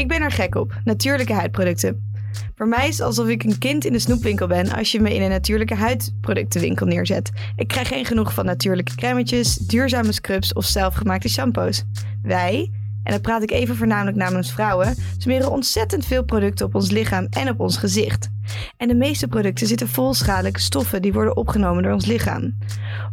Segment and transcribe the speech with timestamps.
[0.00, 2.12] Ik ben er gek op, natuurlijke huidproducten.
[2.54, 5.14] Voor mij is het alsof ik een kind in de snoepwinkel ben als je me
[5.14, 7.30] in een natuurlijke huidproductenwinkel neerzet.
[7.56, 11.84] Ik krijg geen genoeg van natuurlijke crèmetjes, duurzame scrubs of zelfgemaakte shampoos.
[12.22, 12.70] Wij,
[13.02, 17.26] en dan praat ik even voornamelijk namens vrouwen, smeren ontzettend veel producten op ons lichaam
[17.30, 18.30] en op ons gezicht.
[18.76, 22.58] En de meeste producten zitten vol schadelijke stoffen die worden opgenomen door ons lichaam.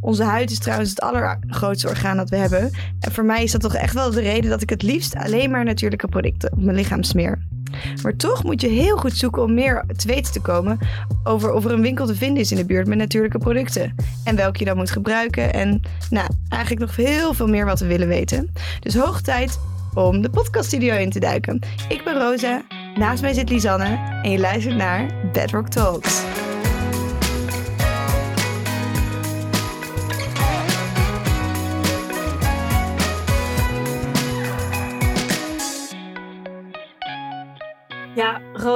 [0.01, 2.71] Onze huid is trouwens het allergrootste orgaan dat we hebben.
[2.99, 5.51] En voor mij is dat toch echt wel de reden dat ik het liefst alleen
[5.51, 7.39] maar natuurlijke producten op mijn lichaam smeer.
[8.03, 10.77] Maar toch moet je heel goed zoeken om meer te weten te komen
[11.23, 13.95] over of er een winkel te vinden is in de buurt met natuurlijke producten.
[14.23, 15.53] En welke je dan moet gebruiken.
[15.53, 18.51] En nou, eigenlijk nog heel veel meer wat we willen weten.
[18.79, 19.59] Dus hoog tijd
[19.97, 21.59] om de podcaststudio in te duiken.
[21.89, 22.61] Ik ben Rosa,
[22.95, 26.23] naast mij zit Lisanne en je luistert naar Bedrock Talks.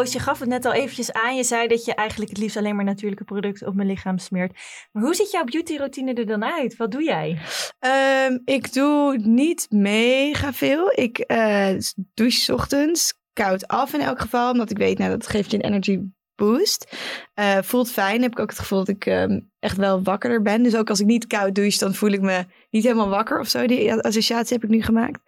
[0.01, 1.35] Roos, je gaf het net al eventjes aan.
[1.35, 4.59] Je zei dat je eigenlijk het liefst alleen maar natuurlijke producten op mijn lichaam smeert.
[4.91, 6.75] Maar hoe ziet jouw beautyroutine er dan uit?
[6.75, 7.37] Wat doe jij?
[7.79, 10.91] Ehm, ik doe niet mega veel.
[10.95, 11.75] Ik eh
[12.13, 14.51] douche ochtends koud af in elk geval.
[14.51, 15.99] Omdat ik weet, nou, dat geeft je een energy
[16.35, 16.97] boost.
[17.33, 18.21] Eh, voelt fijn.
[18.21, 20.63] Heb ik ook het gevoel dat ik ehm, echt wel wakkerder ben.
[20.63, 23.47] Dus ook als ik niet koud douche, dan voel ik me niet helemaal wakker of
[23.47, 23.65] zo.
[23.67, 25.19] Die associatie heb ik nu gemaakt.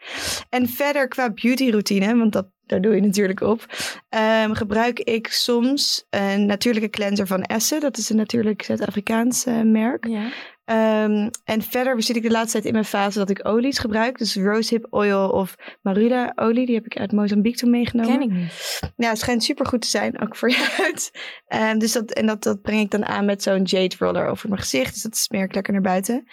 [0.50, 3.66] En verder qua beautyroutine, want dat, daar doe je natuurlijk op.
[4.09, 7.80] ehm, gebruik ik soms een natuurlijke cleanser van Essen.
[7.80, 10.08] Dat is een natuurlijk Zuid-Afrikaans eh, merk.
[10.08, 10.30] Ja.
[10.66, 14.17] Ehm, en verder zit ik de laatste tijd in mijn fase dat ik olies gebruik.
[14.17, 16.66] Dus rosehip oil of marula olie.
[16.66, 18.20] Die heb ik uit Mozambique toen meegenomen.
[18.20, 18.80] Ken ik niet.
[18.95, 21.11] Ja, het schijnt super goed te zijn, ook voor je huid.
[21.48, 24.50] Ehm, dus dat, en dat, dat breng ik dan aan met zo'n jade roller over
[24.50, 24.94] mijn gezicht.
[24.94, 26.27] Dus dat smeer ik lekker naar buiten.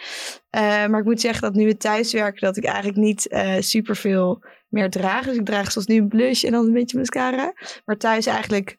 [0.50, 4.42] Maar ik moet zeggen dat nu het thuiswerken, dat ik eigenlijk niet eh super veel
[4.70, 5.24] meer draag.
[5.24, 7.52] Dus ik draag zoals nu een blush en dan een beetje mascara.
[7.84, 8.76] Maar thuis eigenlijk,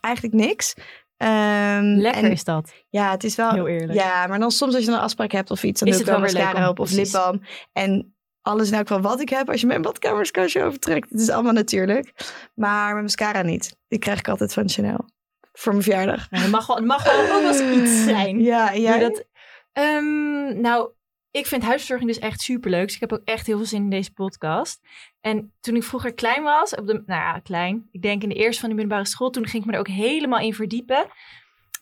[0.00, 0.74] eigenlijk niks.
[1.16, 2.72] Ehm, Lekker en- is dat.
[2.88, 3.50] ja, het is wel.
[3.50, 3.92] Heel eerlijk.
[3.98, 6.10] Ja, maar dan soms als je een afspraak hebt of iets, dan Is doe ik
[6.12, 7.40] het wel mascara op of lipbalm.
[7.72, 11.52] En alles elk geval wat ik heb, als je mijn badkamerskastje overtrekt, het is allemaal
[11.52, 12.12] natuurlijk.
[12.54, 13.76] Maar mijn mascara niet.
[13.88, 15.08] Die krijg ik altijd van Chanel.
[15.52, 16.30] Voor mijn verjaardag.
[16.30, 18.40] Nou, het mag wel, het mag wel ook wel eens iets zijn.
[18.52, 18.98] Ja, ja.
[18.98, 19.24] Dat,
[19.72, 20.90] Ehm, nou,
[21.34, 22.86] ik vind huisverzorging dus echt superleuk.
[22.86, 24.80] Dus ik heb ook echt heel veel zin in deze podcast.
[25.20, 27.88] En toen ik vroeger klein was, op de, nou ja, klein.
[27.92, 29.30] Ik denk in de eerste van de middelbare school.
[29.30, 31.06] Toen ging ik me er ook helemaal in verdiepen.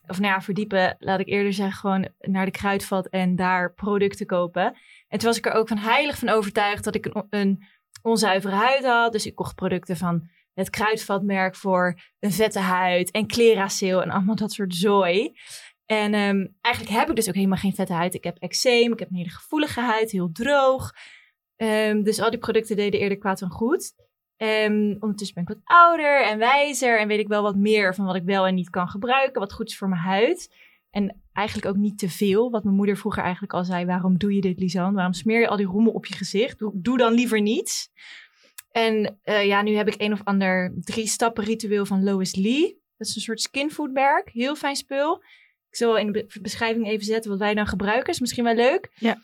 [0.06, 4.26] Of nou ja, verdiepen, laat ik eerder zeggen, gewoon naar de kruidvat en daar producten
[4.26, 4.64] kopen.
[5.08, 7.64] En toen was ik er ook van heilig van overtuigd dat ik een, een
[8.02, 9.12] onzuivere huid had.
[9.12, 14.36] Dus ik kocht producten van het kruidvatmerk voor een vette huid en Cleracil en allemaal
[14.36, 15.32] dat soort zooi.
[15.92, 18.14] En ehm, eigenlijk heb ik dus ook helemaal geen vette huid.
[18.14, 20.92] Ik heb eczeem, ik heb een hele gevoelige huid, heel droog.
[21.56, 23.92] Ehm, dus al die producten deden eerder kwaad dan goed.
[24.36, 28.04] Ehm, ondertussen ben ik wat ouder en wijzer en weet ik wel wat meer van
[28.04, 30.54] wat ik wel en niet kan gebruiken, wat goed is voor mijn huid.
[30.90, 34.34] En eigenlijk ook niet te veel, wat mijn moeder vroeger eigenlijk al zei, waarom doe
[34.34, 34.92] je dit Lisanne?
[34.92, 36.58] Waarom smeer je al die rommel op je gezicht?
[36.72, 37.90] Doe, dan liever niets.
[38.70, 42.80] En eh, ja, nu heb ik een of ander drie stappen ritueel van Lois Lee.
[42.96, 45.22] Dat is een soort skinfoodmerk, heel fijn spul.
[45.72, 48.12] Ik zal wel in de be- beschrijving even zetten wat wij dan gebruiken.
[48.12, 48.90] Is misschien wel leuk.
[48.94, 49.18] Ja.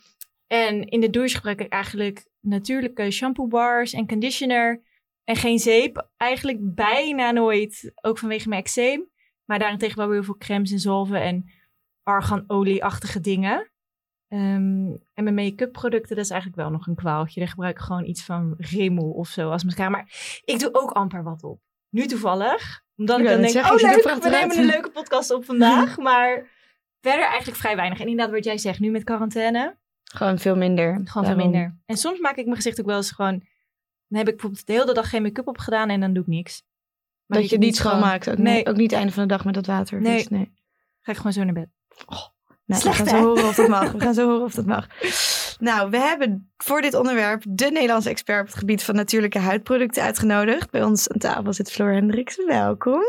[0.47, 4.82] En in de douche gebruik ik eigenlijk natuurlijke shampoo bars en conditioner.
[5.25, 6.08] En geen zeep.
[6.16, 7.92] Eigenlijk bijna nooit.
[8.00, 9.10] Ook vanwege mijn eczeem.
[9.44, 11.50] Maar daarentegen wel weer heel veel crèmes en zalven en
[12.03, 13.70] arganolie-achtige dingen.
[14.28, 17.41] Ehm, en mijn make-up producten, dat is eigenlijk wel nog een kwaaltje.
[17.41, 19.88] Daar gebruik ik gewoon iets van Rimmel of zo als mascara.
[19.88, 21.60] Maar ik doe ook amper wat op.
[21.88, 22.87] Nu toevallig.
[22.98, 25.97] Omdat Ik dan denk, zeggen, oh leuk, we nemen een leuke podcast op vandaag.
[26.09, 26.47] maar
[27.00, 28.00] verder eigenlijk vrij weinig.
[28.00, 31.00] En inderdaad wat jij zegt, nu met quarantaine, Gewoon veel minder.
[31.04, 31.78] gewoon veel minder.
[31.87, 33.42] En soms maak ik mijn gezicht ook wel eens gewoon...
[34.08, 36.28] Dan heb ik bijvoorbeeld de hele dag geen make-up op gedaan en dan doe ik
[36.28, 36.62] niks.
[37.26, 38.31] Maar Dat je het niet schoonmaakt.
[38.31, 38.54] Ook, Nee.
[38.54, 38.66] nee.
[38.66, 40.00] ook niet einde van de dag met dat water.
[40.00, 40.16] Nee.
[40.16, 40.53] Dus nee.
[41.00, 41.69] Ga ik gewoon zo naar bed.
[42.66, 43.20] Nou, Slecht, we gaan hè?
[43.20, 43.92] zo horen of dat mag.
[43.92, 44.87] We gaan zo horen of dat mag.
[45.58, 50.02] Nou, we hebben voor dit onderwerp de Nederlandse expert op het gebied van natuurlijke huidproducten
[50.02, 50.70] uitgenodigd.
[50.70, 52.44] Bij ons aan tafel zit Floor Hendricks.
[52.46, 53.02] Welkom.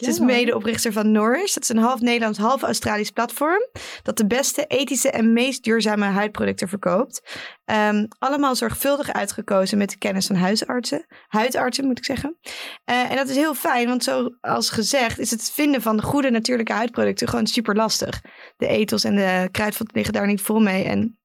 [0.00, 1.54] Ze is medeoprichter van Nourish.
[1.54, 3.68] Dat is een half Nederlands, half Australisch platform.
[4.02, 7.22] Dat de beste, ethische en meest duurzame huidproducten verkoopt.
[7.64, 11.06] Ehm, allemaal zorgvuldig uitgekozen met de kennis van huisartsen.
[11.28, 12.36] Huidartsen moet ik zeggen.
[12.84, 16.30] Eh, en dat is heel fijn, want zoals gezegd is het vinden van de goede
[16.30, 18.20] natuurlijke huidproducten gewoon super lastig.
[18.56, 20.84] De ethos en de kruidvat liggen daar niet vol mee.
[20.84, 21.18] En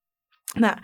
[0.60, 0.78] nou,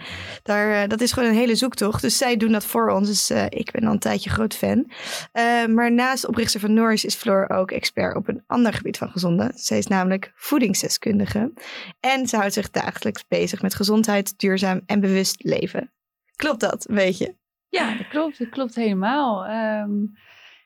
[0.44, 2.02] daar, eh, dat is gewoon een hele zoektocht.
[2.02, 3.08] Dus zij doen dat voor ons.
[3.08, 4.92] Dus eh, ik ben al een tijdje groot fan.
[5.31, 9.10] Eh, maar naast oprichter van Nourish is Floor ook expert op een ander gebied van
[9.10, 9.52] gezonde.
[9.56, 11.54] Zij is namelijk voedingsdeskundige.
[12.00, 15.92] En ze houdt zich dagelijks bezig met gezondheid, duurzaam en bewust leven.
[16.36, 17.36] Klopt dat, weet je?
[17.69, 18.40] Ja, dat klopt.
[18.40, 19.46] Dat klopt helemaal.
[19.46, 20.06] Ehm,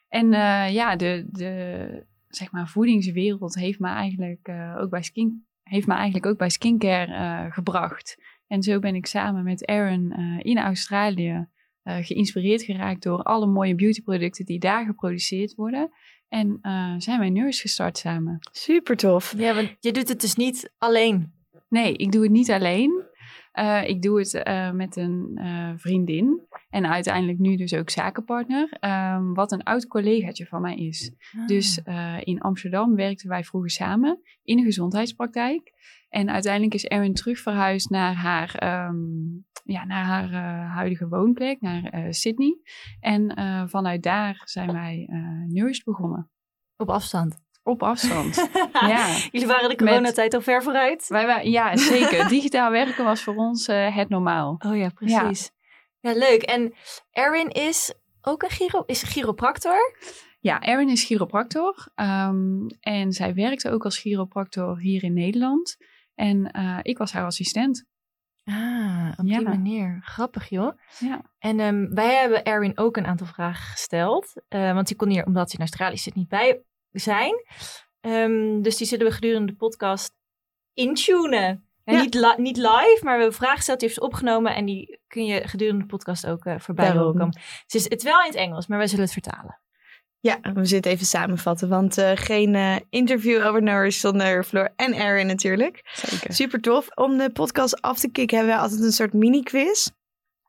[0.07, 0.31] en
[0.71, 6.25] ja, de, de zeg maar, voedingswereld heeft me eigenlijk ook bij skin heeft me eigenlijk
[6.25, 8.18] ook bij skincare gebracht.
[8.51, 11.48] En zo ben ik samen met Aaron in Australië
[11.83, 15.92] geïnspireerd geraakt door alle mooie beautyproducten die daar geproduceerd worden.
[16.27, 16.59] En
[16.98, 18.39] zijn wij Nurse gestart samen.
[18.51, 19.33] Super tof.
[19.38, 21.33] Ja, want je doet het dus niet alleen.
[21.69, 23.03] Nee, ik doe het niet alleen.
[23.59, 28.77] Uh, ik doe het uh, met een uh, vriendin en uiteindelijk nu dus ook zakenpartner,
[29.15, 31.12] um, wat een oud collegaatje van mij is.
[31.38, 31.48] Ah.
[31.48, 31.81] Dus
[32.19, 35.74] in Amsterdam werkten wij vroeger samen in een gezondheidspraktijk.
[36.09, 40.31] En uiteindelijk is Erin terug verhuisd naar haar, um, ja, naar haar
[40.68, 42.57] huidige woonplek, naar Sydney.
[43.00, 43.33] En
[43.69, 45.07] vanuit daar zijn wij
[45.48, 46.30] Nurse begonnen.
[46.77, 47.42] Op afstand?
[47.63, 48.35] Op afstand.
[48.73, 49.15] ja.
[49.31, 51.07] Jullie waren de coronatijd al ver vooruit?
[51.07, 52.27] Wij waren, ja, zeker.
[52.27, 54.55] Digitaal werken was voor ons uh, het normaal.
[54.65, 55.51] Oh ja, precies.
[55.99, 56.09] Ja.
[56.11, 56.41] ja, leuk.
[56.41, 56.73] En
[57.11, 59.95] Erin is ook een giro, is chiropractor?
[60.39, 61.87] Ja, Erin is chiropractor.
[61.95, 65.77] Um, en zij werkte ook als chiropractor hier in Nederland.
[66.15, 67.89] En uh, ik was haar assistent.
[68.43, 69.99] Ah, op die manier.
[70.03, 70.71] Grappig, joh.
[70.99, 71.21] Ja.
[71.39, 74.33] En um, wij hebben Erin ook een aantal vragen gesteld.
[74.49, 76.61] Uh, want die kon hier, omdat hij in Australië zit, niet bij
[76.91, 77.33] zijn.
[78.01, 80.13] Um, dus die zullen we gedurende de podcast
[80.73, 81.65] intunen.
[81.83, 82.01] En ja.
[82.01, 85.47] niet, niet live, maar we hebben vragen gesteld, die heeft opgenomen en die kun je
[85.47, 87.39] gedurende de podcast ook uh, voorbij horen komen.
[87.67, 89.59] Dus het is wel in het Engels, maar wij zullen het vertalen.
[90.19, 94.95] Ja, we zitten even samenvatten, want uh, geen uh, interview over Norris zonder Floor en
[94.95, 95.89] Aaron natuurlijk.
[95.93, 96.33] Zeker.
[96.33, 96.88] Super tof.
[96.95, 99.89] Om de podcast af te kicken hebben we altijd een soort mini-quiz.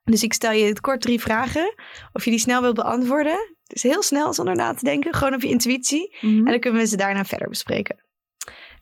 [0.05, 1.75] Dus ik stel je het kort drie vragen.
[2.13, 3.57] Of je die snel wilt beantwoorden.
[3.63, 5.15] Dus heel snel zonder na te denken.
[5.15, 6.17] Gewoon op je intuïtie.
[6.21, 6.47] Mm -hmm.
[6.47, 8.05] En dan kunnen we ze daarna verder bespreken.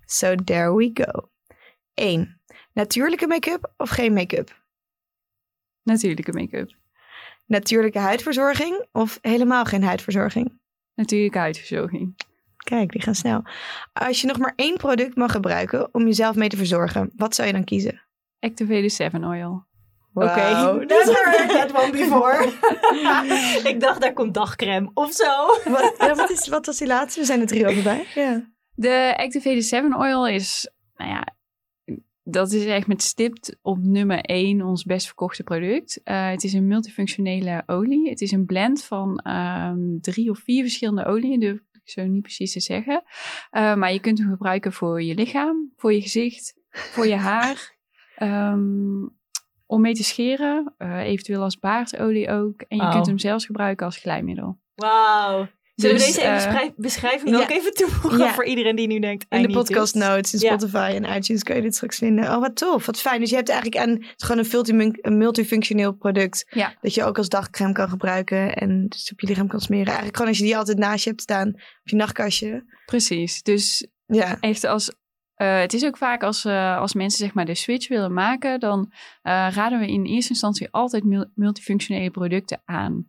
[0.05, 1.29] So there we go.
[1.95, 2.41] 1.
[2.73, 4.63] Natuurlijke make-up of geen make-up?
[5.83, 6.77] Natuurlijke make-up.
[7.47, 10.61] Natuurlijke huidverzorging of helemaal geen huidverzorging?
[10.95, 12.15] Natuurlijke huidverzorging.
[12.57, 13.43] Kijk, die gaan snel.
[13.93, 17.49] Als je nog maar één product mag gebruiken om jezelf mee te verzorgen, wat zou
[17.49, 18.03] je dan kiezen?
[18.41, 19.69] Activated 7 Oil.
[20.15, 20.85] Oké, okay.
[20.85, 22.45] never heard that one before.
[23.71, 25.47] ik dacht, daar komt dagcreme of zo.
[25.71, 27.21] wat, ja, wat, is, wat was die laatste?
[27.21, 28.07] We zijn er drie over bij.
[28.15, 28.53] Ja.
[28.75, 31.35] De Activated 7 Oil is, nou ja,
[32.23, 36.01] dat is echt met stipt op nummer 1 ons best verkochte product.
[36.05, 38.09] Uh, het is een multifunctionele olie.
[38.09, 42.23] Het is een blend van um, drie of vier verschillende oliën, durf ik zo niet
[42.23, 43.03] precies te zeggen.
[43.53, 47.79] Uh, maar je kunt hem gebruiken voor je lichaam, voor je gezicht, voor je haar.
[48.23, 49.19] Um,
[49.71, 52.61] om mee te scheren, uh, eventueel als baardolie ook.
[52.69, 54.59] En je kunt hem zelfs gebruiken als glijmiddel.
[54.75, 55.49] Wauw.
[55.75, 57.31] Zullen dus, we deze even uh, beschrijven?
[57.31, 58.33] Wil ik even toevoegen ja.
[58.33, 59.27] voor iedereen die nu denkt...
[59.29, 62.25] In de podcast notes, in Spotify en iTunes kun je dit straks vinden.
[62.25, 62.87] Oh, wat tof.
[62.87, 63.21] Wat fijn.
[63.21, 66.47] Dus je hebt eigenlijk aan, het is gewoon een, een multifunctioneel product.
[66.51, 66.75] Ja.
[66.81, 68.55] Dat je ook als dagcreme kan gebruiken.
[68.55, 69.87] En dus op je lichaam kan smeren.
[69.87, 71.49] Eigenlijk gewoon als je die altijd naast je hebt staan.
[71.49, 72.65] Op je nachtkastje.
[72.87, 73.43] Precies.
[73.43, 74.37] Dus ja.
[74.41, 74.93] echt als
[75.41, 78.61] uh, het is ook vaak als, uh, als mensen zeg maar de switch willen maken,
[78.61, 78.93] dan uh,
[79.51, 81.05] raden we in eerste instantie altijd
[81.35, 83.09] multifunctionele producten aan.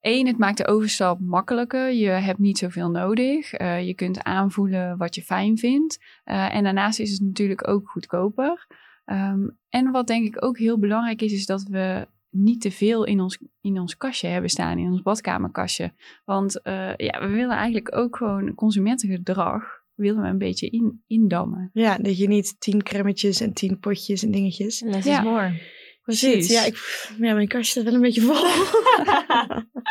[0.00, 1.92] Eén, het maakt de overstap makkelijker.
[1.92, 3.50] Je hebt niet zoveel nodig.
[3.60, 5.98] je kunt aanvoelen wat je fijn vindt.
[6.24, 8.66] en daarnaast is het natuurlijk ook goedkoper.
[9.04, 13.04] Um, en wat denk ik ook heel belangrijk is, is dat we niet te veel
[13.04, 15.92] in ons, in ons kastje hebben staan, in ons badkamerkastje.
[16.24, 16.60] Want
[16.96, 21.70] ja, we willen eigenlijk ook gewoon consumentengedrag willen we een beetje in, indammen.
[21.72, 24.80] Ja, dat je niet tien cremmetjes en tien potjes en dingetjes.
[24.80, 25.18] Less ja.
[25.18, 25.60] is more.
[26.02, 26.48] Precies.
[26.48, 26.76] Ja, ik,
[27.18, 28.42] ja, mijn kastje staat wel een beetje vol.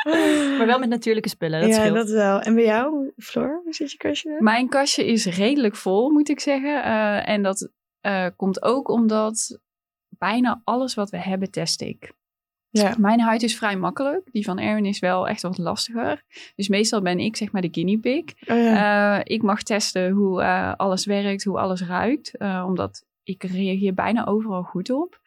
[0.57, 1.95] maar wel met natuurlijke spullen, dat ja, scheelt.
[1.95, 2.39] dat wel.
[2.39, 4.37] En bij jou, Floor, hoe zit je kastje?
[4.39, 6.69] Mijn kastje is redelijk vol, moet ik zeggen.
[6.69, 9.59] Uh, en dat uh, komt ook omdat
[10.09, 12.13] bijna alles wat we hebben test ik.
[12.71, 12.95] Ja.
[12.97, 14.29] Mijn huid is vrij makkelijk.
[14.31, 16.23] Die van Erwin is wel echt wat lastiger.
[16.55, 18.23] Dus meestal ben ik zeg maar de guinea pig.
[18.47, 19.17] Oh ja.
[19.17, 22.31] uh, ik mag testen hoe uh, alles werkt, hoe alles ruikt.
[22.37, 25.21] Uh, omdat ik reageer bijna overal goed op.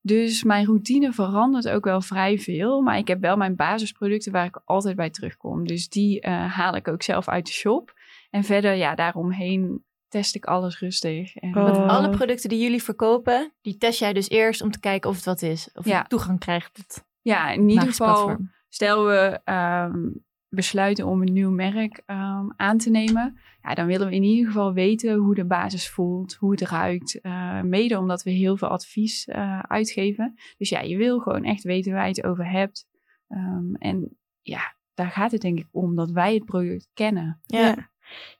[0.00, 2.80] Dus mijn routine verandert ook wel vrij veel.
[2.80, 5.66] Maar ik heb wel mijn basisproducten waar ik altijd bij terugkom.
[5.66, 7.94] Dus die haal ik ook zelf uit de shop.
[8.30, 11.36] En verder, ja, daaromheen test ik alles rustig.
[11.36, 11.88] En oh.
[11.88, 15.24] alle producten die jullie verkopen, die test jij dus eerst om te kijken of het
[15.24, 15.70] wat is.
[15.74, 16.76] Of je toegang krijgt.
[16.76, 18.36] Het ja, in ieder geval,
[18.68, 23.38] stel we um, besluiten om een nieuw merk um, aan te nemen.
[23.62, 27.18] Ja, dan willen we in ieder geval weten hoe de basis voelt, hoe het ruikt.
[27.22, 30.34] Uh, mede omdat we heel veel advies uh, uitgeven.
[30.56, 32.86] Dus ja, je wil gewoon echt weten waar je het over hebt.
[33.28, 37.40] Um, en ja, daar gaat het denk ik om dat wij het product kennen.
[37.46, 37.90] Ja.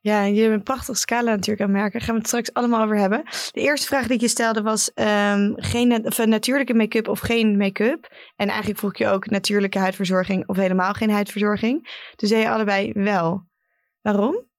[0.00, 1.92] Ja, je hebt een prachtige scala natuurlijk aan merken.
[1.92, 3.22] Daar gaan we het straks allemaal over hebben.
[3.52, 8.08] De eerste vraag die je stelde was um, geen of, natuurlijke make-up of geen make-up.
[8.36, 11.88] En eigenlijk vroeg je ook natuurlijke huidverzorging of helemaal geen huidverzorging.
[12.16, 13.46] Dus zei je allebei wel.
[14.00, 14.50] Waarom?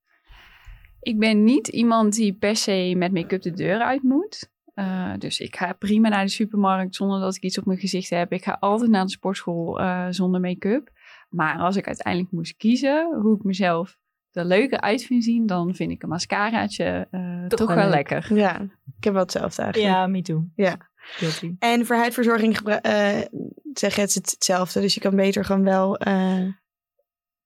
[0.99, 4.51] Ik ben niet iemand die per se met make-up de deur uit moet.
[4.75, 8.09] Uh, dus ik ga prima naar de supermarkt zonder dat ik iets op mijn gezicht
[8.09, 8.31] heb.
[8.31, 10.91] Ik ga altijd naar de sportschool uh, zonder make-up.
[11.29, 13.97] Maar als ik uiteindelijk moest kiezen hoe ik mezelf
[14.35, 18.33] er leuker uit vind zien, dan vind ik een mascaraatje uh, toch, toch wel lekker.
[18.33, 18.61] Ja,
[18.97, 19.93] ik heb wel hetzelfde eigenlijk.
[19.93, 20.45] Ja, me too.
[20.55, 20.77] Ja.
[21.59, 22.57] En voor huidverzorging
[23.73, 24.81] zeg je het hetzelfde.
[24.81, 25.97] Dus je kan beter gewoon wel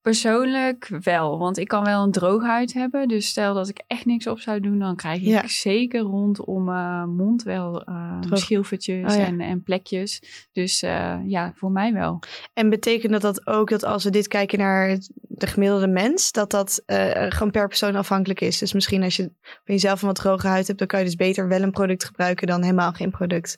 [0.02, 3.08] Persoonlijk wel, want ik kan wel een droge huid hebben.
[3.08, 7.16] Dus stel dat ik echt niks op zou doen, dan krijg ik zeker rondom mijn
[7.16, 10.22] mond wel uh, schilfertjes oh, en, en, plekjes.
[10.52, 12.20] Dus uh, ja, voor mij wel.
[12.54, 16.52] En betekent dat dat ook dat als we dit kijken naar de gemiddelde mens, dat
[16.52, 16.84] dat
[17.30, 18.58] gewoon per persoon afhankelijk is?
[18.58, 21.16] Dus misschien als je van jezelf een wat droge huid hebt, dan kan je dus
[21.16, 23.58] beter wel een product gebruiken dan helemaal geen product.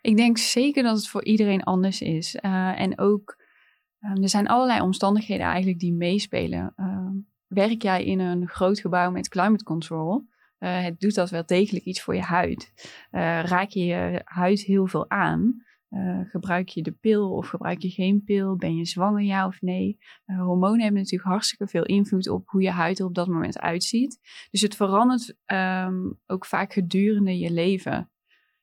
[0.00, 2.34] Ik denk zeker dat het voor iedereen anders is.
[2.76, 3.42] en ook
[4.04, 6.72] Ehm, er zijn allerlei omstandigheden eigenlijk die meespelen.
[6.76, 7.12] Ehm,
[7.46, 10.26] werk jij in een groot gebouw met climate control?
[10.58, 12.72] Uh, het doet dat wel degelijk iets voor je huid.
[13.10, 15.62] Uh, raak je je huid heel veel aan?
[15.90, 18.56] Uh, gebruik je de pil of gebruik je geen pil?
[18.56, 19.98] Ben je zwanger, ja of nee?
[20.24, 24.18] hormonen hebben natuurlijk hartstikke veel invloed op hoe je huid er op dat moment uitziet.
[24.50, 28.10] Dus het verandert um, ook vaak gedurende je leven.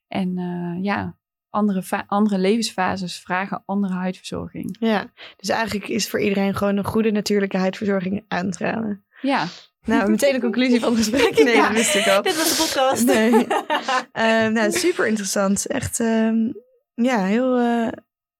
[0.07, 0.35] En
[0.81, 1.17] ja,
[1.51, 4.75] andere, andere levensfases vragen andere huidverzorging.
[4.79, 9.03] Ja, dus eigenlijk is voor iedereen gewoon een goede natuurlijke huidverzorging aan te raden.
[9.21, 9.47] Ja.
[9.85, 11.37] Nou, meteen een conclusie van het gesprek.
[11.43, 12.21] Nee, dat wist ik al.
[12.21, 13.05] Dit was de podcast.
[13.05, 13.31] Nee.
[13.33, 15.67] uh, nou, super interessant.
[15.67, 16.51] Echt, uh,
[16.93, 17.87] ja, heel, uh,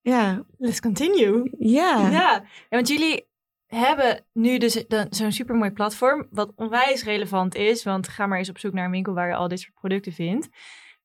[0.02, 0.44] ja.
[0.58, 1.52] Let's continue.
[1.58, 2.00] Ja.
[2.00, 3.30] Ja, ja want jullie
[3.68, 7.84] hebben nu dus zo'n supermooi platform, wat onwijs relevant is.
[7.84, 10.14] Want ga maar eens op zoek naar een winkel waar je al dit soort producten
[10.14, 10.50] vindt.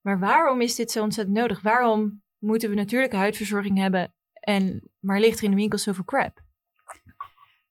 [0.07, 1.61] Maar waarom is dit zo ontzettend nodig?
[1.61, 6.41] Waarom moeten we natuurlijke huidverzorging hebben en maar ligt er in de winkel zoveel crap?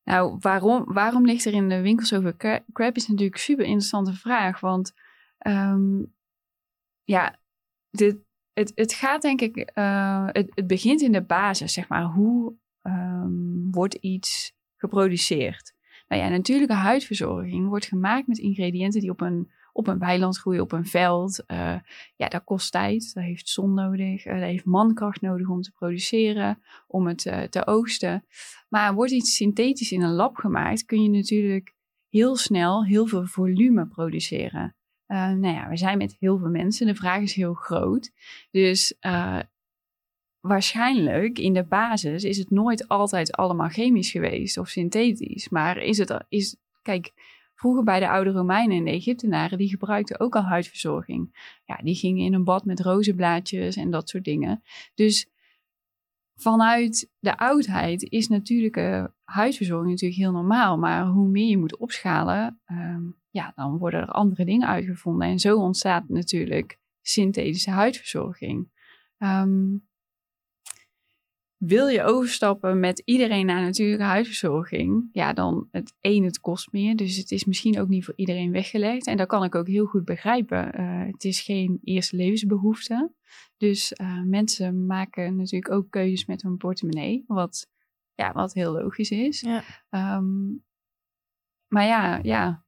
[0.05, 2.37] Nou, waarom, waarom ligt er in de winkel zoveel
[2.73, 4.61] crap is natuurlijk een super interessante vraag.
[4.61, 4.93] Want
[5.47, 6.15] um,
[7.05, 7.39] ja,
[7.91, 8.17] dit,
[8.53, 12.05] het, het gaat denk ik, uh, het, het begint in de basis, zeg maar.
[12.05, 15.75] Hoe um, wordt iets geproduceerd?
[16.09, 20.63] Nou ja, natuurlijke huidverzorging wordt gemaakt met ingrediënten die op een op een weiland groeien,
[20.63, 21.45] op een veld.
[21.47, 21.75] Uh,
[22.17, 25.73] ja, dat kost tijd, dat heeft zon nodig, uh, dat heeft mankracht nodig om te
[25.73, 28.25] produceren, om het uh, te oogsten.
[28.69, 31.75] Maar wordt iets synthetisch in een lab gemaakt, kun je natuurlijk
[32.09, 34.77] heel snel heel veel volume produceren.
[35.07, 38.11] nou ja, we zijn met heel veel mensen, de vraag is heel groot.
[38.51, 38.99] Dus
[40.41, 45.49] waarschijnlijk in de basis is het nooit altijd allemaal chemisch geweest of synthetisch.
[45.49, 47.13] Maar is het, is, kijk,
[47.57, 51.51] Vroeger bij de oude Romeinen en de Egyptenaren, die gebruikten ook al huidverzorging.
[51.65, 54.63] Ja, die gingen in een bad met rozenblaadjes en dat soort dingen.
[54.95, 55.31] Dus
[56.35, 60.79] vanuit de oudheid is natuurlijke huidverzorging natuurlijk heel normaal.
[60.79, 65.29] Maar hoe meer je moet opschalen, ehm, ja, dan worden er andere dingen uitgevonden.
[65.29, 68.69] En zo ontstaat natuurlijk synthetische huidverzorging.
[69.19, 69.86] Um,
[71.57, 76.97] wil je overstappen met iedereen naar natuurlijke huidverzorging, ja, dan het één, het kost meer.
[76.97, 79.07] Dus het is misschien ook niet voor iedereen weggelegd.
[79.07, 80.81] En dat kan ik ook heel goed begrijpen.
[80.81, 83.13] Uh, het is geen eerste levensbehoefte.
[83.57, 87.69] Dus uh, mensen maken natuurlijk ook keuzes met hun portemonnee, wat,
[88.15, 89.41] ja, wat heel logisch is.
[89.41, 89.63] Ja.
[90.17, 90.65] Um,
[91.69, 92.65] maar ja, ja.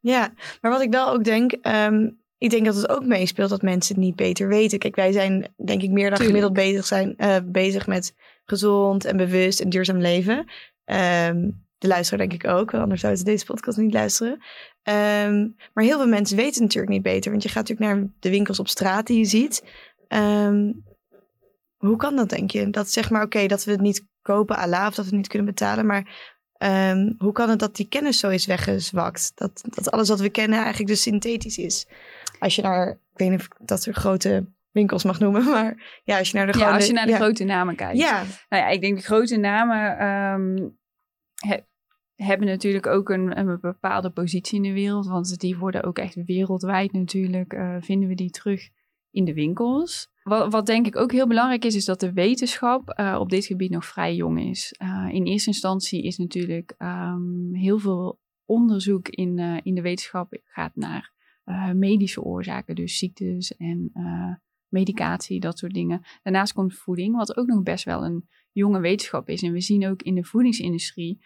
[0.00, 3.62] Ja, maar wat ik wel ook denk, um, ik denk dat het ook meespeelt dat
[3.62, 4.78] mensen het niet beter weten.
[4.78, 8.14] Kijk, wij zijn denk ik meer dan gemiddeld bezig, zijn, uh, bezig met
[8.44, 10.38] gezond en bewust en duurzaam leven.
[10.38, 14.32] Um, de luisteraar denk ik ook, anders zouden ze deze podcast niet luisteren.
[14.32, 17.30] Um, maar heel veel mensen weten het natuurlijk niet beter.
[17.30, 19.64] Want je gaat natuurlijk naar de winkels op straat die je ziet.
[20.08, 20.84] Um,
[21.76, 22.70] hoe kan dat, denk je?
[22.70, 25.20] Dat zeg maar, oké, dat we het niet kopen à la of dat we het
[25.20, 25.86] niet kunnen betalen.
[25.86, 29.32] Maar Um, hoe kan het dat die kennis zo is weggezwakt?
[29.34, 31.86] Dat, dat alles wat we kennen eigenlijk dus synthetisch is.
[32.38, 36.00] Als je naar, ik weet niet of ik dat soort grote winkels mag noemen, maar
[36.04, 37.98] ja, als je naar de, ja, als je naar de grote namen kijkt.
[37.98, 38.22] Ja.
[38.48, 40.78] Nou ja, ik denk de grote namen um,
[42.14, 46.24] hebben natuurlijk ook een, een, bepaalde positie in de wereld, want die worden ook echt
[46.24, 48.68] wereldwijd natuurlijk, uh, vinden we die terug
[49.10, 50.10] in de winkels.
[50.22, 53.44] Wat, wat, denk ik ook heel belangrijk is, is dat de wetenschap uh, op dit
[53.44, 54.74] gebied nog vrij jong is.
[54.82, 60.38] Uh, in eerste instantie is natuurlijk um, heel veel onderzoek in, uh, in de wetenschap
[60.44, 61.12] gaat naar
[61.74, 63.92] medische oorzaken, dus ziektes en
[64.68, 66.02] medicatie, dat soort dingen.
[66.22, 69.42] Daarnaast komt voeding, wat ook nog best wel een jonge wetenschap is.
[69.42, 71.20] En we zien ook in de voedingsindustrie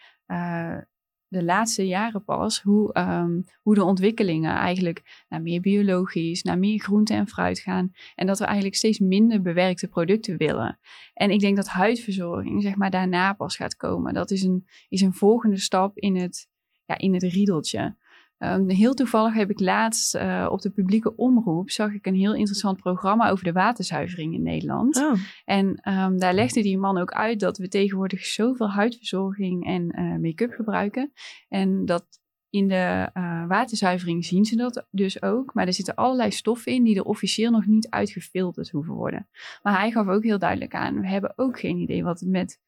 [1.33, 6.79] de laatste jaren pas hoe, ehm, hoe de ontwikkelingen eigenlijk naar meer biologisch, naar meer
[6.79, 7.91] groente en fruit gaan.
[8.15, 10.79] En dat we eigenlijk steeds minder bewerkte producten willen.
[11.13, 14.13] En ik denk dat huidverzorging zeg maar daarna pas gaat komen.
[14.13, 16.47] Dat is een, is een volgende stap in het,
[16.85, 17.95] ja, in het riedeltje.
[18.43, 22.35] Um, heel toevallig heb ik laatst uh, op de publieke omroep zag ik een heel
[22.35, 24.97] interessant programma over de waterzuivering in Nederland.
[24.97, 25.13] Oh.
[25.45, 30.17] En um, daar legde die man ook uit dat we tegenwoordig zoveel huidverzorging en uh,
[30.17, 31.11] make-up gebruiken.
[31.49, 32.05] En dat
[32.49, 35.53] in de uh, waterzuivering zien ze dat dus ook.
[35.53, 39.27] Maar er zitten allerlei stoffen in die er officieel nog niet uitgefilterd hoeven worden.
[39.63, 42.59] Maar hij gaf ook heel duidelijk aan, we hebben ook geen idee wat het met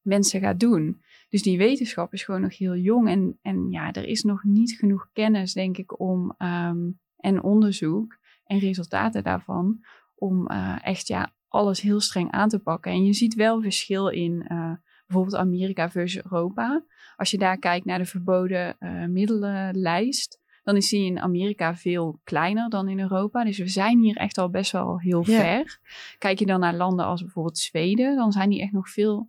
[0.00, 1.02] mensen gaat doen.
[1.28, 3.08] Dus die wetenschap is gewoon nog heel jong.
[3.08, 8.18] En, en ja, er is nog niet genoeg kennis, denk ik, om um, en onderzoek
[8.44, 9.84] en resultaten daarvan.
[10.14, 12.92] Om uh, echt ja, alles heel streng aan te pakken.
[12.92, 14.72] En je ziet wel verschil in uh,
[15.06, 16.84] bijvoorbeeld Amerika versus Europa.
[17.16, 22.20] Als je daar kijkt naar de verboden uh, middelenlijst dan is die in Amerika veel
[22.24, 23.44] kleiner dan in Europa.
[23.44, 25.78] Dus we zijn hier echt al best wel heel ver.
[26.18, 29.28] Kijk je dan naar landen als bijvoorbeeld Zweden, dan zijn die echt nog veel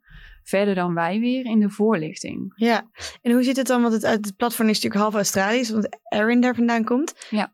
[0.50, 2.54] verder dan wij weer in de voorlichting.
[2.56, 2.90] Ja,
[3.22, 3.82] en hoe zit het dan?
[3.82, 7.28] Want het, het platform is natuurlijk half Australisch, want Erin daar vandaan komt.
[7.30, 7.52] Ja.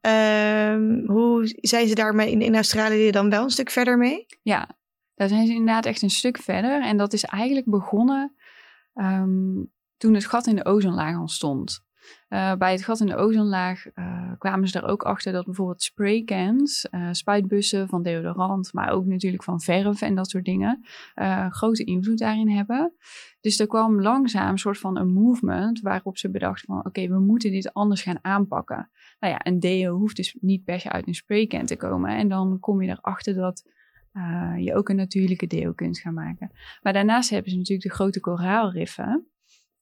[0.73, 4.25] Um, hoe zijn ze daarmee in, in Australië dan wel een stuk verder mee?
[4.41, 4.69] Ja,
[5.15, 6.81] daar zijn ze inderdaad echt een stuk verder.
[6.81, 8.35] En dat is eigenlijk begonnen
[8.93, 11.84] um, toen het gat in de ozonlaag ontstond.
[12.29, 15.83] Uh, bij het gat in de ozonlaag uh, kwamen ze er ook achter dat bijvoorbeeld
[15.83, 20.85] spraycans, uh, spuitbussen van deodorant, maar ook natuurlijk van verf en dat soort dingen,
[21.49, 22.93] grote invloed daarin hebben.
[23.41, 27.19] Dus er kwam langzaam een soort van een movement waarop ze bedachten van oké, we
[27.19, 28.89] moeten dit anders gaan aanpakken.
[29.19, 32.17] Nou ja, een deo hoeft dus niet per se uit een spraycan te komen.
[32.17, 33.63] En dan kom je erachter dat
[34.57, 36.51] je ook een natuurlijke deo kunt gaan maken.
[36.81, 39.27] Maar daarnaast hebben ze natuurlijk de grote koraalriffen.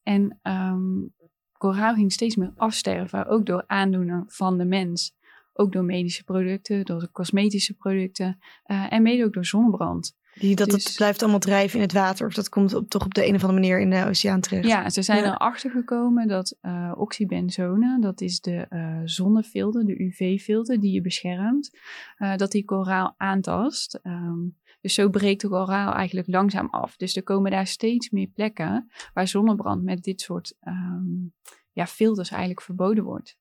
[0.02, 1.14] En um,
[1.58, 5.14] koraal ging steeds meer afsterven, ook door aandoeningen van de mens.
[5.56, 10.16] Ook door medische producten, door cosmetische producten uh, en mede ook door zonnebrand.
[10.34, 13.04] Die, dat dus, het blijft allemaal drijven in het water of dat komt op, toch
[13.04, 14.66] op de een of andere manier in de oceaan terecht?
[14.66, 20.80] Ja, ze zijn erachter gekomen dat uh, oxybenzone, dat is de uh, zonnefilter, de UV-filter
[20.80, 21.78] die je beschermt,
[22.18, 24.00] uh, dat die koraal aantast.
[24.02, 26.96] Um, dus zo breekt de koraal eigenlijk langzaam af.
[26.96, 31.34] Dus er komen daar steeds meer plekken waar zonnebrand met dit soort um,
[31.72, 33.38] ja, filters eigenlijk verboden wordt.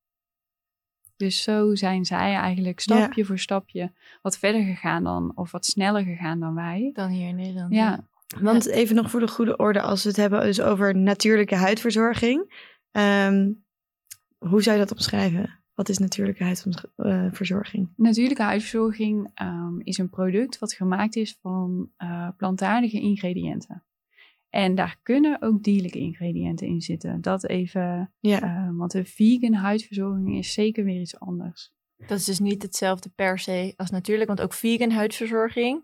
[1.15, 6.03] Dus zo zijn zij eigenlijk stapje voor stapje wat verder gegaan dan, of wat sneller
[6.03, 6.89] gegaan dan wij.
[6.93, 7.73] Dan hier in Nederland.
[7.73, 8.07] Ja.
[8.39, 12.67] Want even nog voor de goede orde, als we het hebben dus over natuurlijke huidverzorging.
[12.91, 13.65] Um,
[14.37, 15.62] hoe zou je dat omschrijven?
[15.75, 17.89] Wat is natuurlijke huidverzorging?
[17.95, 23.83] Natuurlijke huidverzorging um, is een product wat gemaakt is van uh, plantaardige ingrediënten.
[24.49, 27.21] En daar kunnen ook dierlijke ingrediënten in zitten.
[27.21, 28.43] Dat even, ja.
[28.43, 31.73] uh, want de vegan huidverzorging is zeker weer iets anders.
[32.07, 35.83] Dat is dus niet hetzelfde per se als natuurlijk, want ook vegan huidverzorging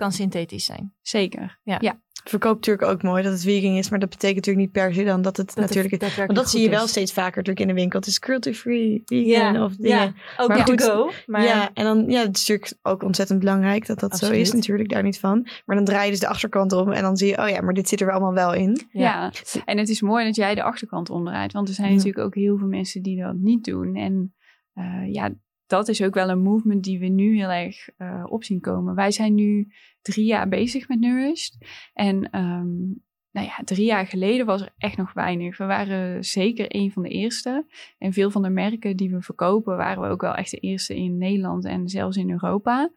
[0.00, 0.94] kan synthetisch zijn.
[1.00, 1.76] Zeker, ja.
[1.80, 4.94] ja verkoopt natuurlijk ook mooi dat het vegan is, maar dat betekent natuurlijk niet per
[4.94, 6.16] se dan dat het natuurlijk is.
[6.16, 7.98] Want dat zie je wel steeds vaker natuurlijk in de winkel.
[7.98, 9.98] Het is cruelty-free, vegan of dingen.
[9.98, 11.10] Ja, ook maar goed, to go.
[11.26, 11.42] Maar...
[11.42, 14.88] Ja, en dan ja, het is natuurlijk ook ontzettend belangrijk dat dat zo is natuurlijk,
[14.88, 15.48] daar niet van.
[15.66, 17.74] Maar dan draai je dus de achterkant om en dan zie je, oh ja, maar
[17.74, 18.88] dit zit er allemaal wel in.
[18.90, 19.32] Ja,
[19.64, 22.58] en het is mooi dat jij de achterkant omdraait, want er zijn natuurlijk ook heel
[22.58, 23.94] veel mensen die dat niet doen.
[23.94, 24.34] En
[24.74, 25.30] uh, ja,
[25.70, 28.94] dat is ook wel een movement die we nu heel erg uh, op zien komen.
[28.94, 31.58] Wij zijn nu drie jaar bezig met Nourished.
[31.92, 35.56] En um, nou ja, drie jaar geleden was er echt nog weinig.
[35.56, 37.66] We waren zeker een van de eerste.
[37.98, 40.96] En veel van de merken die we verkopen, waren we ook wel echt de eerste
[40.96, 42.90] in Nederland en zelfs in Europa.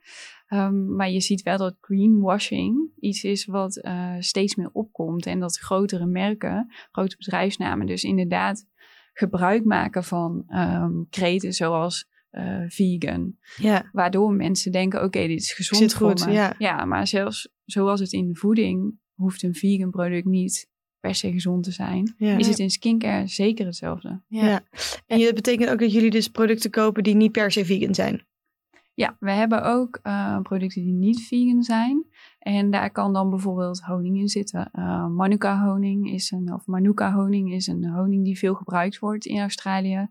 [0.49, 5.25] Um, maar je ziet wel dat greenwashing iets is wat uh, steeds meer opkomt.
[5.25, 8.65] En dat grotere merken, grote bedrijfsnamen, dus inderdaad
[9.13, 13.37] gebruik maken van um, kreten zoals uh, vegan.
[13.57, 13.89] Ja.
[13.91, 16.55] Waardoor mensen denken, oké, dit is gezond Zit goed, Ja.
[16.57, 20.69] ja, maar zelfs zoals het in voeding hoeft een vegan product niet
[20.99, 22.13] per se gezond te zijn.
[22.17, 22.37] Ja.
[22.37, 24.21] Is het in skincare zeker hetzelfde.
[24.27, 24.45] Ja.
[24.45, 24.63] ja.
[25.07, 28.25] En dat betekent ook dat jullie dus producten kopen die niet per se vegan zijn?
[28.93, 32.05] Ja, we hebben ook uh, producten die niet vegan zijn.
[32.43, 34.69] En daar kan dan bijvoorbeeld honing in zitten.
[34.73, 39.25] Uh, Manuka honing is een, of Manuka honing is een honing die veel gebruikt wordt
[39.25, 40.09] in Australië.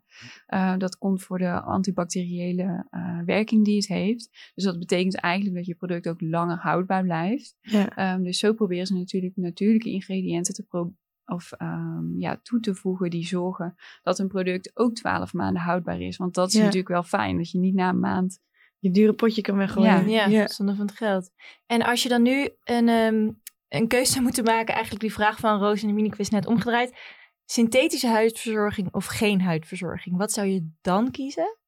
[0.48, 4.50] Uh, dat komt voor de antibacteriële uh, werking die het heeft.
[4.54, 7.56] Dus dat betekent eigenlijk dat je product ook langer houdbaar blijft.
[7.60, 8.14] Ja.
[8.14, 10.90] Um, dus zo proberen ze natuurlijk natuurlijke ingrediënten te
[11.26, 16.00] of um, ja, toe te voegen die zorgen dat een product ook 12 maanden houdbaar
[16.00, 16.16] is.
[16.16, 18.40] Want dat is natuurlijk wel fijn, dat je niet na een maand
[18.82, 20.08] je dure potje kan weggooien.
[20.08, 21.30] Ja, ja, zonder van het geld.
[21.66, 25.38] En als je dan nu een, um, een keuze zou moeten maken, eigenlijk die vraag
[25.38, 26.98] van Roos in de mini-quiz net omgedraaid.
[27.44, 30.16] synthetische huidverzorging of geen huidverzorging?
[30.16, 31.58] Wat zou je dan kiezen?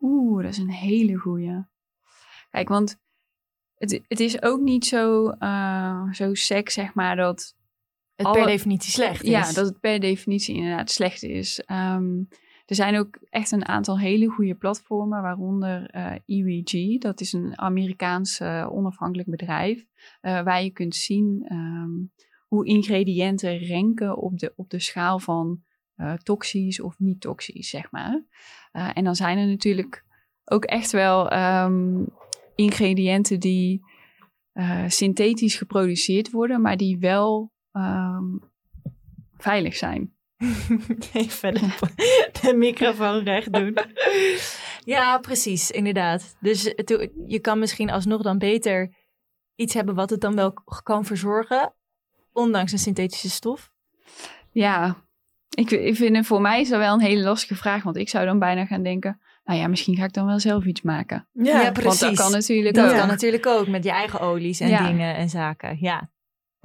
[0.00, 1.64] Oeh, dat is een hele goeie.
[2.50, 3.00] Kijk, want
[3.74, 7.54] het, het is ook niet zo, uh, zo sec, zeg maar, dat...
[8.14, 9.30] Het per definitie slecht is.
[9.30, 11.62] Ja, dat het per definitie inderdaad slecht is.
[11.66, 12.28] Um,
[12.72, 16.98] er zijn ook echt een aantal hele goede platformen, waaronder uh, eh, EWG.
[16.98, 22.12] Dat is een Amerikaans uh, onafhankelijk bedrijf, uh, waar je kunt zien um,
[22.48, 25.62] hoe ingrediënten renken op de, op de schaal van
[26.22, 28.24] toxisch of niet toxisch, zeg maar.
[28.72, 30.04] en dan zijn er natuurlijk
[30.44, 32.06] ook echt wel um,
[32.54, 33.80] ingrediënten die
[34.86, 38.40] synthetisch geproduceerd worden, maar die wel um,
[39.36, 40.14] veilig zijn.
[41.12, 41.70] Even de,
[42.40, 43.76] de microfoon recht doen.
[44.84, 46.36] ja, precies, inderdaad.
[46.40, 46.74] Dus
[47.26, 48.94] je kan misschien alsnog dan beter
[49.54, 51.74] iets hebben wat het dan wel kan verzorgen,
[52.32, 53.72] ondanks een synthetische stof.
[54.50, 54.96] Ja,
[55.54, 58.08] ik, ik vind het voor mij is dat wel een hele lastige vraag, want ik
[58.08, 61.28] zou dan bijna gaan denken, nou ja, misschien ga ik dan wel zelf iets maken.
[61.32, 62.00] Ja, precies.
[62.00, 62.96] Want dat kan natuurlijk dat ook.
[62.96, 65.76] kan natuurlijk ook met je eigen olies en dingen en zaken.
[65.80, 66.10] Ja.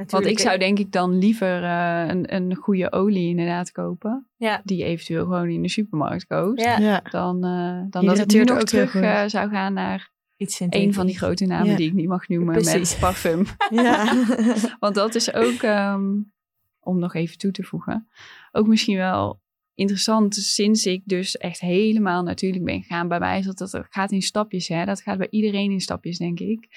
[0.05, 4.27] Want ik zou denk ik dan liever uh, een, een goede olie inderdaad kopen.
[4.35, 4.61] Ja.
[4.63, 6.61] Die eventueel gewoon in de supermarkt koopt.
[6.61, 7.01] Ja.
[7.11, 11.05] Dan, uh, dan dat ik nu nog terug uh, zou gaan naar Iets een van
[11.05, 13.45] die grote namen die ik niet mag noemen met parfum.
[13.69, 14.25] Ja.
[14.79, 16.31] Want dat is ook, um,
[16.79, 18.07] om nog even toe te voegen,
[18.51, 19.41] ook misschien wel
[19.73, 23.07] interessant sinds ik dus echt helemaal natuurlijk ben gegaan.
[23.07, 24.67] Bij mij is dat, dat gaat in stapjes.
[24.67, 24.85] Hè?
[24.85, 26.67] Dat gaat bij iedereen in stapjes, denk ik.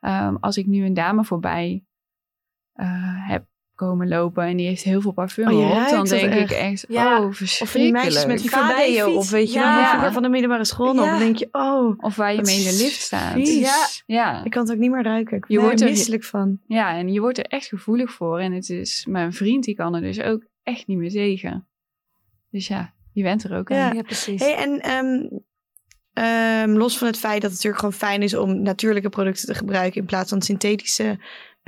[0.00, 1.84] Um, als ik nu een dame voorbij
[3.26, 3.44] heb
[3.80, 7.20] komen lopen en die heeft heel veel parfum oh, op, dan denk ik echt, ja.
[7.20, 7.62] oh, verschrikkelijk.
[7.62, 10.12] Of die meisjes met die of weet je, ja.
[10.12, 11.98] van de middelbare school nog, dan denk je, oh.
[11.98, 13.48] Of waar je mee in de lift staat.
[13.48, 13.86] Ja.
[14.06, 14.44] ja.
[14.44, 15.36] Ik kan het ook niet meer ruiken.
[15.36, 16.58] Ik je wordt er misselijk van.
[16.66, 18.38] Ja, en je wordt er echt gevoelig voor.
[18.38, 21.66] En het is, mijn vriend die kan er dus ook echt niet meer tegen.
[22.50, 23.94] Dus ja, je bent er ook aan.
[23.96, 24.40] Ja, precies.
[24.40, 25.42] Hey, en um,
[26.24, 29.54] um, los van het feit dat het natuurlijk gewoon fijn is om natuurlijke producten te
[29.54, 31.18] gebruiken in plaats van synthetische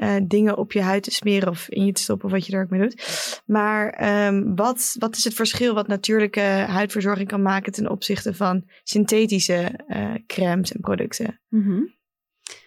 [0.03, 2.63] uh, dingen op je huid te smeren of in je te stoppen, wat je er
[2.63, 3.43] ook mee doet.
[3.47, 8.65] Maar um, wat, wat is het verschil wat natuurlijke huidverzorging kan maken ten opzichte van
[8.83, 11.41] synthetische uh, crèmes en producten?
[11.49, 11.95] -hmm.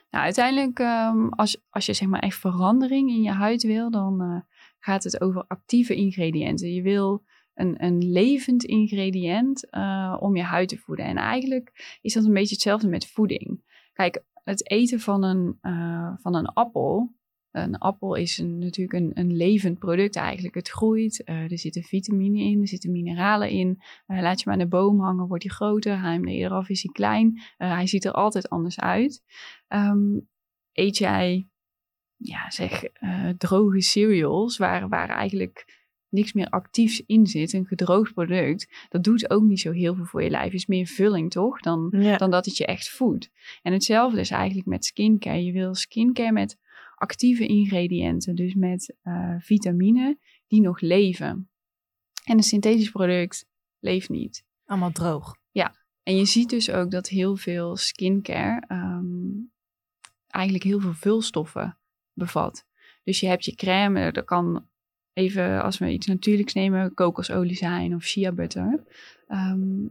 [0.10, 4.22] Nou, uiteindelijk, um, als, als je zeg maar echt verandering in je huid wil, dan
[4.22, 4.40] uh,
[4.80, 6.74] gaat het over actieve ingrediënten.
[6.74, 9.70] Je wil een, een levend ingrediënt
[10.20, 11.06] om je huid te voeden.
[11.06, 13.62] En eigenlijk is dat een beetje hetzelfde met voeding.
[13.94, 15.58] Kijk, het eten van een,
[16.22, 17.14] van een appel.
[17.56, 20.56] Een appel is een, natuurlijk een, een levend product eigenlijk.
[20.56, 23.82] Het groeit, uh, er zitten vitamine in, er zitten mineralen in.
[24.08, 25.94] Uh, laat je maar aan de boom hangen, wordt hij groter.
[25.94, 27.42] Haal hem eraf, is hij klein.
[27.58, 29.24] hij ziet er altijd anders uit.
[29.68, 30.30] Um,
[30.72, 31.48] eet jij,
[32.16, 32.84] ja, zeg,
[33.38, 39.30] droge cereals, waar, waar eigenlijk niks meer actiefs in zit, een gedroogd product, dat doet
[39.30, 40.54] ook niet zo heel veel voor je lijf.
[40.54, 41.60] is meer vulling, toch?
[41.60, 43.30] Dan, dan dat het je echt voedt.
[43.62, 45.44] En hetzelfde is eigenlijk met skincare.
[45.44, 46.64] Je wil skincare met
[46.96, 51.50] actieve ingrediënten, dus met uh, vitamine die nog leven.
[52.24, 53.48] En een synthetisch product
[53.80, 54.46] leeft niet.
[54.66, 55.36] Allemaal droog.
[55.52, 59.52] Ja, en je ziet dus ook dat heel veel skincare um,
[60.28, 61.78] eigenlijk heel veel vulstoffen
[62.14, 62.66] bevat.
[63.04, 64.68] Dus je hebt je crème, er kan
[65.14, 68.84] even als we iets natuurlijks nemen, kokosolie zijn of shea butter.
[69.28, 69.86] Ehm,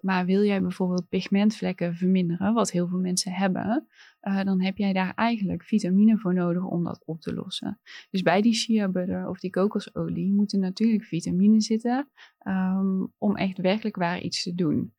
[0.00, 3.86] maar wil jij bijvoorbeeld pigmentvlekken verminderen, wat heel veel mensen hebben,
[4.22, 7.80] uh, dan heb jij daar eigenlijk vitamine voor nodig om dat op te lossen.
[8.10, 12.08] Dus bij die shea butter of die kokosolie moeten natuurlijk vitamine zitten
[12.46, 14.94] um, om echt werkelijk waar iets te doen.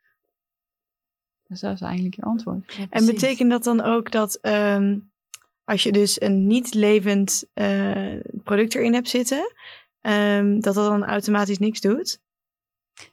[1.48, 2.88] Dus dat is eigenlijk je antwoord.
[2.90, 5.12] en betekent dat dan ook dat um,
[5.64, 9.54] als je dus een niet levend uh, product erin hebt zitten,
[10.02, 12.22] um, dat dat dan automatisch niks doet?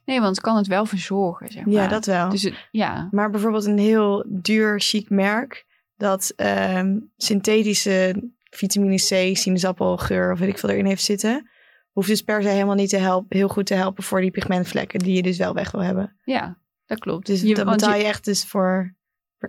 [0.04, 1.74] Nee, want het kan het wel verzorgen, zeg maar.
[1.74, 2.28] Ja, dat wel.
[2.28, 3.08] Dus het, ja.
[3.10, 5.66] Maar bijvoorbeeld een heel duur, chic merk
[5.96, 11.50] dat um, synthetische vitamine C, sinaasappelgeur of weet ik veel erin heeft zitten,
[11.92, 14.98] hoeft dus per se helemaal niet te helpen, heel goed te helpen voor die pigmentvlekken
[14.98, 16.16] die je dus wel weg wil hebben.
[16.24, 17.26] Ja, dat klopt.
[17.26, 18.94] Dus je, dan betaal je echt dus voor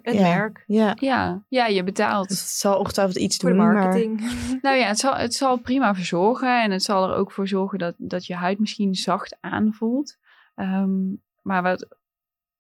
[0.02, 0.64] het merk.
[0.68, 0.96] Ja.
[1.00, 1.46] ja.
[1.48, 2.30] Ja, je betaalt.
[2.30, 3.58] Het zal ongetwijfeld iets voor doen.
[3.58, 4.20] marketing.
[4.62, 6.64] nou ja, het zal, het zal prima verzorgen.
[6.64, 10.18] En het zal er ook voor zorgen dat, dat je huid misschien zacht aanvoelt.
[10.56, 11.98] Um, maar wat,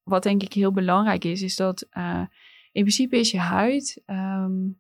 [0.03, 2.25] wat denk ik heel belangrijk is, is dat uh,
[2.71, 4.79] in principe is je huid um,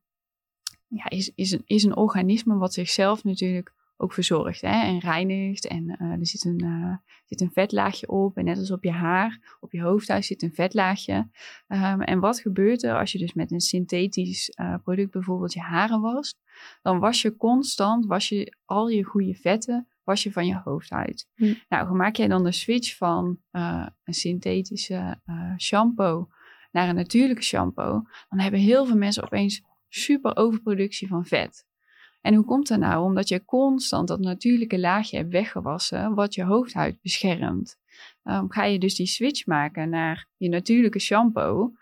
[0.87, 5.67] ja, is, is, een, is een organisme wat zichzelf natuurlijk ook verzorgt hè, en reinigt.
[5.67, 8.37] En uh, er zit een, uh, zit een vetlaagje op.
[8.37, 11.29] En net als op je haar, op je hoofdhuis zit een vetlaagje.
[11.67, 16.01] Um, en wat gebeurt er als je dus met een synthetisch product bijvoorbeeld je haren
[16.01, 16.37] wast?
[16.81, 21.27] Dan was je constant, was je al je goede vetten was je van je hoofdhuid.
[21.35, 21.53] Hm.
[21.69, 26.29] Nou, hoe maak jij dan de switch van eh, een synthetische eh, shampoo
[26.71, 28.01] naar een natuurlijke shampoo?
[28.29, 31.65] Dan hebben heel veel mensen opeens super overproductie van vet.
[32.21, 33.03] En hoe komt dat nou?
[33.03, 37.77] Omdat je constant dat natuurlijke laagje hebt weggewassen, wat je hoofdhuid beschermt.
[38.23, 41.73] Um, ga je dus die switch maken naar je natuurlijke shampoo,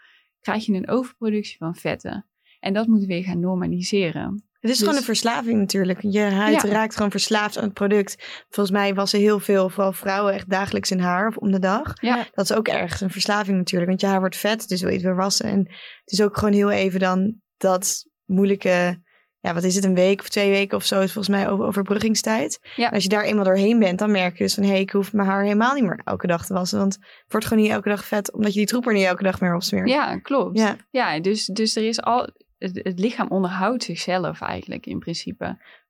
[0.42, 2.26] krijg je een overproductie van vetten.
[2.60, 4.48] En dat moet weer gaan normaliseren.
[4.64, 6.00] Het is gewoon Dus- een verslaving natuurlijk.
[6.02, 6.70] Je huid Ja.
[6.70, 8.44] raakt gewoon verslaafd aan het product.
[8.50, 11.94] Volgens mij wassen heel veel, vooral vrouwen, echt dagelijks hun haar of om de dag.
[12.02, 12.28] Ja.
[12.32, 13.90] Dat is ook ergens een verslaving natuurlijk.
[13.90, 15.46] Want je haar wordt vet, dus wil je het weer wassen.
[15.46, 15.58] En
[16.04, 19.02] het is ook gewoon heel even dan dat moeilijke...
[19.40, 21.66] Ja, wat is het, een week of twee weken of zo is volgens mij over,
[21.66, 22.60] overbruggingstijd.
[22.76, 22.88] Ja.
[22.88, 24.64] En als je daar eenmaal doorheen bent, dan merk je dus van...
[24.64, 26.80] hé, hey, ik hoef mijn haar helemaal niet meer elke dag te wassen.
[26.80, 29.24] Want het wordt gewoon niet elke dag vet, omdat je die troep er niet elke
[29.24, 29.90] dag meer opsmeert.
[29.90, 30.58] Ja, klopt.
[30.60, 30.76] Ja.
[30.90, 32.30] Ja, dus, dus er is al,
[32.64, 35.46] het, het lichaam onderhoudt zichzelf eigenlijk in principe.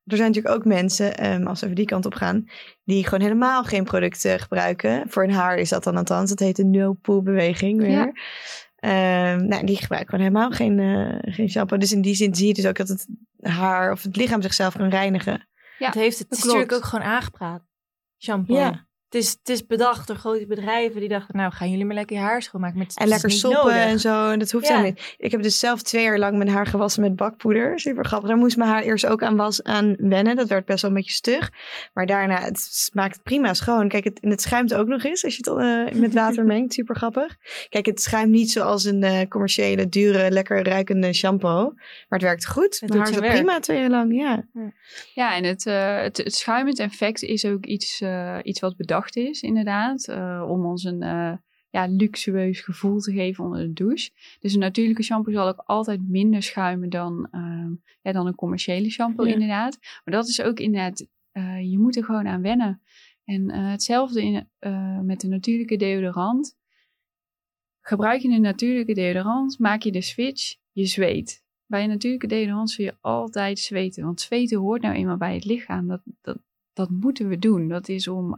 [0.06, 2.50] Er zijn natuurlijk ook mensen, ehm, als we even die kant op gaan,
[2.84, 5.10] die gewoon helemaal geen producten gebruiken.
[5.10, 6.30] Voor hun haar is dat dan althans.
[6.30, 7.90] Dat heet de no-poo-beweging weer.
[7.90, 8.12] Ja.
[8.76, 11.78] Ehm, nou, die gebruiken gewoon helemaal geen, eh, geen shampoo.
[11.78, 13.08] Dus in die zin zie je dus ook dat het
[13.40, 15.48] haar of het lichaam zichzelf kan reinigen.
[15.78, 17.64] Ja, het, heeft, het is natuurlijk ook gewoon aangepraat.
[18.18, 18.56] Shampoo.
[18.56, 18.88] Ja.
[19.14, 22.16] Het, is, het is bedacht door grote bedrijven die dachten, nou gaan jullie maar lekker
[22.16, 22.78] je haar schoonmaken.
[22.78, 23.76] Maar het En lekker niet soppen nodig.
[23.86, 24.30] en zo.
[24.30, 24.72] En dat hoeft Ja.
[24.76, 25.16] helemaal niet.
[25.18, 27.80] Ik heb dus zelf twee jaar lang mijn haar gewassen met bakpoeder.
[27.80, 28.30] Super grappig.
[28.30, 30.36] Daar moest mijn haar eerst ook aan, was, aan wennen.
[30.36, 31.52] Dat werd best wel een beetje stug.
[31.94, 33.88] Maar daarna, het smaakt prima schoon.
[33.88, 36.74] Kijk, het, en het schuimt ook nog eens als je het eh, met water mengt.
[36.74, 37.38] Super grappig.
[37.70, 41.74] Kijk, het schuimt niet zoals een eh, commerciële, dure, lekker ruikende shampoo.
[41.74, 42.80] Maar het werkt goed.
[42.80, 44.46] Het mijn haar prima twee jaar lang, ja.
[45.14, 49.02] Ja, en het, eh, het, het schuimend effect is ook iets, eh, iets wat bedacht
[49.12, 50.08] is, inderdaad.
[50.08, 51.34] eh, om ons een eh,
[51.70, 54.12] ja, luxueus gevoel te geven onder de douche.
[54.40, 58.90] Dus een natuurlijke shampoo zal ook altijd minder schuimen dan, ehm, ja, dan een commerciële
[58.90, 59.34] shampoo, Ja.
[59.34, 59.78] inderdaad.
[60.04, 62.82] Maar dat is ook inderdaad, eh, je moet er gewoon aan wennen.
[63.26, 64.50] En hetzelfde in,
[65.06, 66.56] met de natuurlijke deodorant.
[67.82, 71.44] Gebruik je een natuurlijke deodorant, maak je de switch, je zweet.
[71.66, 74.04] Bij een natuurlijke deodorant zul je altijd zweten.
[74.04, 75.88] Want zweten hoort nou eenmaal bij het lichaam.
[75.88, 76.38] Dat, dat,
[76.74, 77.68] dat moeten we doen.
[77.68, 78.34] Dat is om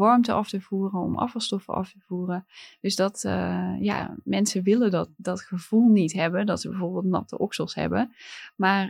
[0.00, 2.46] warmte af te voeren, om afvalstoffen af te voeren.
[2.80, 6.46] Dus dat, eh, ja, mensen willen dat, dat gevoel niet hebben.
[6.46, 8.12] Dat ze bijvoorbeeld natte oksels hebben.
[8.56, 8.88] Maar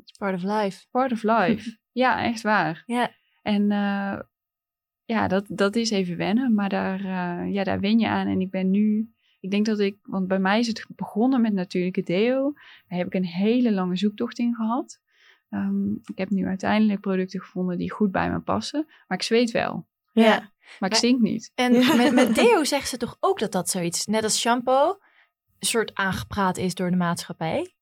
[0.00, 0.86] It's part of life.
[0.90, 1.78] part of life.
[1.92, 2.82] ja, echt waar.
[2.86, 3.10] Ja.
[3.44, 4.18] En eh,
[5.04, 6.54] ja, dat, dat is even wennen.
[6.54, 8.26] Maar daar, eh, ja, daar wen je aan.
[8.26, 9.12] En ik ben nu...
[9.40, 9.98] Ik denk dat ik...
[10.02, 12.52] Want bij mij is het begonnen met natuurlijke deo.
[12.88, 15.00] Daar heb ik een hele lange zoektocht in gehad.
[15.48, 18.84] Ehm, ik heb nu uiteindelijk producten gevonden die goed bij me passen.
[19.08, 19.86] Maar ik zweet wel.
[20.22, 20.52] Ja.
[20.78, 21.50] Maar ik stink niet.
[21.54, 21.94] En Ja.
[21.94, 24.88] met, met deo zeggen ze toch ook dat dat zoiets, net als shampoo,
[25.58, 27.74] een soort aangepraat is door de maatschappij?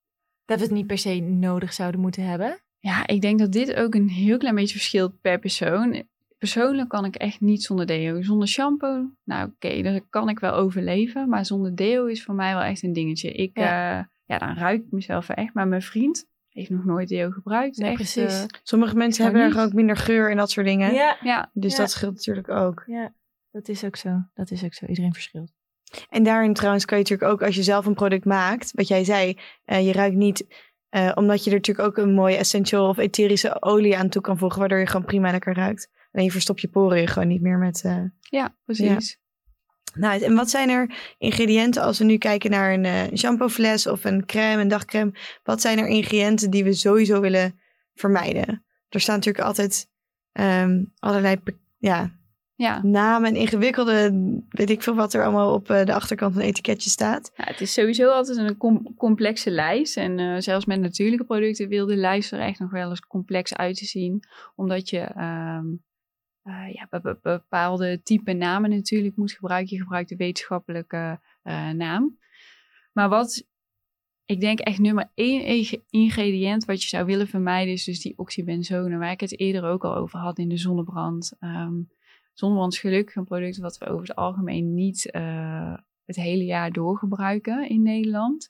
[0.45, 2.61] Dat we het niet per se nodig zouden moeten hebben?
[2.79, 6.03] Ja, ik denk dat dit ook een heel klein beetje verschilt per persoon.
[6.39, 8.23] Persoonlijk kan ik echt niet zonder deo.
[8.23, 11.29] Zonder shampoo, nou oké, daar kan ik wel overleven.
[11.29, 13.33] Maar zonder deo is voor mij wel echt een dingetje.
[13.33, 15.55] Ik, ja, ja dan ruik ik mezelf echt.
[15.55, 17.77] Maar mijn vriend heeft nog nooit deo gebruikt.
[17.77, 18.41] Nee, echt, precies.
[18.41, 20.93] eh, Sommige mensen hebben er ook minder geur en dat soort dingen.
[20.95, 21.79] Ja, ja, Dus Ja.
[21.79, 22.83] dat scheelt natuurlijk ook.
[22.87, 23.13] ja,
[23.51, 24.23] dat is ook zo.
[24.35, 24.87] Dat is ook zo.
[24.87, 25.53] Iedereen verschilt.
[26.09, 29.05] En daarin trouwens kan je natuurlijk ook, als je zelf een product maakt, wat jij
[29.05, 30.47] zei, eh, je ruikt niet,
[30.89, 34.39] eh, omdat je er natuurlijk ook een mooie essential of etherische olie aan toe kan
[34.39, 35.91] voegen, waardoor je gewoon prima lekker ruikt.
[36.13, 37.83] En je verstopt je poren je gewoon niet meer met...
[37.85, 39.21] eh, ja, precies.
[39.95, 44.05] Nou, en wat zijn er ingrediënten als we nu kijken naar een eh, shampoofles of
[44.05, 45.13] een crème, een dagcrème?
[45.43, 47.61] Wat zijn er ingrediënten die we sowieso willen
[47.95, 48.65] vermijden?
[48.89, 49.89] Er staan natuurlijk altijd
[50.33, 51.37] ehm, allerlei
[51.79, 52.11] ja,
[52.55, 52.83] Ja.
[52.83, 54.11] namen en ingewikkelde,
[54.49, 57.31] weet ik veel wat er allemaal op eh, de achterkant van het etiketje staat.
[57.37, 59.97] Ja, het is sowieso altijd een com- complexe lijst.
[59.97, 63.55] En eh, zelfs met natuurlijke producten wil de lijst er echt nog wel eens complex
[63.55, 64.23] uit te zien.
[64.55, 65.65] Omdat je ehm,
[66.43, 69.77] eh, ja, be- be- bepaalde type namen natuurlijk moet gebruiken.
[69.77, 72.19] Je gebruikt de wetenschappelijke eh, naam.
[72.93, 73.47] Maar wat
[74.25, 78.19] ik denk echt nummer één ing- ingrediënt wat je zou willen vermijden is dus die
[78.19, 78.99] oxybenzone.
[78.99, 81.33] Waar ik het eerder ook al over had in de zonnebrand.
[81.41, 81.81] Ehm
[82.33, 85.11] zonnebrand is gelukkig een product wat we over het algemeen niet...
[85.11, 85.75] eh,
[86.05, 88.49] het hele jaar door gebruiken in Nederland.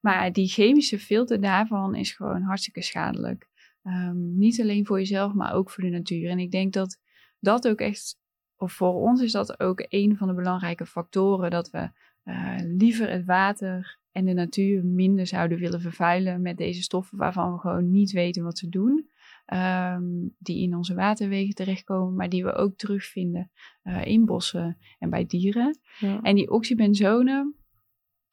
[0.00, 3.48] Maar die chemische filter daarvan is gewoon hartstikke schadelijk.
[3.82, 6.30] Ehm, niet alleen voor jezelf, maar ook voor de natuur.
[6.30, 6.98] En ik denk dat
[7.40, 8.18] dat ook echt,
[8.56, 11.90] of voor ons is dat ook een van de belangrijke factoren, dat we
[12.22, 17.52] eh, liever het water en de natuur minder zouden willen vervuilen met deze stoffen waarvan
[17.52, 19.08] we gewoon niet weten wat ze doen.
[19.46, 20.02] Ehm,
[20.38, 23.50] die in onze waterwegen terechtkomen, maar die we ook terugvinden
[23.82, 25.78] eh, in bossen en bij dieren.
[25.98, 26.20] Ja.
[26.22, 27.54] En die oxybenzone,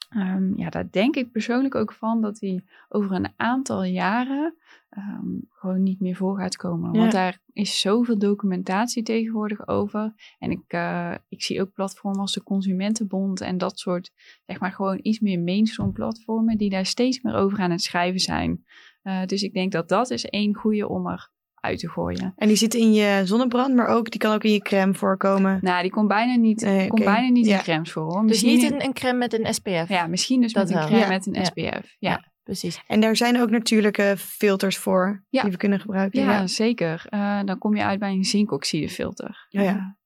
[0.10, 4.56] Um, ja, daar denk ik persoonlijk ook van dat die over een aantal jaren
[4.90, 6.92] Ehm, gewoon niet meer voor gaat komen.
[6.92, 10.14] Want daar is zoveel documentatie tegenwoordig over.
[10.40, 14.12] En ik, uh, ik zie ook platformen als de Consumentenbond en dat soort,
[14.46, 18.20] zeg maar, gewoon iets meer mainstream platformen die daar steeds meer over aan het schrijven
[18.20, 18.66] zijn.
[19.04, 21.30] Uh, dus ik denk dat dat is één goede om er
[21.62, 22.34] uit te gooien.
[22.36, 25.60] En die zit in je zonnebrand, maar ook, die kan ook in je crème voorkomen.
[25.62, 28.04] Nou, die komt bijna niet, nee, komt bijna niet in crèmes voor.
[28.04, 28.28] Hoor.
[28.28, 29.88] Dus niet een, een, crème met een SPF?
[29.88, 31.96] Ja, misschien dus dat met een crème met een SPF.
[32.00, 32.84] ja precies.
[32.88, 36.22] En daar zijn ook natuurlijke filters voor die we kunnen gebruiken.
[36.22, 37.06] Ja, zeker.
[37.10, 39.48] Uh, dan kom je uit bij een zinkoxidefilter.
[39.50, 39.98] Ja, ja.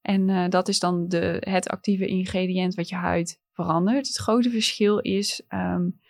[0.00, 4.06] En uh, dat is dan de, het actieve ingrediënt wat je huid verandert.
[4.06, 6.00] Het grote verschil is um,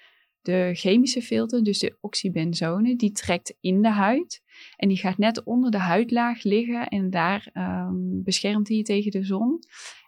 [0.42, 4.42] de chemische filter, dus de oxybenzone, die trekt in de huid.
[4.77, 9.11] En die gaat net onder de huidlaag liggen en daar um, beschermt hij je tegen
[9.11, 9.59] de zon.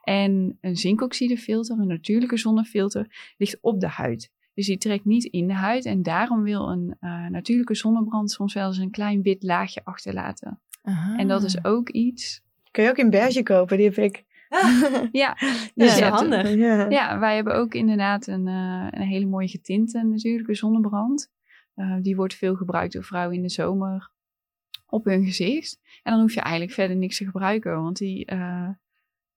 [0.02, 4.32] En een zinkoxidefilter, een natuurlijke zonnefilter, ligt op de huid.
[4.54, 5.84] Dus die trekt niet in de huid.
[5.84, 10.60] En daarom wil een uh, natuurlijke zonnebrand soms wel eens een klein wit laagje achterlaten.
[10.82, 11.18] Aha.
[11.18, 12.42] En dat is ook iets.
[12.70, 14.24] Kun je ook in beige kopen, die heb ik.
[15.12, 15.36] Ja,
[15.74, 16.54] dus ja, handig.
[16.54, 16.88] Ja.
[16.88, 17.18] ja.
[17.18, 21.30] wij hebben ook inderdaad een, uh, een hele mooie getinte natuurlijke zonnebrand.
[21.76, 24.10] Uh, die wordt veel gebruikt door vrouwen in de zomer
[24.86, 25.78] op hun gezicht.
[26.02, 28.24] En dan hoef je eigenlijk verder niks te gebruiken, want die,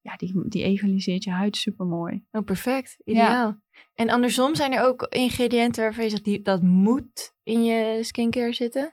[0.03, 2.25] ja, die, die egaliseert je huid super mooi.
[2.31, 2.97] Oh, perfect.
[3.03, 3.61] Ideaal.
[3.93, 8.53] En andersom zijn er ook ingrediënten waarvan je zegt, die, dat moet in je skincare
[8.53, 8.91] zitten?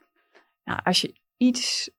[0.64, 1.90] Nou, als je iets,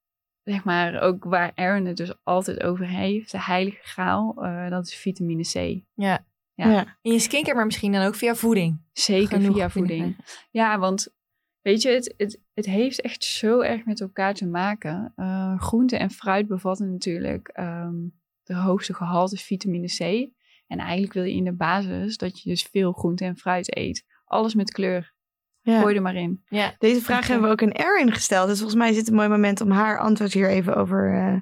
[0.43, 4.85] zeg maar, ook waar Aaron het dus altijd over heeft, de heilige graal, uh, dat
[4.85, 5.83] is vitamine C.
[5.93, 6.25] Ja.
[6.53, 6.97] ja.
[7.01, 8.81] In je skincare, maar misschien dan ook via voeding?
[8.93, 10.17] Zeker via voeding.
[10.51, 11.13] Ja, want
[11.61, 15.13] weet je, het, het, het heeft echt zo erg met elkaar te maken.
[15.15, 20.29] Uh, groente en fruit bevatten natuurlijk um, de hoogste gehalte vitamine C.
[20.67, 24.05] En eigenlijk wil je in de basis dat je dus veel groente en fruit eet.
[24.25, 25.10] Alles met kleur.
[25.63, 25.79] Ja.
[25.81, 26.43] Gooi er maar in.
[26.47, 26.75] Ja.
[26.77, 28.47] Deze vraag hebben we ook een Erin gesteld.
[28.47, 31.39] Dus volgens mij is het een mooi moment om haar antwoord hier even over uh,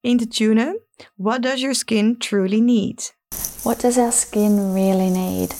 [0.00, 0.80] in te tunen.
[1.16, 3.16] What does your skin truly need?
[3.62, 5.54] What does our skin really need?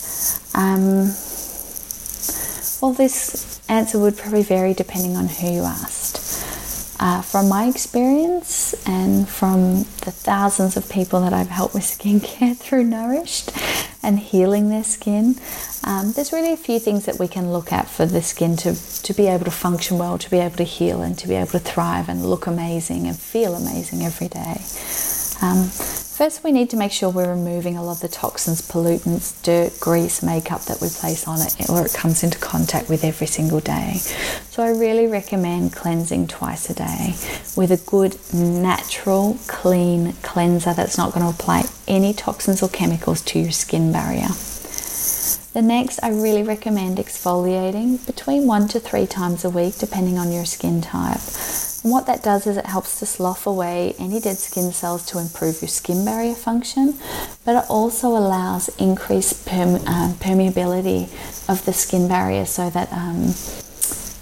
[0.55, 1.13] Um,
[2.81, 6.22] well, this answer would probably vary depending on who you asked.
[6.99, 12.55] Uh, from my experience and from the thousands of people that I've helped with skincare
[12.55, 13.51] through Nourished
[14.03, 15.35] and healing their skin,
[15.83, 18.75] um, there's really a few things that we can look at for the skin to,
[19.03, 21.51] to be able to function well, to be able to heal, and to be able
[21.51, 24.61] to thrive and look amazing and feel amazing every day.
[25.41, 25.69] Um,
[26.13, 29.79] First, we need to make sure we're removing a lot of the toxins, pollutants, dirt,
[29.79, 33.59] grease, makeup that we place on it or it comes into contact with every single
[33.59, 33.93] day.
[34.51, 37.15] So, I really recommend cleansing twice a day
[37.57, 43.23] with a good, natural, clean cleanser that's not going to apply any toxins or chemicals
[43.23, 44.29] to your skin barrier.
[45.53, 50.31] The next, I really recommend exfoliating between one to three times a week, depending on
[50.31, 51.72] your skin type.
[51.83, 55.19] And what that does is it helps to slough away any dead skin cells to
[55.19, 56.97] improve your skin barrier function,
[57.43, 61.03] but it also allows increased perme- uh, permeability
[61.49, 63.33] of the skin barrier so that um,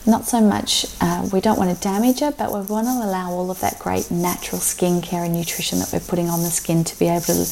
[0.07, 3.29] not so much uh, we don't want to damage it, but we want to allow
[3.29, 6.97] all of that great natural skincare and nutrition that we're putting on the skin to
[6.97, 7.45] be able to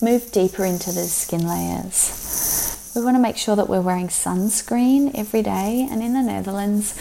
[0.00, 2.92] move deeper into the skin layers.
[2.94, 6.94] We want to make sure that we're wearing sunscreen every day, and in the Netherlands,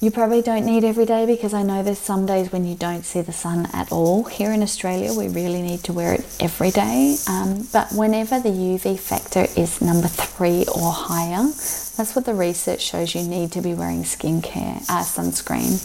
[0.00, 3.04] you probably don't need every day because I know there's some days when you don't
[3.04, 4.24] see the sun at all.
[4.24, 7.16] Here in Australia, we really need to wear it every day.
[7.28, 12.80] Um, but whenever the UV factor is number three or higher, that's what the research
[12.80, 15.76] shows you need to be wearing skincare, uh, sunscreen.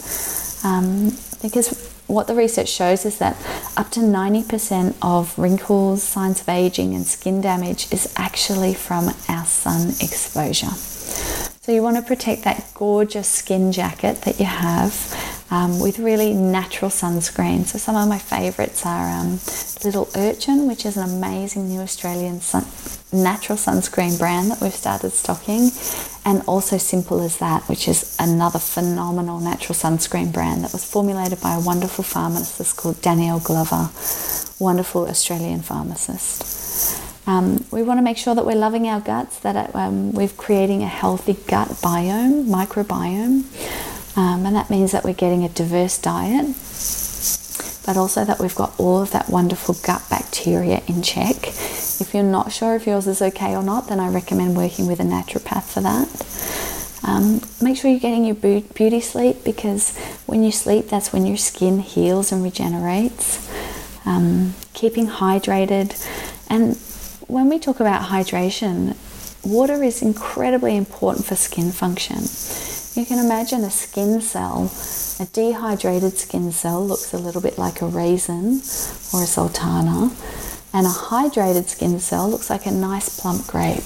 [0.64, 3.36] Um, because what the research shows is that
[3.76, 9.46] up to 90% of wrinkles, signs of aging, and skin damage is actually from our
[9.46, 10.72] sun exposure.
[11.66, 14.94] So you want to protect that gorgeous skin jacket that you have
[15.50, 17.66] um, with really natural sunscreen.
[17.66, 19.40] So some of my favourites are um,
[19.84, 22.68] Little Urchin, which is an amazing new Australian sun-
[23.12, 25.72] natural sunscreen brand that we've started stocking,
[26.24, 31.42] and also Simple as That, which is another phenomenal natural sunscreen brand that was formulated
[31.42, 33.90] by a wonderful pharmacist called Danielle Glover,
[34.60, 37.05] wonderful Australian pharmacist.
[37.28, 40.84] Um, we want to make sure that we're loving our guts, that um, we're creating
[40.84, 43.46] a healthy gut biome, microbiome,
[44.18, 46.46] um, and that means that we're getting a diverse diet,
[47.86, 51.36] but also that we've got all of that wonderful gut bacteria in check.
[51.48, 55.00] If you're not sure if yours is okay or not, then I recommend working with
[55.00, 56.08] a naturopath for that.
[57.08, 61.38] Um, make sure you're getting your beauty sleep because when you sleep, that's when your
[61.38, 63.52] skin heals and regenerates.
[64.06, 65.96] Um, keeping hydrated
[66.50, 66.78] and
[67.28, 68.96] when we talk about hydration,
[69.44, 72.20] water is incredibly important for skin function.
[73.00, 74.72] You can imagine a skin cell.
[75.20, 78.62] A dehydrated skin cell looks a little bit like a raisin
[79.14, 80.12] or a sultana,
[80.74, 83.84] and a hydrated skin cell looks like a nice plump grape.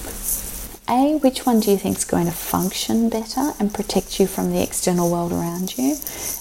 [0.88, 4.50] A, which one do you think is going to function better and protect you from
[4.50, 5.96] the external world around you?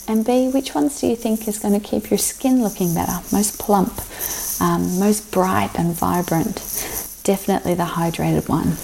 [0.07, 3.19] And B, which ones do you think is going to keep your skin looking better,
[3.31, 3.93] most plump,
[4.59, 6.55] um, most bright and vibrant?
[7.23, 8.77] Definitely the hydrated one.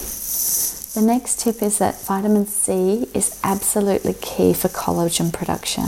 [0.96, 5.84] The next tip is that vitamin C is absolutely key for collagen production.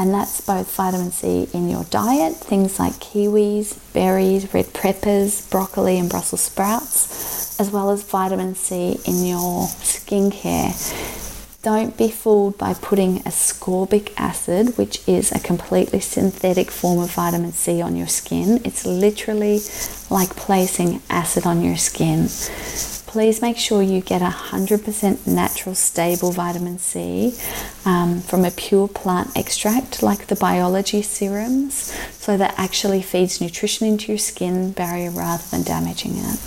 [0.00, 5.98] And that's both vitamin C in your diet, things like kiwis, berries, red peppers, broccoli,
[5.98, 11.27] and Brussels sprouts, as well as vitamin C in your skincare.
[11.68, 17.52] Don't be fooled by putting ascorbic acid, which is a completely synthetic form of vitamin
[17.52, 18.62] C, on your skin.
[18.64, 19.60] It's literally
[20.08, 22.28] like placing acid on your skin
[23.06, 27.34] please make sure you get 100% natural, stable vitamin C
[27.86, 33.86] um, from a pure plant extract like the biology serums, so that actually feeds nutrition
[33.86, 36.38] into your skin barrier rather than damaging it.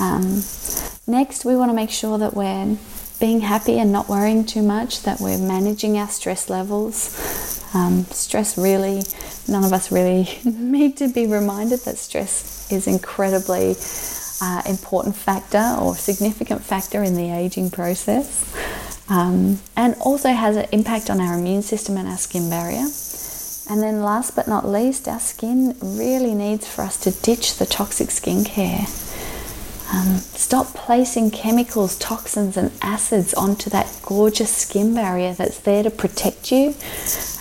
[0.00, 0.42] Um,
[1.06, 2.76] next, we want to make sure that we're
[3.18, 7.62] being happy and not worrying too much, that we're managing our stress levels.
[7.74, 9.02] Um, stress really,
[9.48, 13.76] none of us really need to be reminded that stress is incredibly
[14.42, 18.54] uh, important factor or significant factor in the aging process,
[19.08, 22.86] um, and also has an impact on our immune system and our skin barrier.
[23.68, 27.66] And then, last but not least, our skin really needs for us to ditch the
[27.66, 28.86] toxic skincare.
[29.92, 35.90] Um, stop placing chemicals, toxins, and acids onto that gorgeous skin barrier that's there to
[35.90, 36.74] protect you,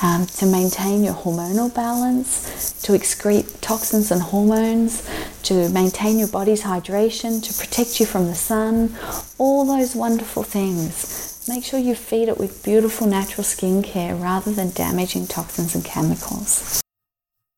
[0.04, 5.10] um, to maintain your hormonal balance, to excrete toxins and hormones,
[5.44, 8.96] to maintain your body's hydration, to protect you from the sun,
[9.40, 11.44] all those wonderful things.
[11.48, 16.85] Make sure you feed it with beautiful natural skincare rather than damaging toxins and chemicals.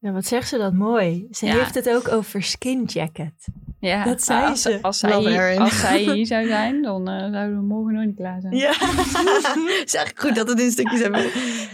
[0.08, 1.28] Ja, wat zegt ze dat mooi.
[1.32, 3.48] Ze heeft het ook over skin jacket.
[3.80, 4.80] Ja, dat zei als, ze.
[4.82, 8.16] Als zij, hier, als zij hier zou zijn, dan uh, zouden we morgen nog niet
[8.16, 8.56] klaar zijn.
[8.56, 11.22] Ja, het is eigenlijk goed dat het in stukjes hebben.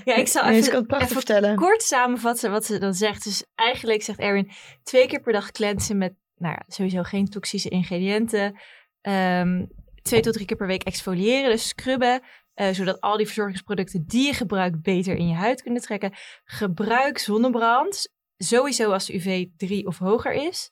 [0.03, 1.55] Ja, ik zal even, even vertellen.
[1.55, 3.23] kort samenvatten wat ze dan zegt.
[3.23, 4.51] Dus eigenlijk zegt Erin,
[4.83, 8.59] twee keer per dag cleansen met, nou ja, sowieso geen toxische ingrediënten.
[9.01, 9.67] Um,
[10.01, 12.21] twee tot drie keer per week exfoliëren, dus scrubben.
[12.55, 16.13] Uh, zodat al die verzorgingsproducten die je gebruikt beter in je huid kunnen trekken.
[16.43, 18.09] Gebruik zonnebrand,
[18.43, 20.71] sowieso als UV 3 of hoger is.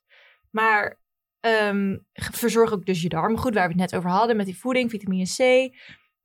[0.50, 1.02] Maar
[1.48, 4.58] Um, verzorg ook dus je darmen goed, waar we het net over hadden met die
[4.58, 5.74] voeding, vitamine C.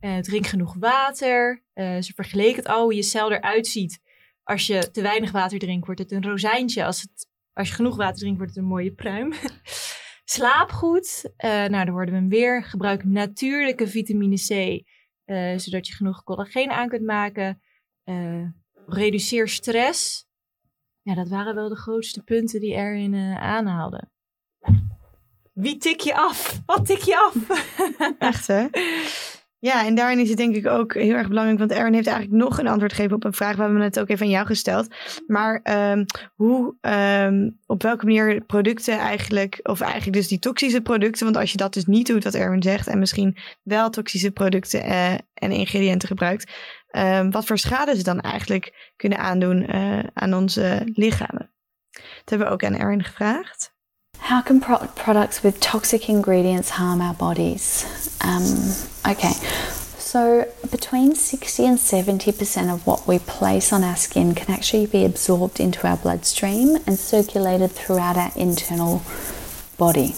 [0.01, 1.65] Uh, drink genoeg water.
[1.75, 4.01] Uh, ze vergeleken het al hoe je cel eruit ziet.
[4.43, 6.85] Als je te weinig water drinkt, wordt het een rozijntje.
[6.85, 9.33] Als, het, als je genoeg water drinkt, wordt het een mooie pruim.
[10.25, 11.25] Slaap goed.
[11.45, 12.65] Uh, nou, dan worden we hem weer.
[12.65, 14.83] Gebruik natuurlijke vitamine C,
[15.61, 17.61] zodat je genoeg collageen aan kunt maken.
[18.87, 20.27] reduceer stress.
[21.07, 24.11] Ja, dat waren wel de grootste punten die erin aanhaalden.
[25.53, 26.63] Wie tik je af?
[26.67, 27.35] Wat tik je af?
[28.19, 28.67] Echt hè?
[29.59, 32.43] Ja, en daarin is het denk ik ook heel erg belangrijk, want Erin heeft eigenlijk
[32.43, 33.57] nog een antwoord gegeven op een vraag.
[33.57, 34.95] We hebben ook even aan jou gesteld.
[35.27, 35.61] Maar
[35.93, 36.05] um,
[36.35, 41.51] hoe, um, op welke manier producten eigenlijk, of eigenlijk dus die toxische producten, want als
[41.51, 45.51] je dat dus niet doet, wat Erwin zegt, en misschien wel toxische producten uh, en
[45.51, 46.53] ingrediënten gebruikt,
[46.97, 51.51] um, wat voor schade ze dan eigenlijk kunnen aandoen uh, aan onze lichamen.
[51.91, 53.75] Dat hebben we ook aan Erin gevraagd.
[54.19, 57.85] How can pro- products with toxic ingredients harm our bodies?
[58.25, 58.73] Um,
[59.13, 59.35] okay,
[59.99, 65.05] so between 60 and 70% of what we place on our skin can actually be
[65.05, 69.03] absorbed into our bloodstream and circulated throughout our internal
[69.77, 70.15] body.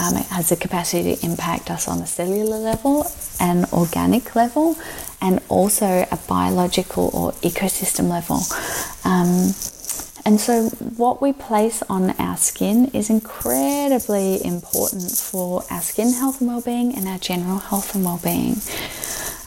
[0.00, 3.06] Um, it has the capacity to impact us on a cellular level,
[3.40, 4.76] an organic level,
[5.20, 8.40] and also a biological or ecosystem level.
[9.04, 9.54] Um,
[10.26, 16.40] and so, what we place on our skin is incredibly important for our skin health
[16.40, 18.56] and well-being and our general health and well-being.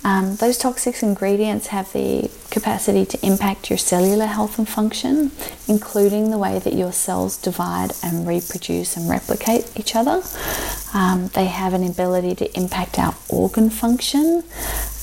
[0.03, 5.31] Um, those toxic ingredients have the capacity to impact your cellular health and function,
[5.67, 10.21] including the way that your cells divide and reproduce and replicate each other.
[10.93, 14.43] Um, they have an ability to impact our organ function.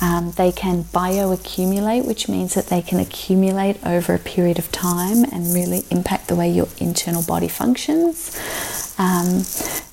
[0.01, 5.25] Um, they can bioaccumulate, which means that they can accumulate over a period of time
[5.25, 8.37] and really impact the way your internal body functions.
[8.99, 9.45] Um,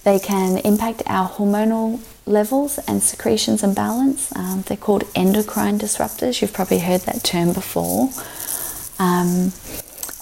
[0.03, 4.35] they can impact our hormonal levels and secretions and balance.
[4.35, 6.41] Um, they're called endocrine disruptors.
[6.41, 8.09] You've probably heard that term before.
[8.99, 9.51] Um,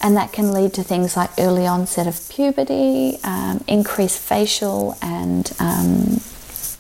[0.04, 5.52] and that can lead to things like early onset of puberty, um, increased facial and
[5.60, 6.22] um,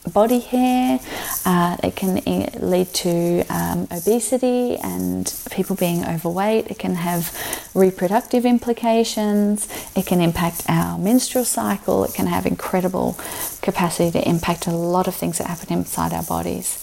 [0.09, 0.99] body hair.
[1.45, 2.15] Uh, it can
[2.59, 6.67] lead to um, obesity and people being overweight.
[6.67, 7.35] It can have
[7.73, 9.67] reproductive implications.
[9.95, 12.03] It can impact our menstrual cycle.
[12.03, 13.17] It can have incredible
[13.61, 16.77] capacity to impact a lot of things that happen inside our bodies.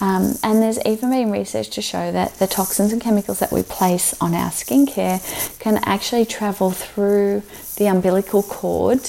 [0.00, 3.62] Um, and there's even been research to show that the toxins and chemicals that we
[3.62, 5.20] place on our skincare
[5.60, 7.42] can actually travel through
[7.76, 9.00] the umbilical cord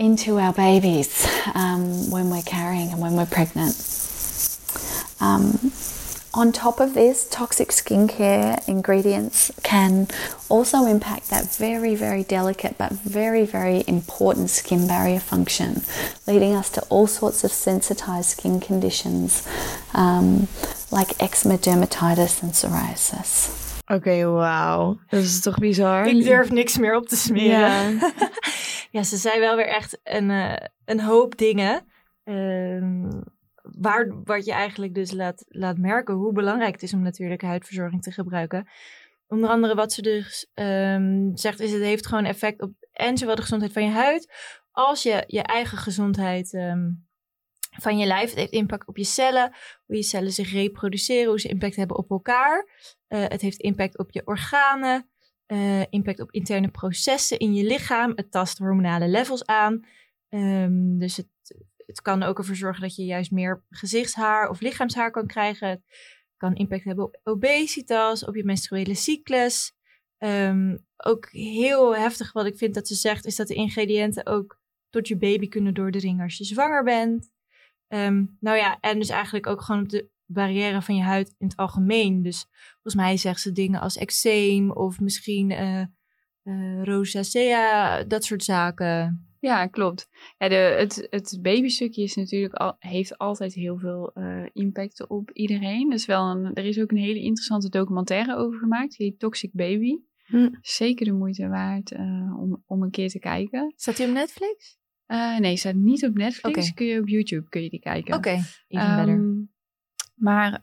[0.00, 3.76] into our babies um, when we're carrying and when we're pregnant.
[5.20, 5.72] Um,
[6.32, 10.08] on top of this, toxic skincare ingredients can
[10.48, 15.82] also impact that very, very delicate but very, very important skin barrier function,
[16.26, 19.46] leading us to all sorts of sensitized skin conditions
[19.92, 20.48] um,
[20.90, 23.69] like eczema, dermatitis, and psoriasis.
[23.90, 25.00] Oké, okay, wauw.
[25.06, 26.06] Dat is toch bizar?
[26.06, 27.98] Ik durf niks meer op te smeren.
[27.98, 28.12] Ja,
[28.90, 31.86] ja ze zei wel weer echt een, uh, een hoop dingen.
[32.24, 33.08] Uh,
[33.62, 38.02] waar, wat je eigenlijk dus laat, laat merken hoe belangrijk het is om natuurlijke huidverzorging
[38.02, 38.68] te gebruiken.
[39.26, 43.34] Onder andere wat ze dus um, zegt is het heeft gewoon effect op en zowel
[43.34, 44.32] de gezondheid van je huid
[44.70, 47.08] als je, je eigen gezondheid um,
[47.70, 48.30] van je lijf.
[48.30, 49.52] Het heeft impact op je cellen,
[49.86, 52.68] hoe je cellen zich reproduceren, hoe ze impact hebben op elkaar.
[53.08, 55.10] Uh, het heeft impact op je organen,
[55.46, 58.12] uh, impact op interne processen in je lichaam.
[58.14, 59.86] Het tast hormonale levels aan.
[60.28, 61.28] Um, dus het
[61.90, 65.68] het kan ook ervoor zorgen dat je juist meer gezichtshaar of lichaamshaar kan krijgen.
[65.68, 65.82] Het
[66.36, 69.72] kan impact hebben op obesitas, op je menstruele cyclus.
[70.18, 74.60] Um, ook heel heftig wat ik vind dat ze zegt, is dat de ingrediënten ook
[74.90, 77.30] tot je baby kunnen doordringen als je zwanger bent.
[77.94, 81.46] Um, nou ja, en dus eigenlijk ook gewoon op de barrière van je huid in
[81.46, 82.22] het algemeen.
[82.22, 85.84] Dus volgens mij zegt ze dingen als eczeem of misschien uh,
[86.44, 89.24] uh, rosacea, dat soort zaken.
[89.40, 90.08] Ja, klopt.
[90.38, 95.30] Ja, de, het, het babystukje is natuurlijk al, heeft altijd heel veel uh, impact op
[95.30, 95.88] iedereen.
[95.88, 98.96] Dus wel een, er is ook een hele interessante documentaire over gemaakt.
[98.96, 99.98] Die heet Toxic Baby.
[100.24, 100.48] Hm.
[100.60, 101.92] Zeker de moeite waard
[102.38, 103.72] om, om een keer te kijken.
[103.76, 104.79] Staat die op Netflix?
[105.10, 106.58] Uh, nee, staat niet op Netflix.
[106.58, 106.72] Okay.
[106.74, 108.14] Kun je op YouTube kun je die kijken.
[108.14, 109.48] Oké, okay, even um, better.
[110.14, 110.60] Maar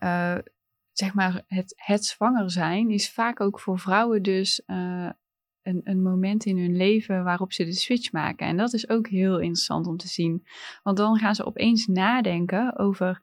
[0.92, 6.44] zeg maar, het, het zwanger zijn is vaak ook voor vrouwen dus een, een moment
[6.44, 8.46] in hun leven waarop ze de switch maken.
[8.46, 10.46] En dat is ook heel interessant om te zien.
[10.82, 13.22] Want dan gaan ze opeens nadenken over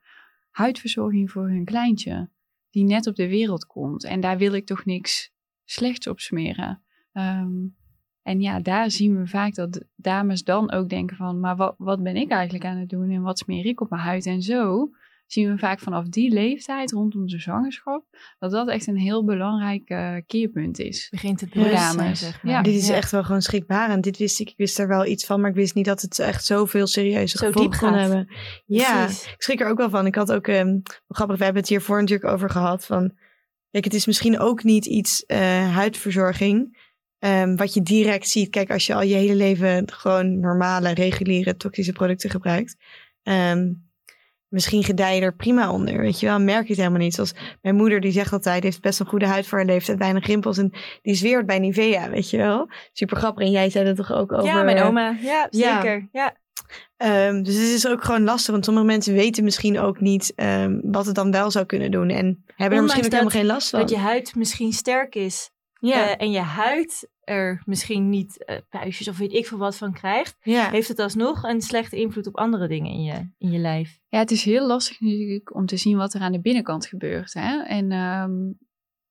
[0.51, 2.30] huidverzorging voor hun kleintje,
[2.69, 4.03] die net op de wereld komt.
[4.03, 6.84] En daar wil ik toch niks slechts op smeren.
[7.13, 7.76] Um,
[8.26, 12.03] en ja, daar zien we vaak dat dames dan ook denken van, maar wat, wat
[12.03, 14.26] ben ik eigenlijk aan het doen en wat smeer ik op mijn huid?
[14.26, 14.89] En zo
[15.26, 18.05] zien we vaak vanaf die leeftijd rondom de zwangerschap,
[18.39, 21.07] dat dat echt een heel belangrijk uh, keerpunt is.
[21.11, 22.51] Begint het bewustzijn, zeg maar.
[22.51, 24.03] Ja, dit is echt wel gewoon schrikbarend.
[24.03, 26.19] Dit wist ik, ik wist er wel iets van, maar ik wist niet dat het
[26.19, 28.28] echt zoveel serieuze Zo gevolgen kan hebben.
[28.65, 30.05] Ja, ik schrik er ook wel van.
[30.05, 33.13] Ik had ook, um, grappig, we hebben het hiervoor natuurlijk over gehad, van,
[33.71, 35.38] kijk, het is misschien ook niet iets uh,
[35.76, 36.78] huidverzorging,
[37.26, 41.57] Um, wat je direct ziet, kijk, als je al je hele leven gewoon normale, reguliere,
[41.57, 42.76] toxische producten gebruikt.
[43.23, 43.89] Um,
[44.47, 45.99] misschien gedij je er prima onder.
[45.99, 47.13] Weet je wel, merk je het helemaal niet.
[47.13, 50.26] Zoals mijn moeder, die zegt altijd, heeft best een goede huid voor haar leeftijd, weinig
[50.26, 50.57] rimpels.
[50.57, 52.69] En die zweert bij Nivea, weet je wel.
[52.91, 53.45] Super grappig.
[53.45, 54.45] En jij zei dat toch ook over...
[54.45, 55.17] Ja, mijn oma.
[55.21, 56.07] Ja, zeker.
[56.11, 56.36] Ja.
[56.97, 60.80] Um, dus het is ook gewoon lastig, want sommige mensen weten misschien ook niet um,
[60.84, 62.09] wat het dan wel zou kunnen doen.
[62.09, 63.80] En hebben er misschien ook helemaal geen last van.
[63.80, 65.53] Dat je huid misschien sterk is.
[65.88, 66.07] Ja.
[66.07, 69.93] Uh, en je huid er misschien niet uh, puistjes of weet ik veel wat van
[69.93, 73.99] krijgt, heeft het alsnog een slechte invloed op andere dingen in je, in je lijf.
[74.07, 77.33] Ja, het is heel lastig natuurlijk om te zien wat er aan de binnenkant gebeurt.
[77.33, 77.61] Hè?
[77.63, 78.57] En um,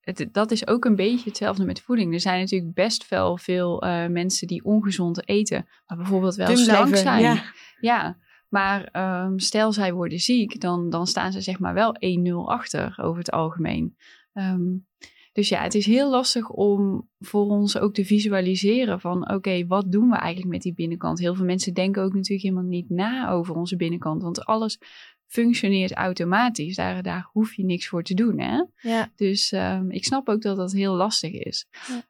[0.04, 2.12] het, dat is ook een beetje hetzelfde met voeding.
[2.12, 6.96] Er zijn natuurlijk best wel veel uh, mensen die ongezond eten, maar bijvoorbeeld wel slank
[6.96, 7.22] zijn.
[7.22, 7.42] Ja.
[7.80, 8.18] ja.
[8.48, 8.88] Maar
[9.24, 11.96] um, stel zij worden ziek, dan, dan staan ze zeg maar wel
[12.26, 13.96] 1-0 achter over het algemeen.
[14.32, 14.86] Um,
[15.34, 19.92] dus ja, het is heel lastig om voor ons ook te visualiseren van oké, wat
[19.92, 21.18] doen we eigenlijk met die binnenkant?
[21.18, 24.78] Heel veel mensen denken ook natuurlijk helemaal niet na over onze binnenkant, want alles
[25.26, 26.76] functioneert automatisch.
[26.76, 28.40] Daar, daar hoef je niks voor te doen.
[28.40, 28.64] Hè?
[28.76, 29.12] Ja.
[29.16, 31.66] Dus um, ik snap ook dat dat heel lastig is.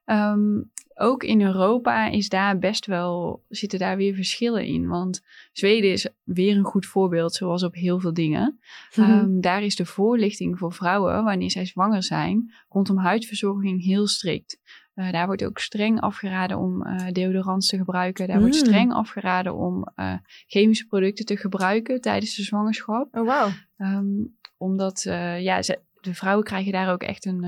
[0.07, 0.33] Ja.
[0.33, 4.89] Um, ook in Europa is daar best wel, zitten daar weer verschillen in.
[4.89, 5.23] Want
[5.53, 8.59] Zweden is weer een goed voorbeeld, zoals op heel veel dingen.
[8.97, 14.07] Mm um, daar is de voorlichting voor vrouwen, wanneer zij zwanger zijn, rondom huidverzorging heel
[14.07, 14.59] strikt.
[14.95, 18.27] Uh, daar wordt ook streng afgeraden om uh, deodorants te gebruiken.
[18.27, 18.43] Daar mm.
[18.43, 20.15] wordt streng afgeraden om uh,
[20.47, 23.17] chemische producten te gebruiken tijdens de zwangerschap.
[23.17, 23.53] Oh, wow.
[23.77, 25.03] Um, omdat,
[25.39, 27.45] ja, ze, de vrouwen krijgen daar ook echt een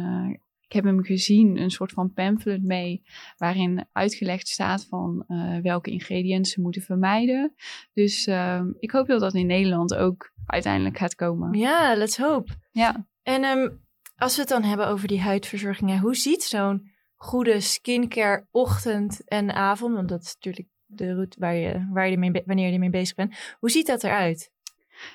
[0.68, 3.02] ik heb hem gezien, een soort van pamphlet mee,
[3.36, 7.54] waarin uitgelegd staat van uh, welke ingrediënten ze moeten vermijden.
[7.92, 11.58] Dus uh, ik hoop dat dat in Nederland ook uiteindelijk gaat komen.
[11.58, 12.52] Ja, let's hope.
[12.70, 13.06] Ja.
[13.22, 13.84] En um,
[14.16, 19.54] als we het dan hebben over die huidverzorgingen, hoe ziet zo'n goede skincare ochtend en
[19.54, 22.90] avond, want dat is natuurlijk de route waar je, waar je ermee, wanneer je ermee
[22.90, 23.36] bezig bent.
[23.58, 24.52] Hoe ziet dat eruit?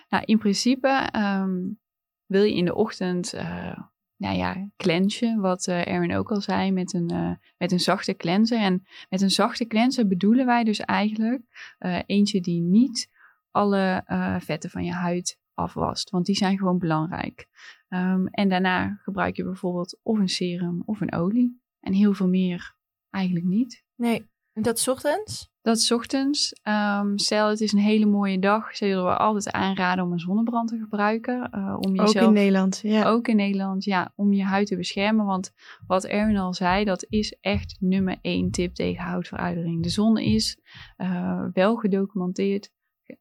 [0.10, 1.80] Nou, in principe um,
[2.26, 3.78] wil je in de ochtend uh,
[4.22, 8.16] nou ja, cleansen, wat uh, Erin ook al zei, met een, uh, met een zachte
[8.16, 8.60] cleanser.
[8.60, 13.10] En met een zachte cleanser bedoelen wij dus eigenlijk uh, eentje die niet
[13.52, 14.04] alle
[14.42, 17.48] vetten van je huid afwast, want die zijn gewoon belangrijk.
[17.90, 21.62] Um, en daarna gebruik je bijvoorbeeld of een serum of een olie.
[21.80, 22.76] En heel veel meer
[23.10, 23.84] eigenlijk niet.
[23.96, 24.30] Nee,
[24.64, 25.49] dat is ochtends?
[25.62, 26.55] Dat is ochtends.
[26.64, 28.76] Um, stel, het is een hele mooie dag.
[28.76, 31.49] Zullen we altijd aanraden om een zonnebrand te gebruiken.
[31.55, 33.05] Uh, om jezelf, ook in Nederland, ja.
[33.05, 34.12] Ook in Nederland, ja.
[34.16, 35.26] Om je huid te beschermen.
[35.26, 35.51] Want
[35.88, 39.84] wat Erwin al zei, dat is echt nummer één tip tegen huidveroudering.
[39.84, 40.59] De zon is
[40.97, 42.72] uh, wel gedocumenteerd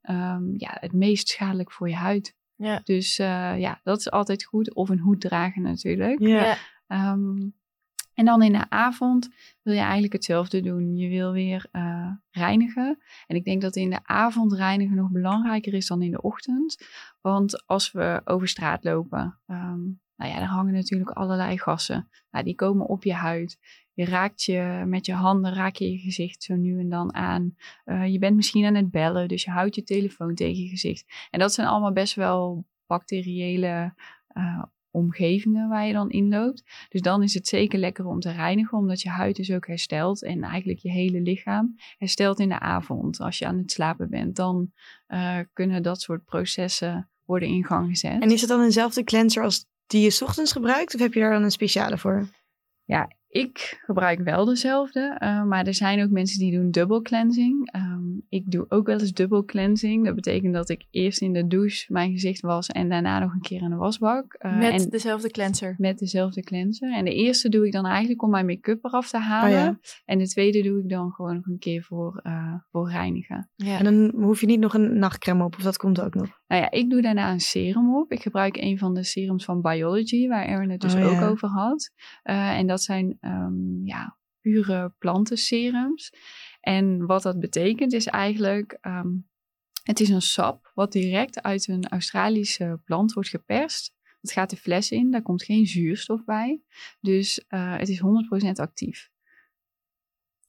[0.03, 2.37] um, ja, het meest schadelijk voor je huid.
[2.57, 2.81] Ja.
[2.85, 4.75] Dus uh, ja, dat is altijd goed.
[4.75, 6.21] Of een hoed dragen natuurlijk.
[6.21, 6.57] Ja.
[6.89, 7.59] Um,
[8.21, 9.29] en dan in de avond
[9.63, 10.97] wil je eigenlijk hetzelfde doen.
[10.97, 12.99] Je wil weer uh, reinigen.
[13.27, 16.77] En ik denk dat in de avond reinigen nog belangrijker is dan in de ochtend.
[17.21, 22.09] Want als we over straat lopen, um, nou ja, dan hangen natuurlijk allerlei gassen.
[22.31, 23.59] Nou, die komen op je huid.
[23.93, 27.55] Je raakt je met je handen, raak je je gezicht zo nu en dan aan.
[27.85, 31.29] Uh, je bent misschien aan het bellen, dus je houdt je telefoon tegen je gezicht.
[31.31, 33.95] En dat zijn allemaal best wel bacteriële
[34.37, 36.63] uh, omgevingen waar je dan inloopt.
[36.89, 40.23] Dus dan is het zeker lekker om te reinigen, omdat je huid dus ook herstelt
[40.23, 43.21] en eigenlijk je hele lichaam herstelt in de avond.
[43.21, 44.73] Als je aan het slapen bent, dan
[45.09, 48.23] uh, kunnen dat soort processen worden in gang gezet.
[48.23, 51.33] En is het dan eenzelfde cleanser als die je ochtends gebruikt, of heb je daar
[51.33, 52.29] dan een speciale voor?
[52.85, 57.75] Ja, ik gebruik wel dezelfde, uh, maar er zijn ook mensen die doen dubbel cleansing.
[57.77, 60.05] Um, ik doe ook wel eens dubbel cleansing.
[60.05, 63.41] Dat betekent dat ik eerst in de douche mijn gezicht was en daarna nog een
[63.41, 64.37] keer in de wasbak.
[64.41, 65.75] Uh, met en dezelfde cleanser?
[65.79, 66.93] Met dezelfde cleanser.
[66.93, 69.59] En de eerste doe ik dan eigenlijk om mijn make-up eraf te halen.
[69.59, 69.79] Oh ja.
[70.05, 73.51] En de tweede doe ik dan gewoon nog een keer voor, uh, voor reinigen.
[73.57, 73.79] Ja.
[73.79, 76.40] En dan hoef je niet nog een nachtcreme op, of dat komt ook nog?
[76.51, 78.13] Nou ja, ik doe daarna een serum op.
[78.13, 81.29] Ik gebruik een van de serums van Biology, waar Erin het dus oh, ook ja.
[81.29, 81.91] over had.
[82.23, 86.13] en dat zijn um, ja, pure plantenserums.
[86.61, 89.29] En wat dat betekent is eigenlijk, um,
[89.83, 93.95] het is een sap wat direct uit een Australische plant wordt geperst.
[94.21, 96.63] Het gaat de fles in, daar komt geen zuurstof bij.
[97.01, 98.03] Dus uh, het is
[98.47, 99.11] 100% actief.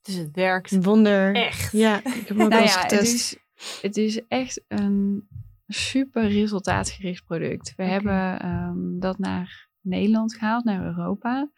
[0.02, 0.84] Dus het werkt.
[0.84, 1.36] Wonder.
[1.36, 1.72] Echt.
[1.72, 2.90] Ja, ik heb hem ook nou ja, getest.
[2.90, 3.38] Het is,
[3.82, 5.28] het is echt een
[5.74, 7.74] super resultaatgericht product.
[7.76, 7.94] We okay.
[7.94, 11.52] hebben um, dat naar Nederland gehaald, naar Europa.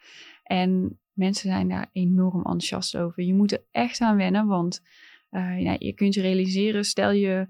[0.43, 3.23] En mensen zijn daar enorm enthousiast over.
[3.23, 4.81] Je moet er echt aan wennen, want
[5.31, 7.47] uh, ja, je kunt je realiseren, stel je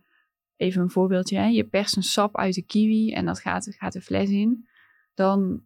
[0.55, 3.93] even een voorbeeldje, hè, je perst een sap uit de kiwi en dat gaat, gaat
[3.93, 4.67] de fles in,
[5.13, 5.65] dan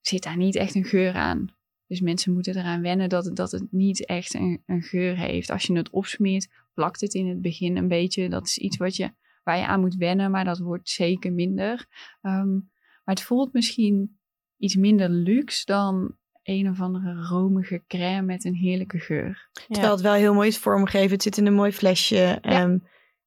[0.00, 1.54] zit daar niet echt een geur aan.
[1.86, 5.50] Dus mensen moeten eraan wennen dat, dat het niet echt een, een geur heeft.
[5.50, 8.28] Als je het opsmeert, plakt het in het begin een beetje.
[8.28, 9.12] Dat is iets wat je,
[9.42, 11.86] waar je aan moet wennen, maar dat wordt zeker minder.
[12.22, 12.70] Um,
[13.04, 14.18] maar het voelt misschien
[14.56, 19.48] iets minder luxe dan een of andere romige crème met een heerlijke geur.
[19.52, 19.64] Ja.
[19.68, 21.10] Terwijl het wel heel mooi is vormgegeven.
[21.10, 22.38] Het zit in een mooi flesje.
[22.42, 22.62] Ja.
[22.62, 22.82] Um,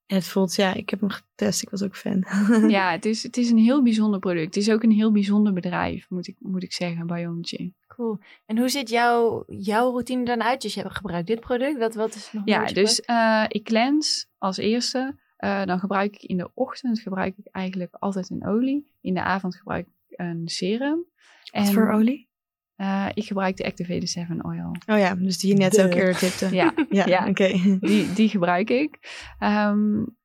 [0.06, 1.62] en het voelt, ja, ik heb hem getest.
[1.62, 2.24] Ik was ook fan.
[2.70, 4.54] ja, het is, het is een heel bijzonder product.
[4.54, 7.72] Het is ook een heel bijzonder bedrijf, moet ik, moet ik zeggen, Biology.
[7.86, 8.18] Cool.
[8.46, 10.62] En hoe ziet jouw, jouw routine dan uit?
[10.62, 11.78] Dus je hebt gebruikt dit product.
[11.78, 15.14] Wat, wat is nog Ja, dus uh, ik cleanse als eerste.
[15.38, 18.92] Uh, dan gebruik ik in de ochtend gebruik ik eigenlijk altijd een olie.
[19.00, 21.04] In de avond gebruik ik een serum.
[21.52, 22.28] Wat en, voor olie?
[22.76, 24.76] Uh, ik gebruik de Activated 7 Oil.
[24.86, 25.84] Oh ja, dus die je net de...
[25.84, 26.54] ook eerder tipte.
[26.54, 27.28] Ja, ja, ja.
[27.28, 27.28] oké.
[27.28, 27.78] Okay.
[27.80, 28.98] Die, die gebruik ik.
[29.40, 30.16] Um,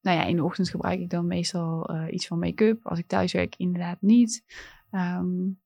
[0.00, 2.86] nou ja, in de ochtend gebruik ik dan meestal uh, iets van make-up.
[2.86, 4.44] Als ik thuis werk, inderdaad niet.
[4.90, 5.60] Um,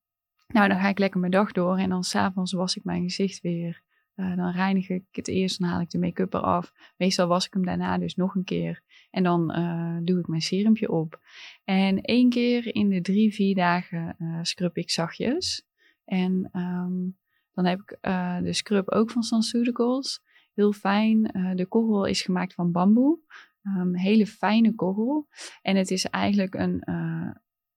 [0.47, 3.41] nou, dan ga ik lekker mijn dag door en dan s'avonds was ik mijn gezicht
[3.41, 3.83] weer.
[4.23, 6.73] Uh, dan reinig ik het eerst, dan haal ik de make-up eraf.
[6.97, 8.83] Meestal was ik hem daarna dus nog een keer.
[9.11, 11.21] En dan uh, doe ik mijn serumpje op.
[11.65, 15.67] En één keer in de drie, vier dagen uh, scrub ik zachtjes.
[16.05, 17.17] En um,
[17.55, 17.99] dan heb ik
[18.43, 20.23] de scrub ook van SunCeuticals.
[20.55, 21.23] Heel fijn.
[21.55, 23.19] De korrel is gemaakt van bamboe.
[23.63, 25.27] Um, hele fijne korrel.
[25.63, 26.83] En het is eigenlijk een,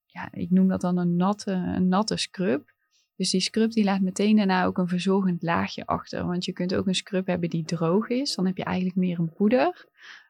[0.06, 2.75] ja, ik noem dat dan een natte, een natte scrub.
[3.16, 6.26] Dus die scrub die laat meteen daarna ook een verzorgend laagje achter.
[6.26, 8.36] Want je kunt ook een scrub hebben die droog is.
[8.36, 9.88] Dan heb je eigenlijk meer een poeder.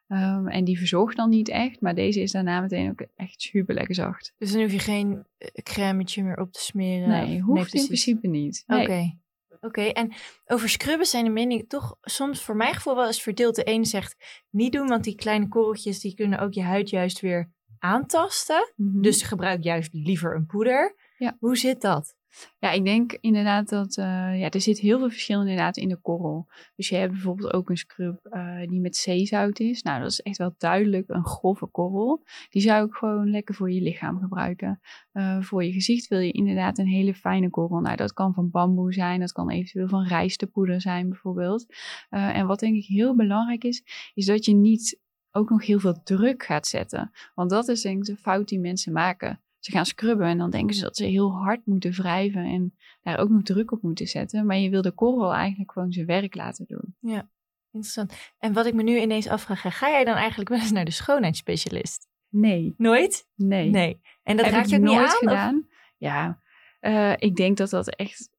[0.07, 3.75] Ehm, en die verzorgt dan niet echt, maar deze is daarna meteen ook echt super
[3.75, 4.33] lekker zacht.
[4.37, 7.09] Dus dan hoef je geen uh, crèmetje meer op te smeren?
[7.09, 8.63] Nee, hoeft in principe niet.
[8.67, 9.17] Oké.
[9.61, 10.13] Oké, en
[10.45, 13.55] over scrubben zijn de meningen toch soms voor mijn gevoel wel eens verdeeld.
[13.55, 17.19] De een zegt niet doen, want die kleine korreltjes die kunnen ook je huid juist
[17.19, 18.73] weer aantasten.
[18.75, 19.01] Mhm.
[19.01, 20.95] Dus gebruik juist liever een poeder.
[21.17, 21.37] Ja.
[21.39, 22.14] Hoe zit dat?
[22.59, 24.05] Ja, ik denk inderdaad dat uh,
[24.39, 26.47] ja, er zit heel veel verschil inderdaad in de korrel.
[26.75, 29.81] Dus je hebt bijvoorbeeld ook een scrub uh, die met zeezout is.
[29.81, 32.23] Nou, dat is echt wel duidelijk een grove korrel.
[32.49, 34.79] Die zou ik gewoon lekker voor je lichaam gebruiken.
[35.13, 37.79] Uh, voor je gezicht wil je inderdaad een hele fijne korrel.
[37.79, 41.65] Nou, dat kan van bamboe zijn, dat kan eventueel van rijstepoeder zijn bijvoorbeeld.
[42.09, 43.83] en wat denk ik heel belangrijk is,
[44.13, 44.99] is dat je niet
[45.31, 47.11] ook nog heel veel druk gaat zetten.
[47.35, 50.49] Want dat is denk ik de fout die mensen maken ze gaan scrubben en dan
[50.49, 54.07] denken ze dat ze heel hard moeten wrijven en daar ook nog druk op moeten
[54.07, 54.45] zetten.
[54.45, 56.95] Maar je wil de korrel eigenlijk gewoon zijn werk laten doen.
[56.99, 57.29] Ja,
[57.71, 58.13] interessant.
[58.37, 60.91] En wat ik me nu ineens afvraag, ga jij dan eigenlijk wel eens naar de
[60.91, 62.07] schoonheidsspecialist?
[62.29, 62.73] Nee.
[62.77, 63.27] Nooit?
[63.35, 63.69] Nee.
[63.69, 64.01] Nee.
[64.23, 65.67] En dat raak je ook nooit niet aan, gedaan?
[65.97, 66.39] Ja,
[66.81, 68.29] uh, ik denk dat dat echt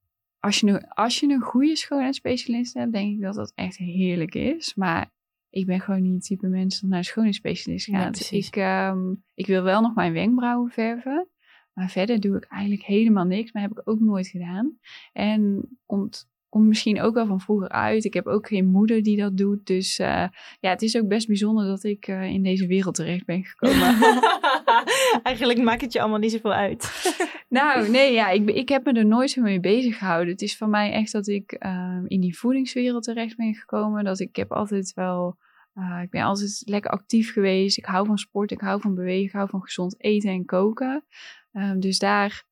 [0.40, 4.34] als je, nu, als je een goede schoonheidsspecialist hebt, denk ik dat dat echt heerlijk
[4.34, 4.74] is.
[4.74, 5.10] Maar
[5.56, 8.30] ik ben gewoon niet het type mens dat naar een schoonheidsspecialist gaat.
[8.30, 11.28] ik, um, ik wil wel nog mijn wenkbrauwen verven.
[11.72, 13.52] Maar verder doe ik eigenlijk helemaal niks.
[13.52, 14.78] Maar heb ik ook nooit gedaan.
[15.12, 18.04] En komt, komt misschien ook wel van vroeger uit.
[18.04, 19.66] Ik heb ook geen moeder die dat doet.
[19.66, 20.26] Dus uh,
[20.60, 23.96] ja, het is ook best bijzonder dat ik uh, in deze wereld terecht ben gekomen.
[25.22, 27.14] eigenlijk maakt het je allemaal niet zoveel uit.
[27.48, 30.32] nou, nee, ja, ik, ik heb me er nooit zo mee bezig gehouden.
[30.32, 34.04] Het is van mij echt dat ik uh, in die voedingswereld terecht ben gekomen.
[34.04, 35.36] Dat ik, ik heb altijd wel
[35.78, 37.78] uh, ik ben altijd lekker actief geweest.
[37.78, 41.04] Ik hou van sport, ik hou van bewegen, ik hou van gezond eten en koken.
[41.52, 42.44] Um, dus daar,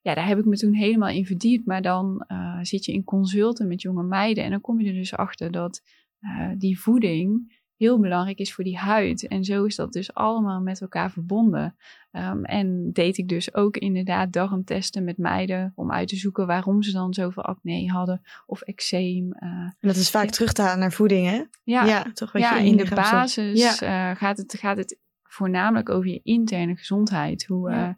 [0.00, 1.66] ja, daar heb ik me toen helemaal in verdiept.
[1.66, 4.94] Maar dan uh, zit je in consulten met jonge meiden en dan kom je er
[4.94, 5.82] dus achter dat
[6.20, 9.28] uh, die voeding heel belangrijk is voor die huid.
[9.28, 11.76] En zo is dat dus allemaal met elkaar verbonden.
[12.12, 16.82] Um, en deed ik dus ook inderdaad darmtesten met meiden om uit te zoeken waarom
[16.82, 19.24] ze dan zoveel acne hadden of eczeem.
[19.24, 21.42] Uh, en dat is vaak terug te halen naar voeding, hè?
[21.62, 24.10] Ja, ja toch wat ja, je in, de basis ja.
[24.10, 27.44] uh, gaat, het, gaat het voornamelijk over je interne gezondheid.
[27.46, 27.88] Hoe uh,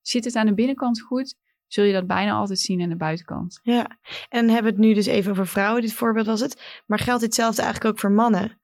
[0.00, 1.36] zit het aan de binnenkant goed?
[1.66, 3.60] Zul je dat bijna altijd zien aan de buitenkant.
[3.62, 6.82] Ja, en hebben we het nu dus even over vrouwen, dit voorbeeld was het.
[6.86, 8.60] Maar geldt ditzelfde eigenlijk ook voor mannen?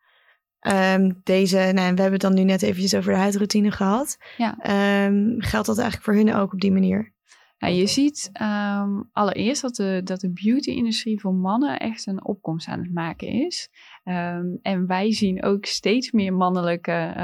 [0.60, 4.18] Um, deze, nou, we hebben het dan nu net eventjes over de huidroutine gehad.
[4.36, 4.50] Ja.
[5.06, 7.16] Um, geldt dat eigenlijk voor hun ook op die manier?
[7.58, 12.68] Nou, je ziet um, allereerst dat de, dat de beauty-industrie voor mannen echt een opkomst
[12.68, 13.68] aan het maken is.
[14.62, 17.14] en wij zien ook steeds meer mannelijke,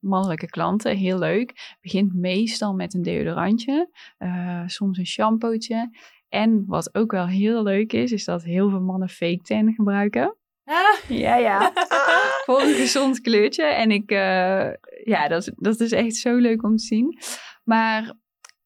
[0.00, 0.96] mannelijke klanten.
[0.96, 1.76] Heel leuk.
[1.80, 5.90] Begint meestal met een deodorantje, uh, soms een shampootje.
[6.28, 10.36] En wat ook wel heel leuk is, is dat heel veel mannen fake tan gebruiken.
[10.64, 11.08] Ah.
[11.08, 11.72] Ja, ja.
[12.46, 13.64] Voor een gezond kleurtje.
[13.64, 14.72] En ik, uh,
[15.04, 17.18] ja, dat, dat is echt zo leuk om te zien.
[17.64, 18.14] Maar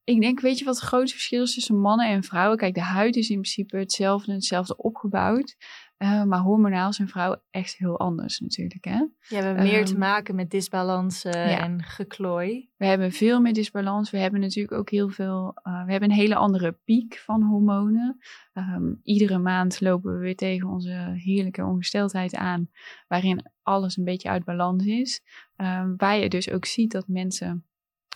[0.05, 2.59] ik denk, weet je wat het grootste verschil is tussen mannen en vrouwen?
[2.59, 5.57] Kijk, de huid is in principe hetzelfde, hetzelfde opgebouwd.
[5.99, 8.85] Uh, maar hormonaal zijn vrouwen echt heel anders natuurlijk.
[8.85, 8.99] Hè?
[8.99, 12.71] Ja, we hebben meer te ehm, maken met disbalansen en geklooi.
[12.77, 14.11] We hebben veel meer disbalans.
[14.11, 15.59] We hebben natuurlijk ook heel veel.
[15.63, 18.19] Uh, we hebben een hele andere piek van hormonen.
[18.55, 22.71] Um, iedere maand lopen we weer tegen onze heerlijke ongesteldheid aan,
[23.09, 25.23] waarin alles een beetje uit balans is.
[25.57, 27.65] Um, waar je dus ook ziet dat mensen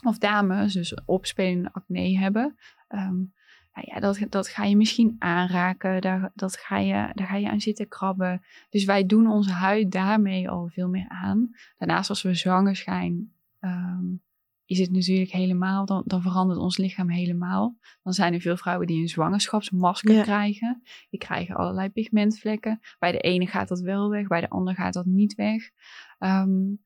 [0.02, 2.56] of dames dus opspelende acne hebben.
[2.88, 3.32] Um,
[3.74, 7.50] nou ja, dat, dat ga je misschien aanraken, daar, dat ga je, daar ga je
[7.50, 8.42] aan zitten krabben.
[8.70, 11.50] Dus wij doen onze huid daarmee al veel meer aan.
[11.78, 14.22] Daarnaast als we zwanger zijn, um,
[14.64, 17.76] is het natuurlijk helemaal, dan, dan verandert ons lichaam helemaal.
[18.02, 20.82] Dan zijn er veel vrouwen die een zwangerschapsmasker krijgen.
[21.10, 22.80] Die krijgen allerlei pigmentvlekken.
[22.98, 25.70] Bij de ene gaat dat wel weg, bij de ander gaat dat niet weg.
[26.18, 26.82] Um,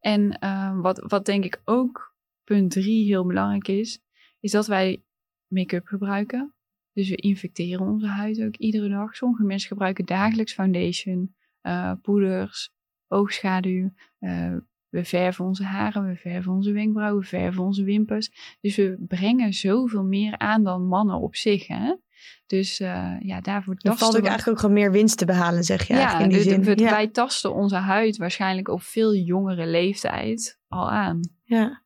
[0.00, 2.14] en um, wat, wat denk ik ook
[2.44, 4.02] punt drie heel belangrijk is,
[4.40, 5.02] is dat wij
[5.50, 6.54] make-up gebruiken.
[6.92, 9.16] Dus we infecteren onze huid ook iedere dag.
[9.16, 12.70] Sommige mensen gebruiken dagelijks foundation, uh, poeders,
[13.08, 13.90] oogschaduw.
[14.20, 14.56] Uh,
[14.88, 18.56] we verven onze haren, we verven onze wenkbrauwen, we verven onze wimpers.
[18.60, 21.66] Dus we brengen zoveel meer aan dan mannen op zich.
[21.66, 21.94] Hè?
[22.46, 25.86] Dus uh, ja, daarvoor tasten valt ook eigenlijk ook gewoon meer winst te behalen, zeg
[25.86, 26.64] je ja, in die zin.
[26.64, 26.90] We, ja.
[26.90, 31.20] wij tasten onze huid waarschijnlijk op veel jongere leeftijd al aan.
[31.44, 31.82] Ja.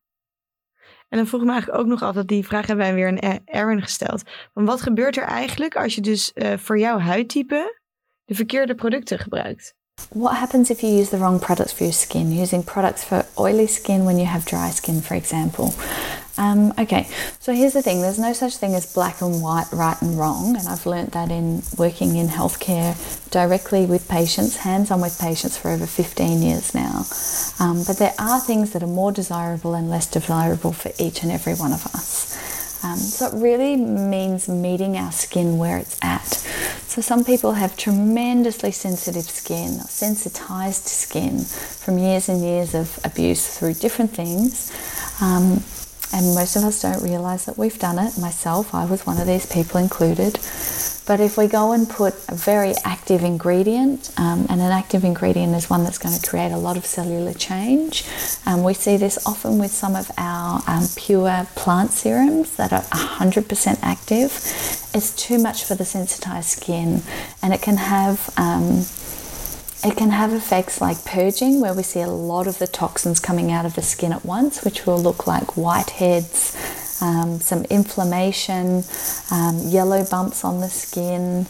[1.15, 3.41] En dan vroeg ik me eigenlijk ook nog altijd, die vraag hebben wij weer aan
[3.45, 4.23] Erwin gesteld.
[4.55, 7.81] Van wat gebeurt er eigenlijk als je dus uh, voor jouw huidtype
[8.25, 9.75] de verkeerde producten gebruikt?
[10.13, 12.41] What happens if you use the wrong products for your skin?
[12.41, 15.73] Using products for oily skin when you have dry skin, for example.
[16.37, 17.09] Um, okay,
[17.39, 20.57] so here's the thing there's no such thing as black and white, right and wrong,
[20.57, 22.97] and I've learnt that in working in healthcare
[23.31, 27.05] directly with patients, hands on with patients for over 15 years now.
[27.61, 31.31] Um, but there are things that are more desirable and less desirable for each and
[31.31, 32.35] every one of us.
[32.85, 36.27] Um, so it really means meeting our skin where it's at.
[36.27, 43.57] So some people have tremendously sensitive skin, sensitized skin from years and years of abuse
[43.57, 44.71] through different things.
[45.23, 45.63] Um,
[46.13, 48.19] and most of us don't realize that we've done it.
[48.19, 50.39] Myself, I was one of these people included.
[51.07, 55.55] But if we go and put a very active ingredient, um, and an active ingredient
[55.55, 58.05] is one that's going to create a lot of cellular change,
[58.47, 62.83] um, we see this often with some of our um, pure plant serums that are
[62.83, 64.31] 100% active.
[64.95, 67.03] It's too much for the sensitized skin,
[67.43, 68.85] and it can have um,
[69.85, 73.53] it can have effects like purging, where we see a lot of the toxins coming
[73.53, 78.83] out of the skin at once, which will look like whiteheads, um, some inflammation,
[79.31, 81.41] um, yellow bumps on the skin,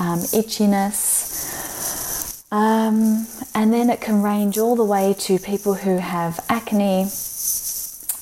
[0.00, 1.46] um, itchiness.
[2.50, 7.08] Um, and then it can range all the way to people who have acne,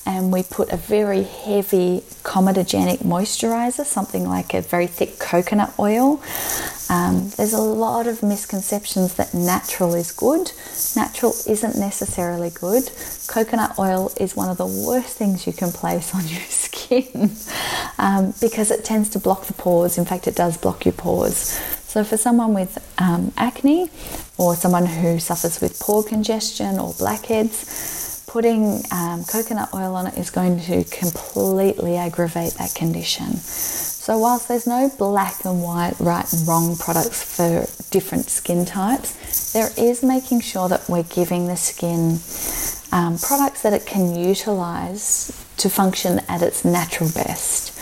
[0.05, 6.21] and we put a very heavy comedogenic moisturizer, something like a very thick coconut oil.
[6.89, 10.51] Um, there's a lot of misconceptions that natural is good.
[10.95, 12.91] Natural isn't necessarily good.
[13.27, 17.31] Coconut oil is one of the worst things you can place on your skin
[17.97, 19.97] um, because it tends to block the pores.
[19.97, 21.59] In fact, it does block your pores.
[21.87, 23.89] So, for someone with um, acne
[24.37, 30.17] or someone who suffers with pore congestion or blackheads, putting um, coconut oil on it
[30.17, 33.37] is going to completely aggravate that condition.
[34.07, 39.51] So, whilst there's no black and white, right and wrong products for different skin types,
[39.51, 42.19] there is making sure that we're giving the skin
[42.93, 45.27] um, products that it can utilize
[45.57, 47.77] to function at its natural best.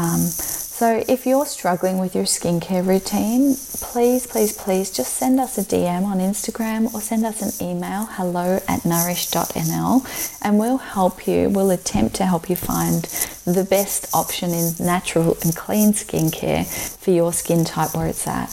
[0.00, 0.30] Um,
[0.78, 5.62] so, if you're struggling with your skincare routine, please, please, please just send us a
[5.62, 11.48] DM on Instagram or send us an email hello at nourish.nl and we'll help you.
[11.50, 13.02] We'll attempt to help you find
[13.44, 16.64] the best option in natural and clean skincare
[16.98, 18.50] for your skin type where it's at.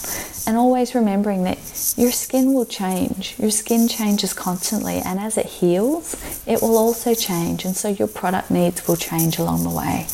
[0.47, 1.57] And always remembering that
[1.97, 3.35] your skin will change.
[3.39, 6.15] Your skin changes constantly, and as it heals,
[6.45, 7.65] it will also change.
[7.65, 10.05] And so your product needs will change along the way.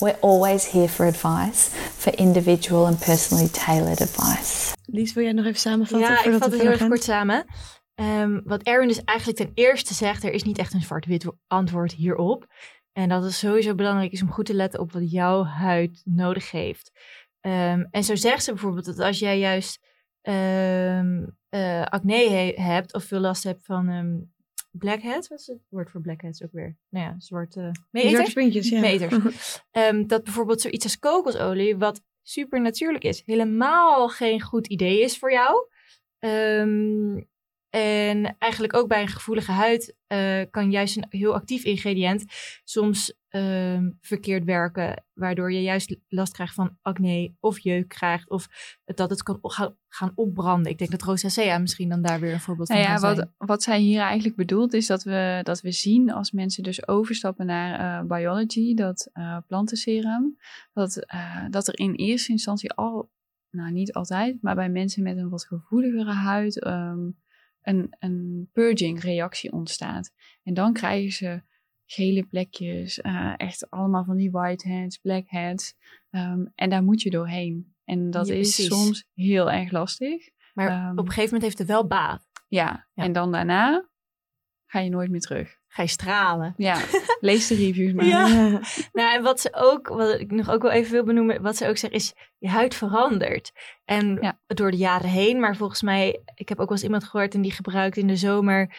[0.00, 1.59] We're always here for advice,
[1.96, 4.74] for individual and personally tailored advice.
[4.84, 6.08] Lies, wil jij nog even samenvatten?
[6.08, 7.44] Ja, ik vat het heel erg kort samen.
[7.94, 11.92] Um, wat Erwin dus eigenlijk ten eerste zegt, er is niet echt een zwart-wit antwoord
[11.92, 12.46] hierop.
[12.92, 16.50] En dat het sowieso belangrijk is om goed te letten op wat jouw huid nodig
[16.50, 16.90] heeft.
[17.40, 19.78] Um, en zo zegt ze bijvoorbeeld dat als jij juist
[20.22, 24.32] um, uh, acne hebt of veel last hebt van um,
[24.70, 26.76] blackheads, wat is het woord voor blackheads ook weer?
[26.88, 28.68] Nou ja, zwarte meeters.
[28.68, 28.80] ja.
[28.80, 29.62] Meters.
[30.06, 35.32] dat bijvoorbeeld zoiets als kokosolie, wat super natuurlijk is, helemaal geen goed idee is voor
[35.32, 35.66] jou.
[36.18, 37.29] Um,
[37.70, 42.24] en eigenlijk ook bij een gevoelige huid uh, kan juist een heel actief ingrediënt
[42.64, 48.48] soms uh, verkeerd werken, waardoor je juist last krijgt van acne of jeuk krijgt of
[48.84, 49.38] dat het kan
[49.88, 50.72] gaan opbranden.
[50.72, 53.34] Ik denk dat rosacea misschien dan daar weer een voorbeeld nou van ja, wat, zijn.
[53.36, 57.46] Wat zij hier eigenlijk bedoelt is dat we, dat we zien als mensen dus overstappen
[57.46, 60.38] naar uh, biology, dat uh, plantenserum,
[60.72, 61.06] dat,
[61.50, 63.10] dat er in eerste instantie al,
[63.50, 66.66] nou niet altijd, maar bij mensen met een wat gevoeligere huid...
[66.66, 67.18] Um,
[67.62, 70.12] een, een purging reactie ontstaat.
[70.42, 71.42] En dan krijgen ze
[71.86, 75.74] gele plekjes, uh, echt allemaal van die whiteheads, blackheads.
[76.10, 77.74] Um, en daar moet je doorheen.
[77.84, 80.28] En dat is soms heel erg lastig.
[80.54, 82.28] Maar um, op een gegeven moment heeft het wel baat.
[82.48, 83.89] Ja, ja, en dan daarna
[84.70, 85.56] ga je nooit meer terug.
[85.68, 86.54] Ga je stralen.
[86.56, 86.80] Ja,
[87.20, 88.04] lees de reviews maar.
[88.16, 88.26] Ja.
[88.92, 91.68] nou, en wat ze ook, wat ik nog ook wel even wil benoemen, wat ze
[91.68, 93.52] ook zeggen is, je huid verandert.
[93.84, 97.34] En door de jaren heen, maar volgens mij, ik heb ook wel eens iemand gehoord
[97.34, 98.76] en die gebruikt in de zomer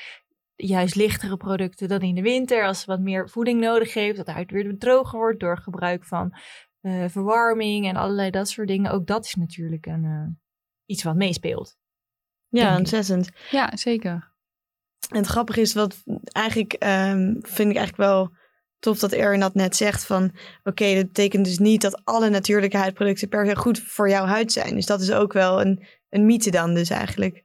[0.56, 2.66] juist lichtere producten dan in de winter.
[2.66, 6.06] Als ze wat meer voeding nodig heeft, dat de huid weer droger wordt door gebruik
[6.06, 6.34] van
[6.82, 8.92] uh, verwarming en allerlei dat soort dingen.
[8.92, 10.28] Ook dat is natuurlijk een, uh,
[10.86, 11.78] iets wat meespeelt.
[12.48, 13.32] Ja, ontzettend.
[13.50, 14.31] Ja, zeker.
[15.12, 18.32] En het grappige is, wat eigenlijk um, vind ik eigenlijk wel
[18.80, 20.32] tof dat Erin dat net zegt van
[20.64, 24.52] oké, dat betekent dus niet dat alle natuurlijke huidproducten per se goed voor jouw huid
[24.52, 24.76] zijn.
[24.76, 27.44] Dus dat is ook wel een, een mythe dan dus eigenlijk.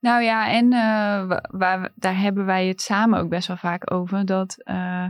[0.00, 4.24] Nou ja, en uh, waar, daar hebben wij het samen ook best wel vaak over,
[4.24, 5.06] dat uh,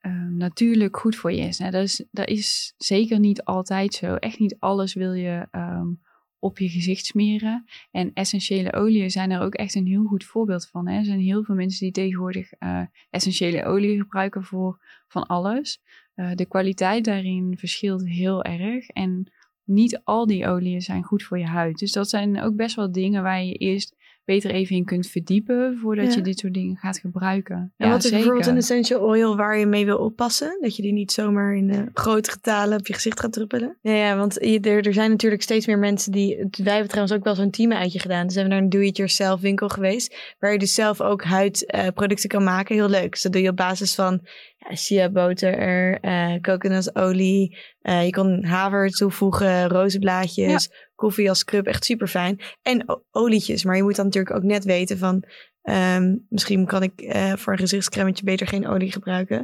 [0.00, 1.56] uh, natuurlijk goed voor je is.
[1.56, 2.04] Dat is.
[2.10, 4.14] Dat is zeker niet altijd zo.
[4.14, 6.00] Echt niet alles wil je um,
[6.42, 7.64] op je gezicht smeren.
[7.90, 10.88] En essentiële oliën zijn er ook echt een heel goed voorbeeld van.
[10.88, 10.98] Hè.
[10.98, 14.78] Er zijn heel veel mensen die tegenwoordig uh, essentiële olie gebruiken voor
[15.08, 15.80] van alles.
[16.16, 18.88] Uh, de kwaliteit daarin verschilt heel erg.
[18.88, 19.32] En
[19.64, 21.78] niet al die oliën zijn goed voor je huid.
[21.78, 25.78] Dus dat zijn ook best wel dingen waar je eerst beter even in kunt verdiepen
[25.82, 27.56] voordat je dit soort dingen gaat gebruiken.
[27.76, 30.58] En ja, wat is bijvoorbeeld een essential oil waar je mee wil oppassen?
[30.60, 33.76] Dat je die niet zomaar in uh, grote getalen op je gezicht gaat druppelen?
[33.80, 36.36] Ja, ja want er, er zijn natuurlijk steeds meer mensen die...
[36.50, 38.24] Wij hebben trouwens ook wel zo'n team uitje gedaan.
[38.24, 40.34] Dus zijn we naar een do-it-yourself winkel geweest.
[40.38, 42.74] Waar je dus zelf ook huidproducten uh, kan maken.
[42.74, 43.10] Heel leuk.
[43.10, 44.20] Dus dat doe je op basis van
[44.68, 47.58] ja, chia boter, uh, coconutolie.
[47.82, 51.66] Uh, je kan haver toevoegen, rozenblaadjes, koffie als scrub.
[51.66, 52.40] Echt super fijn.
[52.62, 53.64] En olietjes.
[53.64, 55.24] Maar je moet dan natuurlijk ook net weten van...
[55.62, 59.38] Um, misschien kan ik uh, voor een gezichtscremmetje beter geen olie gebruiken.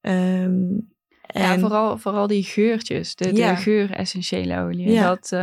[0.00, 0.90] Um,
[1.26, 1.42] en...
[1.42, 3.54] Ja, vooral, vooral die geurtjes, de, ja.
[3.54, 4.90] de geur-essentiële olie.
[4.90, 5.08] Ja.
[5.08, 5.40] Dat, uh...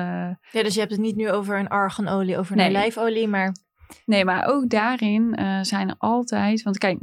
[0.52, 2.70] ja, dus je hebt het niet nu over een arganolie, over een nee.
[2.70, 3.56] olijfolie, maar...
[4.06, 6.64] Nee, maar ook daarin uh, zijn er altijd...
[6.64, 7.00] Want kijk,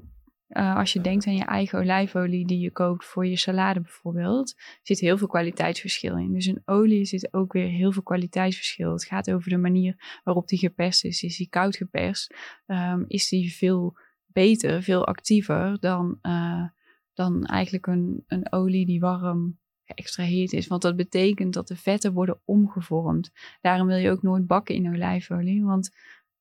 [0.49, 4.55] uh, als je denkt aan je eigen olijfolie die je koopt voor je salade bijvoorbeeld,
[4.83, 6.33] zit heel veel kwaliteitsverschil in.
[6.33, 8.93] Dus een olie zit ook weer heel veel kwaliteitsverschil.
[8.93, 11.23] Het gaat over de manier waarop die geperst is.
[11.23, 12.35] Is die koud geperst?
[12.67, 16.65] Um, is die veel beter, veel actiever dan, uh,
[17.15, 20.67] dan eigenlijk een, een olie die warm geëxtraheerd is.
[20.67, 23.31] Want dat betekent dat de vetten worden omgevormd.
[23.61, 25.97] Daarom wil je ook nooit bakken in olijfolie, want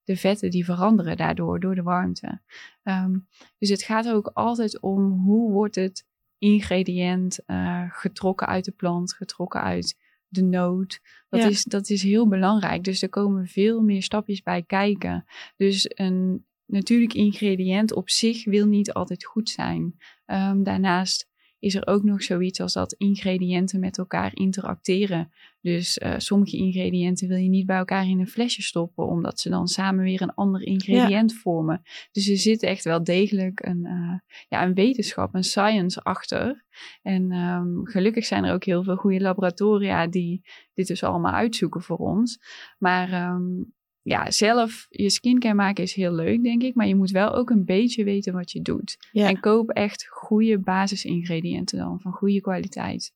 [0.06, 2.42] de vetten die veranderen daardoor, door de warmte.
[2.84, 3.28] Um,
[3.58, 6.06] dus het gaat ook altijd om hoe wordt het
[6.38, 9.98] ingrediënt uh, getrokken uit de plant, getrokken uit
[10.28, 11.00] de noot.
[11.30, 12.84] Dat, is, dat is heel belangrijk.
[12.84, 15.26] Dus er komen veel meer stapjes bij kijken.
[15.56, 19.98] Dus een natuurlijk ingrediënt op zich wil niet altijd goed zijn.
[20.26, 21.28] Um, daarnaast
[21.66, 25.32] is er ook nog zoiets als dat ingrediënten met elkaar interacteren.
[25.62, 29.50] Dus uh, sommige ingrediënten wil je niet bij elkaar in een flesje stoppen, omdat ze
[29.50, 31.82] dan samen weer een ander ingrediënt vormen.
[32.12, 36.66] Dus er zit echt wel degelijk een, uh, ja, een wetenschap, een science achter.
[37.02, 40.42] En um, gelukkig zijn er ook heel veel goede laboratoria die
[40.74, 42.40] dit dus allemaal uitzoeken voor ons.
[42.78, 43.74] Maar um,
[44.06, 46.76] ja, zelf je skincare maken is heel leuk, denk ik.
[46.76, 49.10] Maar je moet wel ook een beetje weten wat je doet.
[49.12, 53.14] En koop echt goede basisingrediënten dan, van goede kwaliteit.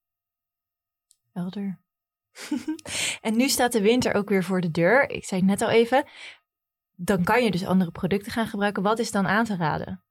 [1.32, 1.80] Helder.
[3.22, 5.10] en nu staat de winter ook weer voor de deur.
[5.10, 6.04] Ik zei het net al even.
[6.96, 8.84] Dan kan je dus andere producten gaan gebruiken.
[8.84, 10.04] Wat is dan aan te raden?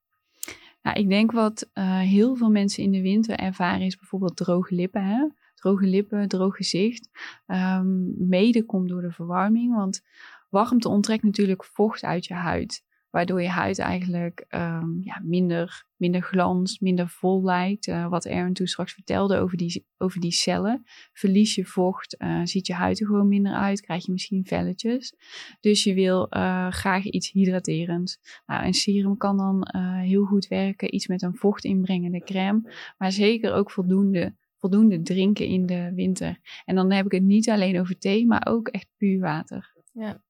[0.83, 4.75] Nou, ik denk wat uh, heel veel mensen in de winter ervaren is bijvoorbeeld droge
[4.75, 5.05] lippen.
[5.05, 5.29] Hè?
[5.55, 7.09] Droge lippen, droog gezicht.
[7.47, 9.75] Um, mede komt door de verwarming.
[9.75, 10.03] Want
[10.49, 12.87] warmte onttrekt natuurlijk vocht uit je huid.
[13.11, 17.87] Waardoor je huid eigenlijk um, ja, minder, minder glans, minder vol lijkt.
[17.87, 20.83] Uh, wat Aaron toen straks vertelde over die, over die cellen.
[21.13, 23.81] Verlies je vocht, uh, ziet je huid er gewoon minder uit.
[23.81, 25.15] Krijg je misschien velletjes.
[25.61, 28.19] Dus je wil uh, graag iets hydraterends.
[28.47, 29.69] Nou, een serum kan dan
[30.01, 30.95] heel goed werken.
[30.95, 32.73] Iets met een vocht inbrengende crème.
[32.99, 36.39] Maar zeker ook voldoende voldoende drinken in de winter.
[36.65, 39.73] En dan heb ik het niet alleen over thee, maar ook echt puur water.
[39.93, 40.23] Ja.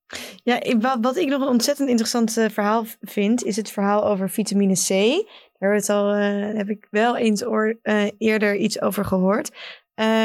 [0.43, 4.31] Ja, wat, wat ik nog een ontzettend interessant uh, verhaal vind, is het verhaal over
[4.31, 5.25] vitamine C.
[5.59, 9.51] Daar het al, uh, heb ik wel eens oor, uh, eerder iets over gehoord.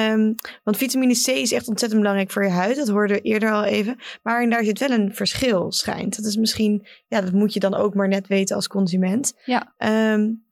[0.10, 2.76] Um, want vitamine C is echt ontzettend belangrijk voor je huid.
[2.76, 3.98] Dat hoorde we eerder al even.
[4.24, 6.16] Maar daar zit wel een verschil, schijnt.
[6.16, 9.34] Dat is misschien, ja, dat moet je dan ook maar net weten als consument.
[9.46, 9.74] Ja.
[10.14, 10.46] Um,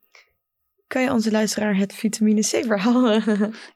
[0.92, 3.12] kan je onze luisteraar het vitamine C-verhaal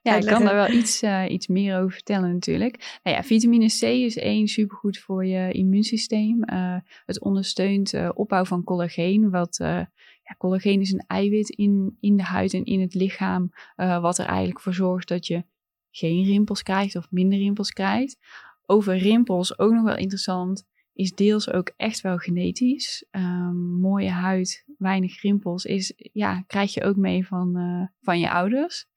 [0.01, 2.99] Ja, ik kan daar wel iets, uh, iets meer over vertellen natuurlijk.
[3.03, 6.43] Nou ja, vitamine C is één supergoed voor je immuunsysteem.
[6.51, 9.29] Uh, het ondersteunt uh, opbouw van collageen.
[9.29, 13.51] Wat, ja, collageen is een eiwit in, in de huid en in het lichaam.
[13.75, 15.43] wat er eigenlijk voor zorgt dat je
[15.91, 18.17] geen rimpels krijgt of minder rimpels krijgt.
[18.65, 20.65] Over rimpels ook nog wel interessant
[20.95, 23.05] is deels ook echt wel genetisch.
[23.11, 28.31] Um, mooie huid, weinig rimpels, is, ja, krijg je ook mee van, uh, van je
[28.31, 28.87] ouders.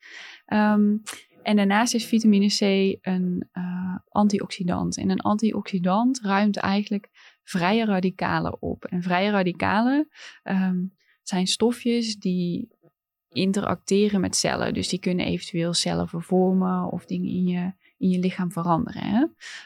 [0.47, 1.03] Um,
[1.43, 2.61] en daarnaast is vitamine C
[3.07, 4.97] een uh, antioxidant.
[4.97, 7.09] En een antioxidant ruimt eigenlijk
[7.43, 8.85] vrije radicalen op.
[8.85, 10.09] En vrije radicalen
[10.45, 12.77] um, zijn stofjes die
[13.29, 14.75] interacteren met cellen.
[14.75, 19.03] Dus die kunnen eventueel cellen vervormen of dingen in je in je lichaam veranderen.
[19.03, 19.25] Hè?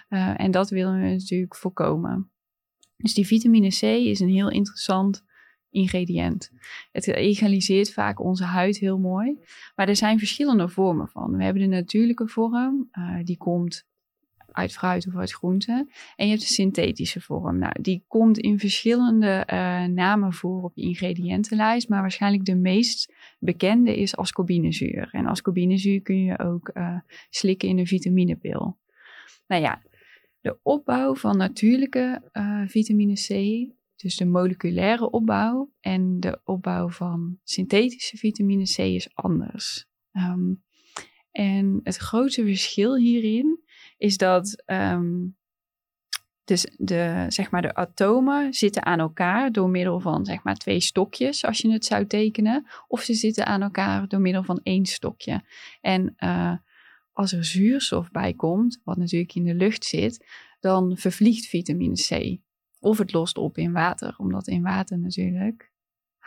[0.08, 2.30] Uh, en dat willen we natuurlijk voorkomen.
[2.96, 5.24] Dus die vitamine C is een heel interessant
[5.70, 6.50] ingrediënt.
[6.92, 9.38] Het egaliseert vaak onze huid heel mooi.
[9.76, 11.36] Maar er zijn verschillende vormen van.
[11.36, 13.86] We hebben de natuurlijke vorm, uh, die komt
[14.52, 15.90] uit fruit of uit groenten.
[16.16, 17.58] En je hebt de synthetische vorm.
[17.58, 21.88] Nou, die komt in verschillende uh, namen voor op je ingrediëntenlijst.
[21.88, 25.08] Maar waarschijnlijk de meest bekende is ascorbinezuur.
[25.12, 26.98] En ascorbinezuur kun je ook uh,
[27.30, 28.78] slikken in een vitaminepil.
[29.46, 29.82] Nou ja,
[30.40, 33.28] de opbouw van natuurlijke uh, vitamine C,
[33.96, 39.86] dus de moleculaire opbouw, en de opbouw van synthetische vitamine C is anders.
[40.12, 40.62] Um,
[41.30, 43.60] en het grootste verschil hierin
[44.02, 45.36] is dat um,
[46.44, 50.80] dus de, zeg maar de atomen zitten aan elkaar door middel van zeg maar twee
[50.80, 52.66] stokjes, als je het zou tekenen.
[52.88, 55.44] Of ze zitten aan elkaar door middel van één stokje.
[55.80, 56.56] En uh,
[57.12, 60.26] als er zuurstof bij komt, wat natuurlijk in de lucht zit,
[60.60, 62.40] dan vervliegt vitamine C.
[62.80, 65.71] Of het lost op in water, omdat in water natuurlijk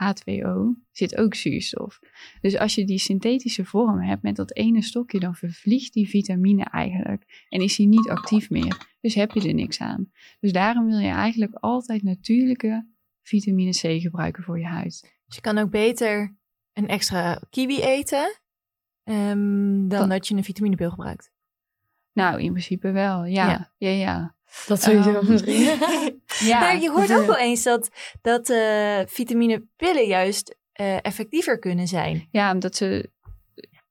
[0.04, 2.00] H2O zit ook zuurstof.
[2.42, 6.64] Dus als je die synthetische vorm hebt met dat ene stokje, dan vervliegt die vitamine
[6.64, 8.96] eigenlijk en is die niet actief meer.
[9.02, 10.12] Dus heb je er niks aan.
[10.40, 12.88] Dus daarom wil je eigenlijk altijd natuurlijke
[13.22, 15.14] vitamine C gebruiken voor je huid.
[15.26, 16.38] Dus je kan ook beter
[16.74, 18.40] een extra kiwi eten
[19.04, 21.32] um, dan dat, je een vitaminepil gebruikt.
[22.14, 23.72] Nou, in principe wel, ja.
[23.78, 24.35] Ja, ja.
[24.68, 25.38] Dat sowieso um,
[26.52, 27.90] ja, maar je hoort ook wel eens dat,
[28.22, 32.28] dat uh, vitaminepillen juist uh, effectiever kunnen zijn.
[32.32, 33.10] Ja, omdat, ze,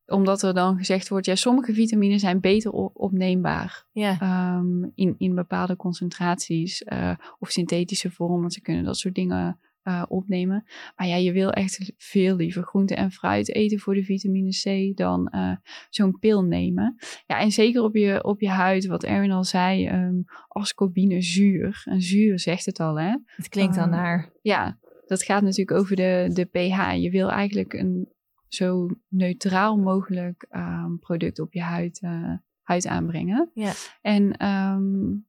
[0.06, 3.84] omdat er dan gezegd wordt, ja, sommige vitamines zijn beter opneembaar.
[3.92, 4.56] Ja.
[4.56, 9.58] Um, in, in bepaalde concentraties uh, of synthetische vorm, want ze kunnen dat soort dingen
[9.84, 10.64] uh, opnemen.
[10.96, 14.96] Maar ja, je wil echt veel liever groente en fruit eten voor de vitamine C
[14.96, 15.56] dan uh,
[15.90, 16.96] zo'n pil nemen.
[17.26, 21.82] Ja, en zeker op je, op je huid, wat Erwin al zei, um, ascorbine zuur.
[21.84, 23.16] En zuur zegt het al, hè?
[23.26, 24.32] Het klinkt dan ehm, naar.
[24.42, 26.92] Ja, dat gaat natuurlijk over de, de pH.
[26.94, 28.12] Je wil eigenlijk een
[28.48, 32.32] zo neutraal mogelijk um, product op je huid, uh,
[32.62, 33.50] huid aanbrengen.
[33.54, 33.72] Ja.
[34.00, 35.26] En um,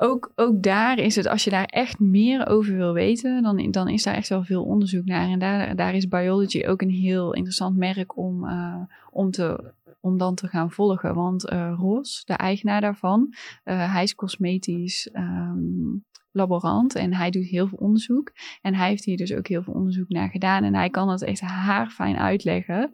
[0.00, 3.88] ook, ook daar is het, als je daar echt meer over wil weten, dan, dan
[3.88, 5.28] is daar echt wel veel onderzoek naar.
[5.28, 10.18] En daar, daar is Biology ook een heel interessant merk om, uh, om, te, om
[10.18, 11.14] dan te gaan volgen.
[11.14, 13.26] Want uh, Ros, de eigenaar daarvan,
[13.64, 18.32] uh, hij is cosmetisch um, laborant en hij doet heel veel onderzoek.
[18.60, 20.64] En hij heeft hier dus ook heel veel onderzoek naar gedaan.
[20.64, 22.92] En hij kan het echt haarfijn uitleggen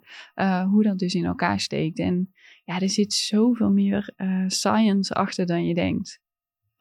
[0.71, 1.99] hoe dat dus in elkaar steekt.
[1.99, 2.33] En
[2.65, 4.15] ja, er zit zoveel meer
[4.47, 6.23] science achter dan je denkt.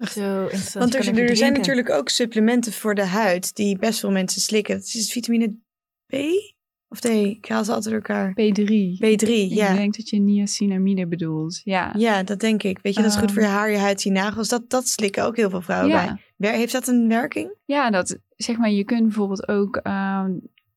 [0.10, 4.42] Zo Want er, er zijn natuurlijk ook supplementen voor de huid die best veel mensen
[4.42, 4.76] slikken.
[4.76, 5.58] Dat is vitamine
[6.06, 6.16] B?
[6.88, 7.06] Of D?
[7.06, 8.32] Ik haal ze altijd door elkaar.
[8.32, 8.64] B3.
[8.96, 9.70] B3, ja.
[9.70, 11.62] Ik denk dat je niacinamide bedoelt.
[11.64, 11.94] Ja.
[11.98, 12.80] ja, dat denk ik.
[12.82, 13.58] Weet je, dat is goed voor je ehm.
[13.58, 14.48] haar, je huid, je nagels.
[14.48, 16.20] Dat, dat slikken ook heel veel vrouwen ja.
[16.38, 16.58] bij.
[16.58, 17.56] Heeft dat een werking?
[17.66, 20.26] Ja, dat zeg maar, je kunt bijvoorbeeld ook uh,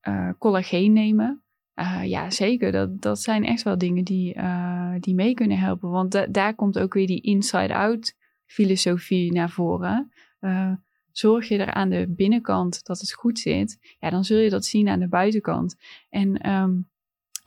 [0.09, 1.43] uh, collageen nemen.
[1.75, 2.73] Uh, ja, zeker.
[2.73, 5.91] Dat, dat zijn echt wel dingen die, uh, die mee kunnen helpen.
[5.91, 8.15] Want daar komt ook weer die inside-out
[8.47, 10.13] filosofie naar voren.
[10.41, 10.73] Uh,
[11.13, 14.65] zorg je er aan de binnenkant dat het goed zit, ja, dan zul je dat
[14.65, 15.77] zien aan de buitenkant.
[16.09, 16.89] En um,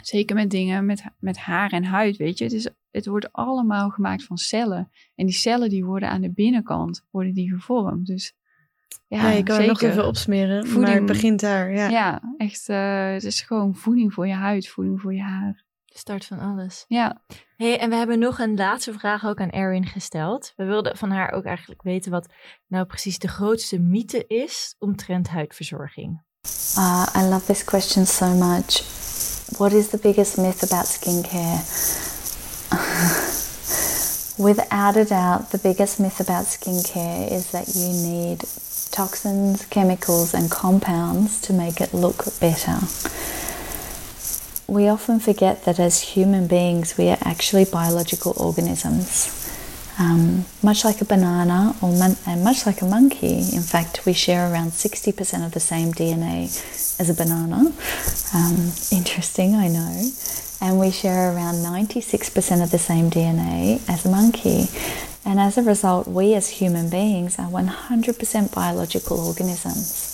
[0.04, 3.90] zeker met dingen met, met haar en huid, weet je, het, is, het wordt allemaal
[3.90, 4.92] gemaakt van cellen.
[5.16, 8.06] En die cellen die worden aan de binnenkant, worden die gevormd.
[8.06, 8.34] Dus
[9.08, 9.72] ja, ja je kan zeker.
[9.72, 11.72] nog even opsmeren, voeding, maar het begint daar.
[11.72, 15.68] Ja, ja echt, uh, het is gewoon voeding voor je huid, voeding voor je haar.
[15.90, 16.86] De start van alles.
[16.88, 17.22] Ja.
[17.56, 20.54] Hey, en we hebben nog een laatste vraag ook aan Erin gesteld.
[20.56, 22.34] We wilden van haar ook eigenlijk weten wat
[22.68, 26.22] nou precies de grootste mythe is omtrent huidverzorging.
[26.78, 28.82] Uh, I love this question so much.
[29.58, 31.60] What is the biggest myth about skincare?
[34.38, 38.44] Without a doubt, the biggest myth about skincare is that you need
[38.92, 42.80] toxins, chemicals, and compounds to make it look better.
[44.70, 49.36] We often forget that as human beings, we are actually biological organisms.
[50.00, 54.14] Um, much like a banana or mon- and much like a monkey, in fact, we
[54.14, 56.46] share around 60% of the same DNA
[57.00, 57.74] as a banana.
[58.34, 60.10] Um, interesting, I know.
[60.62, 64.68] And we share around 96% of the same DNA as a monkey.
[65.26, 70.09] And as a result, we as human beings are 100% biological organisms.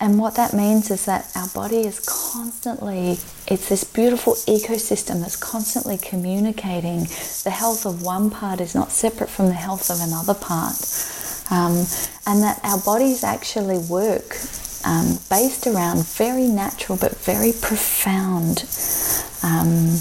[0.00, 3.18] And what that means is that our body is constantly,
[3.48, 7.00] it's this beautiful ecosystem that's constantly communicating.
[7.42, 10.76] The health of one part is not separate from the health of another part.
[11.50, 11.86] Um,
[12.26, 14.36] and that our bodies actually work
[14.84, 18.64] um, based around very natural but very profound,
[19.42, 19.98] um,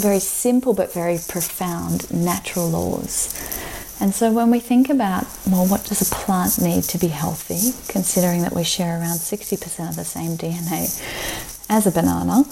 [0.00, 3.34] very simple but very profound natural laws.
[4.00, 7.72] And so when we think about, well, what does a plant need to be healthy,
[7.90, 11.00] considering that we share around 60% of the same DNA
[11.68, 12.44] as a banana,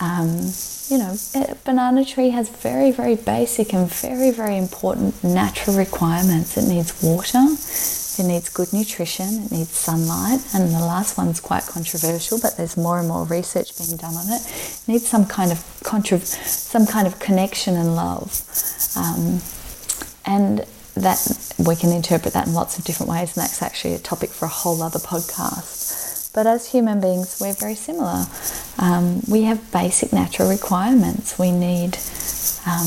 [0.00, 0.52] um,
[0.90, 6.56] you know, a banana tree has very, very basic and very, very important natural requirements.
[6.56, 11.64] It needs water, it needs good nutrition, it needs sunlight, and the last one's quite
[11.66, 14.42] controversial, but there's more and more research being done on it.
[14.42, 18.42] it needs some kind of contra- some kind of connection and love.
[18.96, 19.40] Um,
[20.26, 23.98] and that we can interpret that in lots of different ways, and that's actually a
[23.98, 26.32] topic for a whole other podcast.
[26.32, 28.26] But as human beings, we're very similar.
[28.78, 31.38] Um, we have basic natural requirements.
[31.38, 31.98] We need
[32.66, 32.86] um,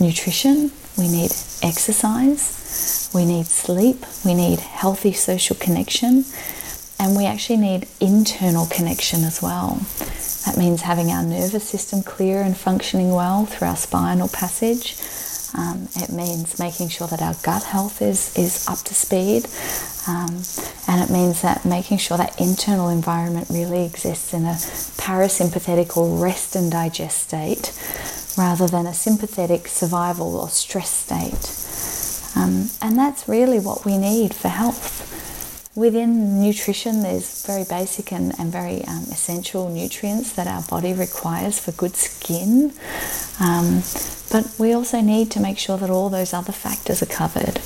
[0.00, 1.30] nutrition, we need
[1.62, 6.24] exercise, we need sleep, we need healthy social connection,
[6.98, 9.80] and we actually need internal connection as well.
[10.46, 14.96] That means having our nervous system clear and functioning well through our spinal passage.
[15.56, 19.46] Um, it means making sure that our gut health is, is up to speed.
[20.06, 20.42] Um,
[20.88, 24.54] and it means that making sure that internal environment really exists in a
[24.98, 27.72] parasympathetic or rest and digest state
[28.36, 31.50] rather than a sympathetic survival or stress state.
[32.36, 35.13] Um, and that's really what we need for health.
[35.76, 41.58] Within nutrition, there's very basic and, and very um, essential nutrients that our body requires
[41.58, 42.72] for good skin.
[43.40, 43.82] Um,
[44.30, 47.60] but we also need to make sure that all those other factors are covered.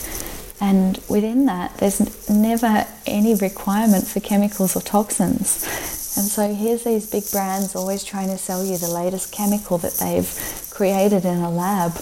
[0.58, 5.62] And within that, there's never any requirement for chemicals or toxins.
[6.16, 9.94] And so here's these big brands always trying to sell you the latest chemical that
[9.94, 11.92] they've created in a lab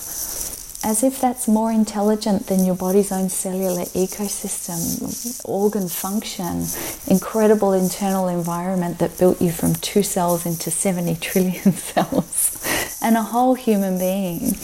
[0.86, 6.64] as if that's more intelligent than your body's own cellular ecosystem, organ function,
[7.12, 12.56] incredible internal environment that built you from two cells into 70 trillion cells,
[13.02, 14.54] and a whole human being.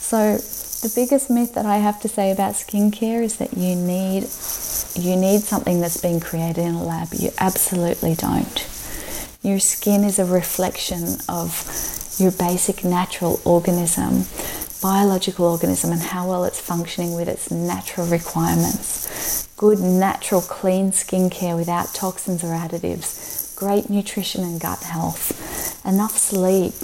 [0.00, 4.22] So, the biggest myth that I have to say about skincare is that you need
[4.94, 7.08] you need something that's been created in a lab.
[7.12, 8.66] You absolutely don't.
[9.42, 14.24] Your skin is a reflection of your basic natural organism
[14.80, 19.48] biological organism and how well it's functioning with its natural requirements.
[19.56, 26.74] Good, natural, clean skincare without toxins or additives, great nutrition and gut health, enough sleep,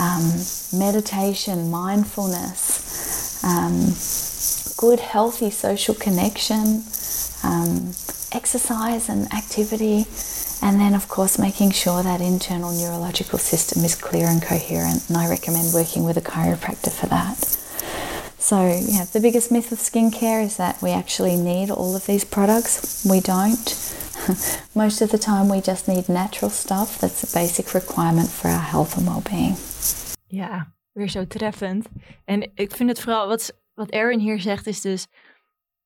[0.00, 3.92] um, meditation, mindfulness, um,
[4.78, 6.82] good, healthy social connection,
[7.44, 7.92] um,
[8.32, 10.04] exercise and activity
[10.62, 15.08] and then, of course, making sure that internal neurological system is clear and coherent.
[15.08, 17.58] And I recommend working with a chiropractor for that.
[18.38, 22.24] So, yeah, the biggest myth of skincare is that we actually need all of these
[22.24, 23.04] products.
[23.04, 23.94] We don't.
[24.74, 28.60] Most of the time, we just need natural stuff that's a basic requirement for our
[28.60, 29.56] health and well-being.
[30.28, 31.86] Ja, weer zo treffend.
[32.24, 35.06] En ik vind het vooral, wat, wat Erin hier zegt, is dus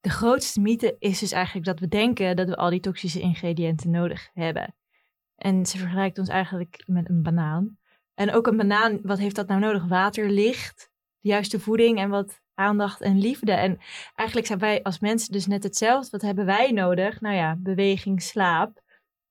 [0.03, 3.91] de grootste mythe is dus eigenlijk dat we denken dat we al die toxische ingrediënten
[3.91, 4.74] nodig hebben.
[5.37, 7.79] En ze vergelijkt ons eigenlijk met een banaan.
[8.15, 9.87] En ook een banaan, wat heeft dat nou nodig?
[9.87, 13.53] Water, licht, de juiste voeding en wat aandacht en liefde.
[13.53, 13.79] En
[14.15, 16.11] eigenlijk zijn wij als mensen dus net hetzelfde.
[16.11, 17.20] Wat hebben wij nodig?
[17.20, 18.83] Nou ja, beweging, slaap,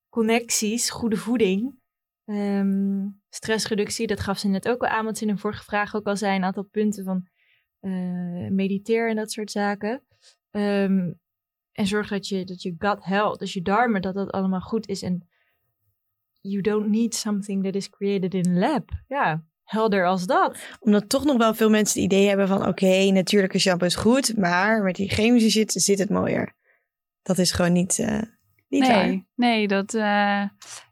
[0.10, 1.80] connecties, goede voeding,
[2.26, 4.07] ehm, stressreductie.
[4.07, 6.18] Dat gaf ze net ook al aan, want ze in een vorige vraag ook al
[6.18, 7.27] zei een aantal punten van
[7.81, 10.03] uh, mediteer en dat soort zaken.
[10.52, 11.19] Um,
[11.72, 14.88] en zorg dat je, dat je gut health, dus je darmen, dat dat allemaal goed
[14.88, 15.02] is.
[15.02, 15.28] En
[16.41, 18.90] you don't need something that is created in a lab.
[19.07, 20.57] Ja, helder als dat.
[20.80, 22.68] Omdat toch nog wel veel mensen het idee hebben van...
[22.68, 26.56] oké, natuurlijke shampoo is goed, maar met die chemische zit, zit het mooier.
[27.22, 28.22] Dat is gewoon niet, uh,
[28.68, 29.26] niet nee, waar.
[29.36, 29.94] Nee, dat...
[29.94, 30.41] Uh,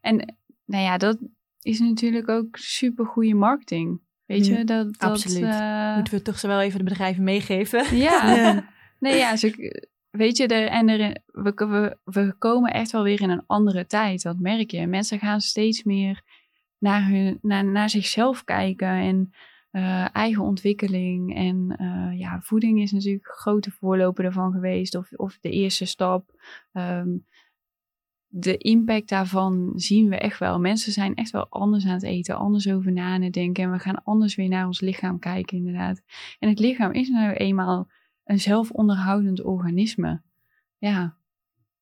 [0.01, 1.17] en nou ja, dat
[1.61, 4.01] is natuurlijk ook super goede marketing.
[4.25, 4.65] Weet je, dat...
[4.97, 5.43] dat Absoluut.
[5.43, 7.97] Uh, Moeten we toch zo wel even de bedrijven meegeven?
[7.97, 8.69] Ja, ja.
[8.99, 9.35] Nee, ja,
[10.09, 10.85] weet je, en
[11.25, 14.87] we, we, komen echt wel weer in een andere tijd, dat merk je.
[14.87, 16.21] Mensen gaan steeds meer
[16.77, 17.39] naar, hun,
[17.71, 19.33] naar, zichzelf kijken en
[19.71, 21.35] uh, eigen ontwikkeling.
[21.35, 25.85] En uh, ja, voeding is natuurlijk een grote voorloper ervan geweest, of, of de eerste
[25.85, 26.31] stap.
[26.73, 27.25] Um,
[28.31, 30.59] de impact daarvan zien we echt wel.
[30.59, 33.63] Mensen zijn echt wel anders aan het eten, anders over na denken.
[33.63, 36.01] En we gaan anders weer naar ons lichaam kijken, inderdaad.
[36.39, 37.87] En het lichaam is nou eenmaal
[38.29, 40.21] een zelfonderhoudend organisme.
[40.77, 41.17] Ja,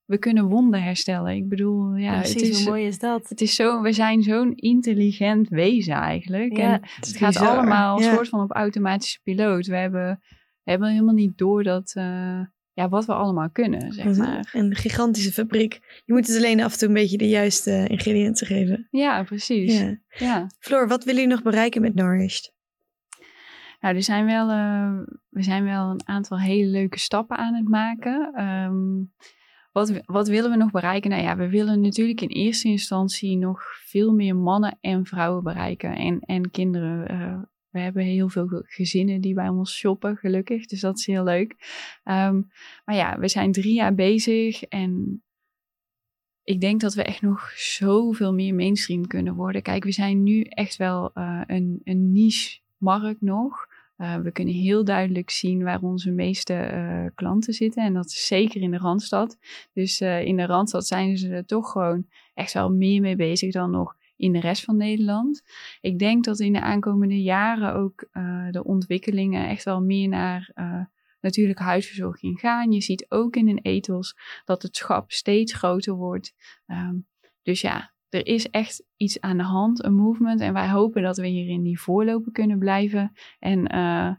[0.05, 1.35] we kunnen wonden herstellen.
[1.35, 3.29] Ik bedoel, ja, Precies, het is, hoe mooi is dat?
[3.29, 6.57] Het is zo, we zijn zo'n intelligent wezen eigenlijk.
[6.57, 8.13] Ja, en het, gaat allemaal ja.
[8.13, 9.65] soort van op automatische piloot.
[9.65, 10.19] We hebben,
[10.63, 12.39] we hebben helemaal niet door dat, uh,
[12.73, 14.49] ja, wat we allemaal kunnen, zeg maar.
[14.53, 16.01] Een gigantische fabriek.
[16.05, 18.87] Je moet het alleen af en toe een beetje de juiste ingrediënten geven.
[18.91, 19.79] Ja, precies.
[19.79, 19.97] Ja.
[20.09, 20.49] ja.
[20.59, 22.55] Floor, wat willen jullie nog bereiken met Nourished?
[23.79, 24.99] Nou, er zijn wel, uh,
[25.29, 28.43] we zijn wel een aantal hele leuke stappen aan het maken.
[28.43, 29.13] Um,
[29.71, 31.09] wat, wat willen we nog bereiken?
[31.09, 35.95] Nou ja, we willen natuurlijk in eerste instantie nog veel meer mannen en vrouwen bereiken
[35.95, 37.11] en, en kinderen.
[37.11, 37.39] Uh,
[37.69, 40.65] we hebben heel veel gezinnen die bij ons shoppen, gelukkig.
[40.65, 41.51] Dus dat is heel leuk.
[42.03, 42.51] Um,
[42.85, 45.21] maar ja, we zijn drie jaar bezig en
[46.43, 49.61] ik denk dat we echt nog zoveel meer mainstream kunnen worden.
[49.61, 53.66] Kijk, we zijn nu echt wel uh, een, een niche markt nog.
[53.97, 57.83] We kunnen heel duidelijk zien waar onze meeste klanten zitten.
[57.83, 59.37] En dat is zeker in de Randstad.
[59.73, 63.71] Dus in de Randstad zijn ze er toch gewoon echt wel meer mee bezig dan
[63.71, 65.43] nog in de rest van Nederland.
[65.81, 68.09] Ik denk dat in de aankomende jaren ook
[68.51, 70.51] de ontwikkelingen echt wel meer naar
[71.21, 72.71] natuurlijke huisverzorging gaan.
[72.71, 74.15] Je ziet ook in een ethos
[74.45, 76.33] dat het schap steeds groter wordt.
[76.65, 76.95] Ehm,
[77.41, 80.41] dus ja, er is echt iets aan de hand, een movement.
[80.41, 83.11] En wij hopen dat we hierin die voorloper kunnen blijven.
[83.39, 84.11] En uh,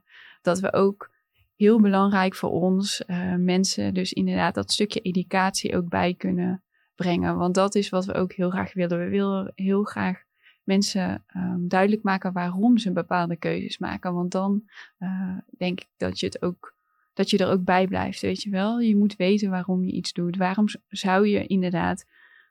[0.43, 1.11] dat we ook
[1.57, 6.63] heel belangrijk voor ons uh, mensen, dus inderdaad dat stukje educatie ook bij kunnen
[6.95, 7.37] brengen.
[7.37, 8.99] Want dat is wat we ook heel graag willen.
[8.99, 10.23] We willen heel graag
[10.63, 14.15] mensen um, duidelijk maken waarom ze bepaalde keuzes maken.
[14.15, 14.63] Want dan
[14.99, 16.77] uh, denk ik dat je het ook
[17.15, 18.81] dat je er ook bij blijft, weet je wel.
[18.81, 20.37] Je moet weten waarom je iets doet.
[20.37, 22.07] Waarom zou je inderdaad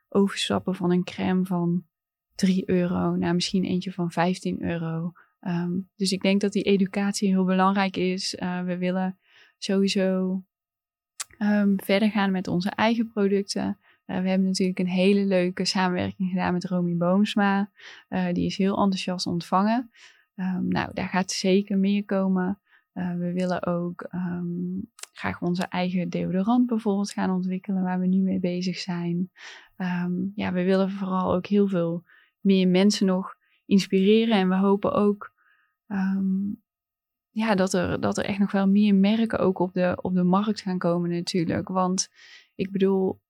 [0.09, 1.85] overstappen van een crème van
[2.35, 5.11] 3 euro naar misschien eentje van 15 euro?
[5.41, 8.35] Um, dus ik denk dat die educatie heel belangrijk is.
[8.39, 9.17] Uh, we willen
[9.57, 10.43] sowieso
[11.39, 13.77] um, verder gaan met onze eigen producten.
[14.05, 17.71] Uh, we hebben natuurlijk een hele leuke samenwerking gedaan met Romy Boomsma.
[18.09, 19.91] Uh, die is heel enthousiast ontvangen.
[20.35, 22.59] Um, nou, daar gaat zeker meer komen.
[22.97, 28.21] Uh, we willen ook um, graag onze eigen deodorant bijvoorbeeld gaan ontwikkelen, waar we nu
[28.21, 29.31] mee bezig zijn.
[29.77, 32.03] Um, ja, we willen vooral ook heel veel
[32.39, 34.35] meer mensen nog inspireren.
[34.35, 35.33] En we hopen ook
[35.87, 36.61] um,
[37.29, 40.23] ja, dat, er, dat er echt nog wel meer merken ook op de, op de
[40.23, 41.67] markt gaan komen natuurlijk.
[41.67, 42.09] Want
[42.55, 43.21] ik bedoel,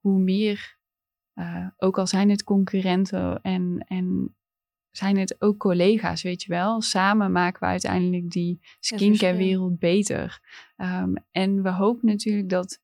[0.00, 0.76] hoe meer,
[1.34, 4.34] uh, ook al zijn het concurrenten en, en
[4.92, 6.80] zijn het ook collega's, weet je wel.
[6.80, 10.40] Samen maken we uiteindelijk die skincare wereld beter.
[10.76, 12.80] Um, en we hopen natuurlijk dat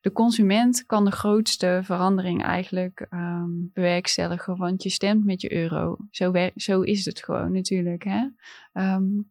[0.00, 5.96] de consument kan de grootste verandering eigenlijk um, bewerkstelligen, want je stemt met je euro.
[6.10, 8.04] Zo, zo is het gewoon natuurlijk.
[8.04, 8.26] Hè?
[8.72, 9.30] Um,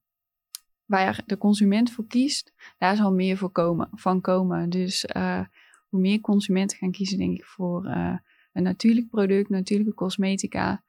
[0.85, 4.69] waar de consument voor kiest, daar zal meer voor komen, van komen.
[4.69, 5.41] Dus uh,
[5.87, 8.15] hoe meer consumenten gaan kiezen, denk ik, voor uh,
[8.53, 10.83] een natuurlijk product, natuurlijke cosmetica,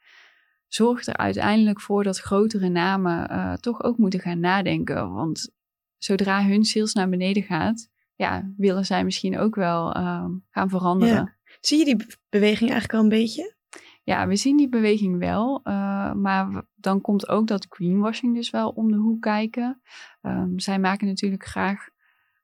[0.75, 5.13] zorgt er uiteindelijk voor dat grotere namen uh, toch ook moeten gaan nadenken.
[5.13, 5.51] Want
[5.99, 11.37] zodra hun sales naar beneden gaat, ja, willen zij misschien ook wel uh, gaan veranderen.
[11.61, 13.55] Zie je die beweging eigenlijk al een beetje?
[14.03, 15.61] Ja, we zien die beweging wel.
[15.65, 19.83] Uh, maar dan komt ook dat greenwashing dus wel om de hoek kijken.
[20.23, 21.89] Um, zij maken natuurlijk graag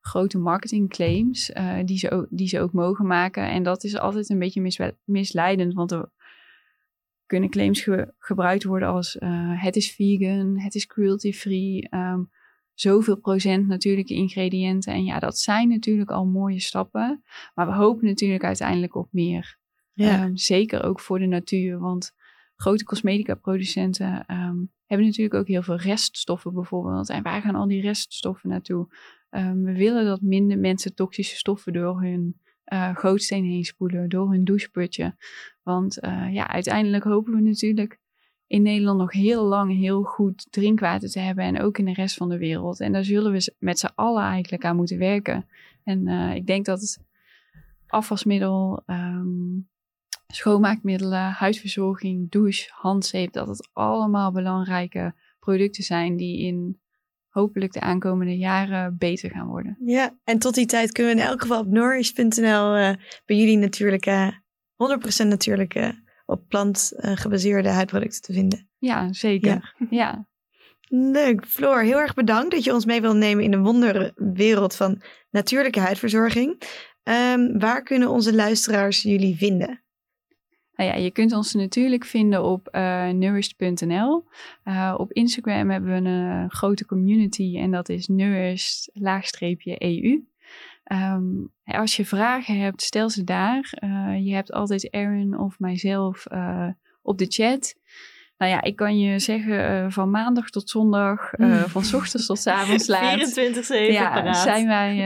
[0.01, 3.49] grote marketingclaims uh, die, ze ook, die ze ook mogen maken.
[3.49, 6.11] En dat is altijd een beetje misleidend, want er
[7.29, 7.89] kunnen claims
[8.19, 12.31] gebruikt worden als uh, het is vegan, het is cruelty-free, um,
[12.75, 14.93] zoveel procent natuurlijke ingrediënten.
[14.93, 17.23] En ja, dat zijn natuurlijk al mooie stappen,
[17.55, 19.59] maar we hopen natuurlijk uiteindelijk op meer.
[19.93, 20.25] Ja.
[20.25, 22.13] Um, zeker ook voor de natuur, want
[22.57, 27.09] grote cosmetica producenten um, hebben natuurlijk ook heel veel reststoffen bijvoorbeeld.
[27.09, 28.89] En waar gaan al die reststoffen naartoe?
[29.31, 32.41] we willen dat minder mensen toxische stoffen door hun
[32.73, 35.17] uh, gootsteen heen spoelen, door hun doucheputje.
[35.63, 37.99] Want uh, ja, uiteindelijk hopen we natuurlijk
[38.47, 42.17] in Nederland nog heel lang heel goed drinkwater te hebben en ook in de rest
[42.17, 42.81] van de wereld.
[42.81, 45.49] En daar zullen we met z'n allen eigenlijk aan moeten werken.
[45.85, 46.99] En uh, ik denk dat het
[47.87, 49.69] afwasmiddel, um,
[50.27, 56.81] schoonmaakmiddelen, huisverzorging, douche, handzeep, dat het allemaal belangrijke producten zijn die in
[57.39, 59.77] hopelijk de aankomende jaren beter gaan worden.
[59.85, 62.91] Ja, en tot die tijd kunnen we in elk geval op nourish.nl uh,
[63.27, 64.43] bij jullie natuurlijke,
[65.23, 68.69] 100% natuurlijke, op plant uh, gebaseerde huidproducten te vinden.
[68.79, 69.75] Ja, zeker.
[69.79, 69.87] Ja.
[69.91, 70.27] ja.
[70.91, 71.47] Leuk.
[71.47, 75.81] Floor, heel erg bedankt dat je ons mee wil nemen in de wonderwereld van natuurlijke
[75.81, 76.63] huidverzorging.
[77.03, 79.83] Um, waar kunnen onze luisteraars jullie vinden?
[80.79, 84.25] Nou ja, je kunt ons natuurlijk vinden op uh, nourished.nl.
[84.65, 90.11] Uh, op Instagram hebben we een uh, grote community en dat is nourished-eu.
[90.11, 90.27] Um,
[90.85, 91.25] ehm,
[91.65, 93.73] als je vragen hebt, stel ze daar.
[94.23, 96.27] je hebt altijd Erin of mijzelf
[97.03, 97.75] op de chat.
[98.37, 101.31] Nou ja, ik kan je zeggen, van maandag tot zondag,
[101.67, 103.39] van s ochtends tot s avonds laat.
[103.39, 103.43] 24-7
[103.93, 104.97] ja, zijn wij,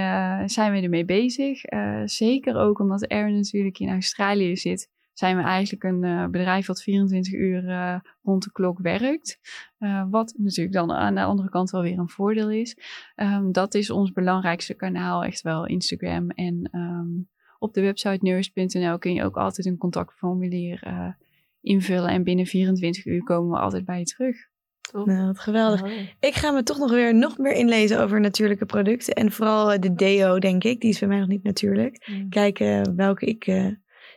[0.49, 1.61] zijn wij ermee bezig.
[2.05, 6.83] zeker ook omdat Erin natuurlijk in Australië zit zijn we eigenlijk een uh, bedrijf wat
[6.83, 9.39] 24 uur uh, rond de klok werkt.
[9.79, 12.77] Uh, wat natuurlijk dan aan de andere kant wel weer een voordeel is.
[13.17, 16.31] Um, dat is ons belangrijkste kanaal, echt wel Instagram.
[16.31, 17.29] En um,
[17.59, 21.15] op de website nurse.nl kun je ook altijd een contactformulier
[21.61, 22.09] invullen.
[22.09, 24.37] En binnen 24 uur komen we altijd bij je terug.
[24.93, 25.83] Nou, wat geweldig.
[26.21, 29.15] Ik ga me toch nog weer nog meer inlezen over natuurlijke producten.
[29.15, 30.81] En vooral de deo, denk ik.
[30.81, 32.07] Die is bij mij nog niet natuurlijk.
[32.07, 32.29] Mm.
[32.29, 33.47] Kijken welke ik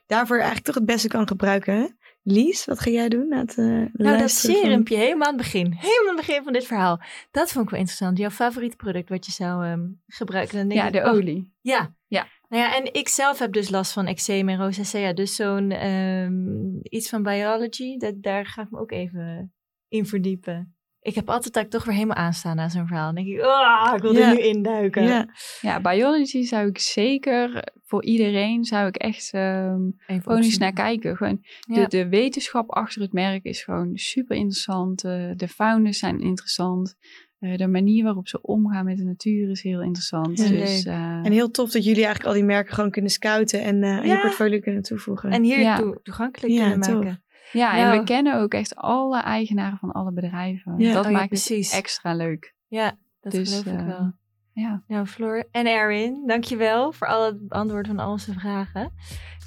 [0.06, 1.98] daarvoor eigenlijk toch het beste kan gebruiken.
[2.24, 5.74] Lies, wat ga jij doen na het uh, Nou, dat serumpje helemaal aan het begin.
[5.74, 7.02] Helemaal aan het begin van dit verhaal.
[7.32, 8.18] Dat vond ik wel interessant.
[8.18, 10.58] Jouw favoriete product wat je zou um, gebruiken.
[10.58, 11.54] Dan denk ja, de oh, olie.
[11.62, 11.96] Ja.
[12.08, 12.28] ja.
[12.50, 15.14] Nou ja, en ik zelf heb dus last van eczeem en rosacea.
[15.14, 19.54] Dus zo'n um, iets van biology, dat, daar ga ik me ook even
[19.88, 20.75] in verdiepen
[21.06, 23.14] ik heb altijd dat ik toch weer helemaal aanstaan na zo'n verhaal.
[23.14, 25.04] Dan denk ik, oh, ik wil er nu induiken.
[25.04, 25.30] Ja.
[25.62, 31.18] ja, biology zou ik zeker, voor iedereen zou ik echt um, gewoon eens naar kijken.
[31.18, 35.04] Gewoon de, de wetenschap achter het merk is gewoon super interessant.
[35.04, 36.96] Uh, de founders zijn interessant.
[37.40, 40.38] Uh, de manier waarop ze omgaan met de natuur is heel interessant.
[40.38, 43.84] dus, uh, en heel tof dat jullie eigenlijk al die merken gewoon kunnen scouten en
[43.84, 45.32] uh, je portfolio kunnen toevoegen.
[45.32, 47.24] En hier toe, toegankelijk kunnen maken.
[47.56, 50.74] Ja, en we kennen ook echt alle eigenaren van alle bedrijven.
[50.78, 50.94] Ja.
[50.94, 52.54] Dat oh, maakt het extra leuk.
[52.68, 54.14] Ja, dat dus, geloof ik uh, wel.
[54.54, 54.84] Ja.
[54.88, 58.92] Nou, Floor en Erin, dankjewel voor al het beantwoorden van al onze vragen.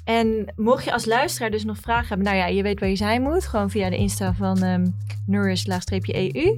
[0.03, 2.95] En mocht je als luisteraar dus nog vragen hebben, nou ja, je weet waar je
[2.95, 3.45] zijn moet.
[3.45, 4.95] Gewoon via de Insta van um,
[5.27, 6.55] nourish-eu.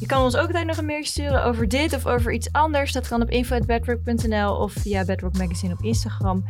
[0.00, 2.92] Je kan ons ook altijd nog een mailtje sturen over dit of over iets anders.
[2.92, 6.44] Dat kan op info.bedrock.nl of via Bedrock Magazine op Instagram.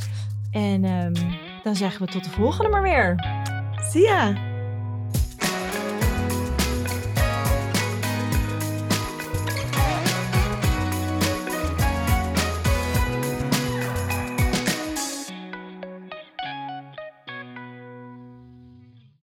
[0.51, 1.13] En um,
[1.63, 3.15] dan zeggen we tot de volgende maar weer.
[3.83, 4.50] See ya!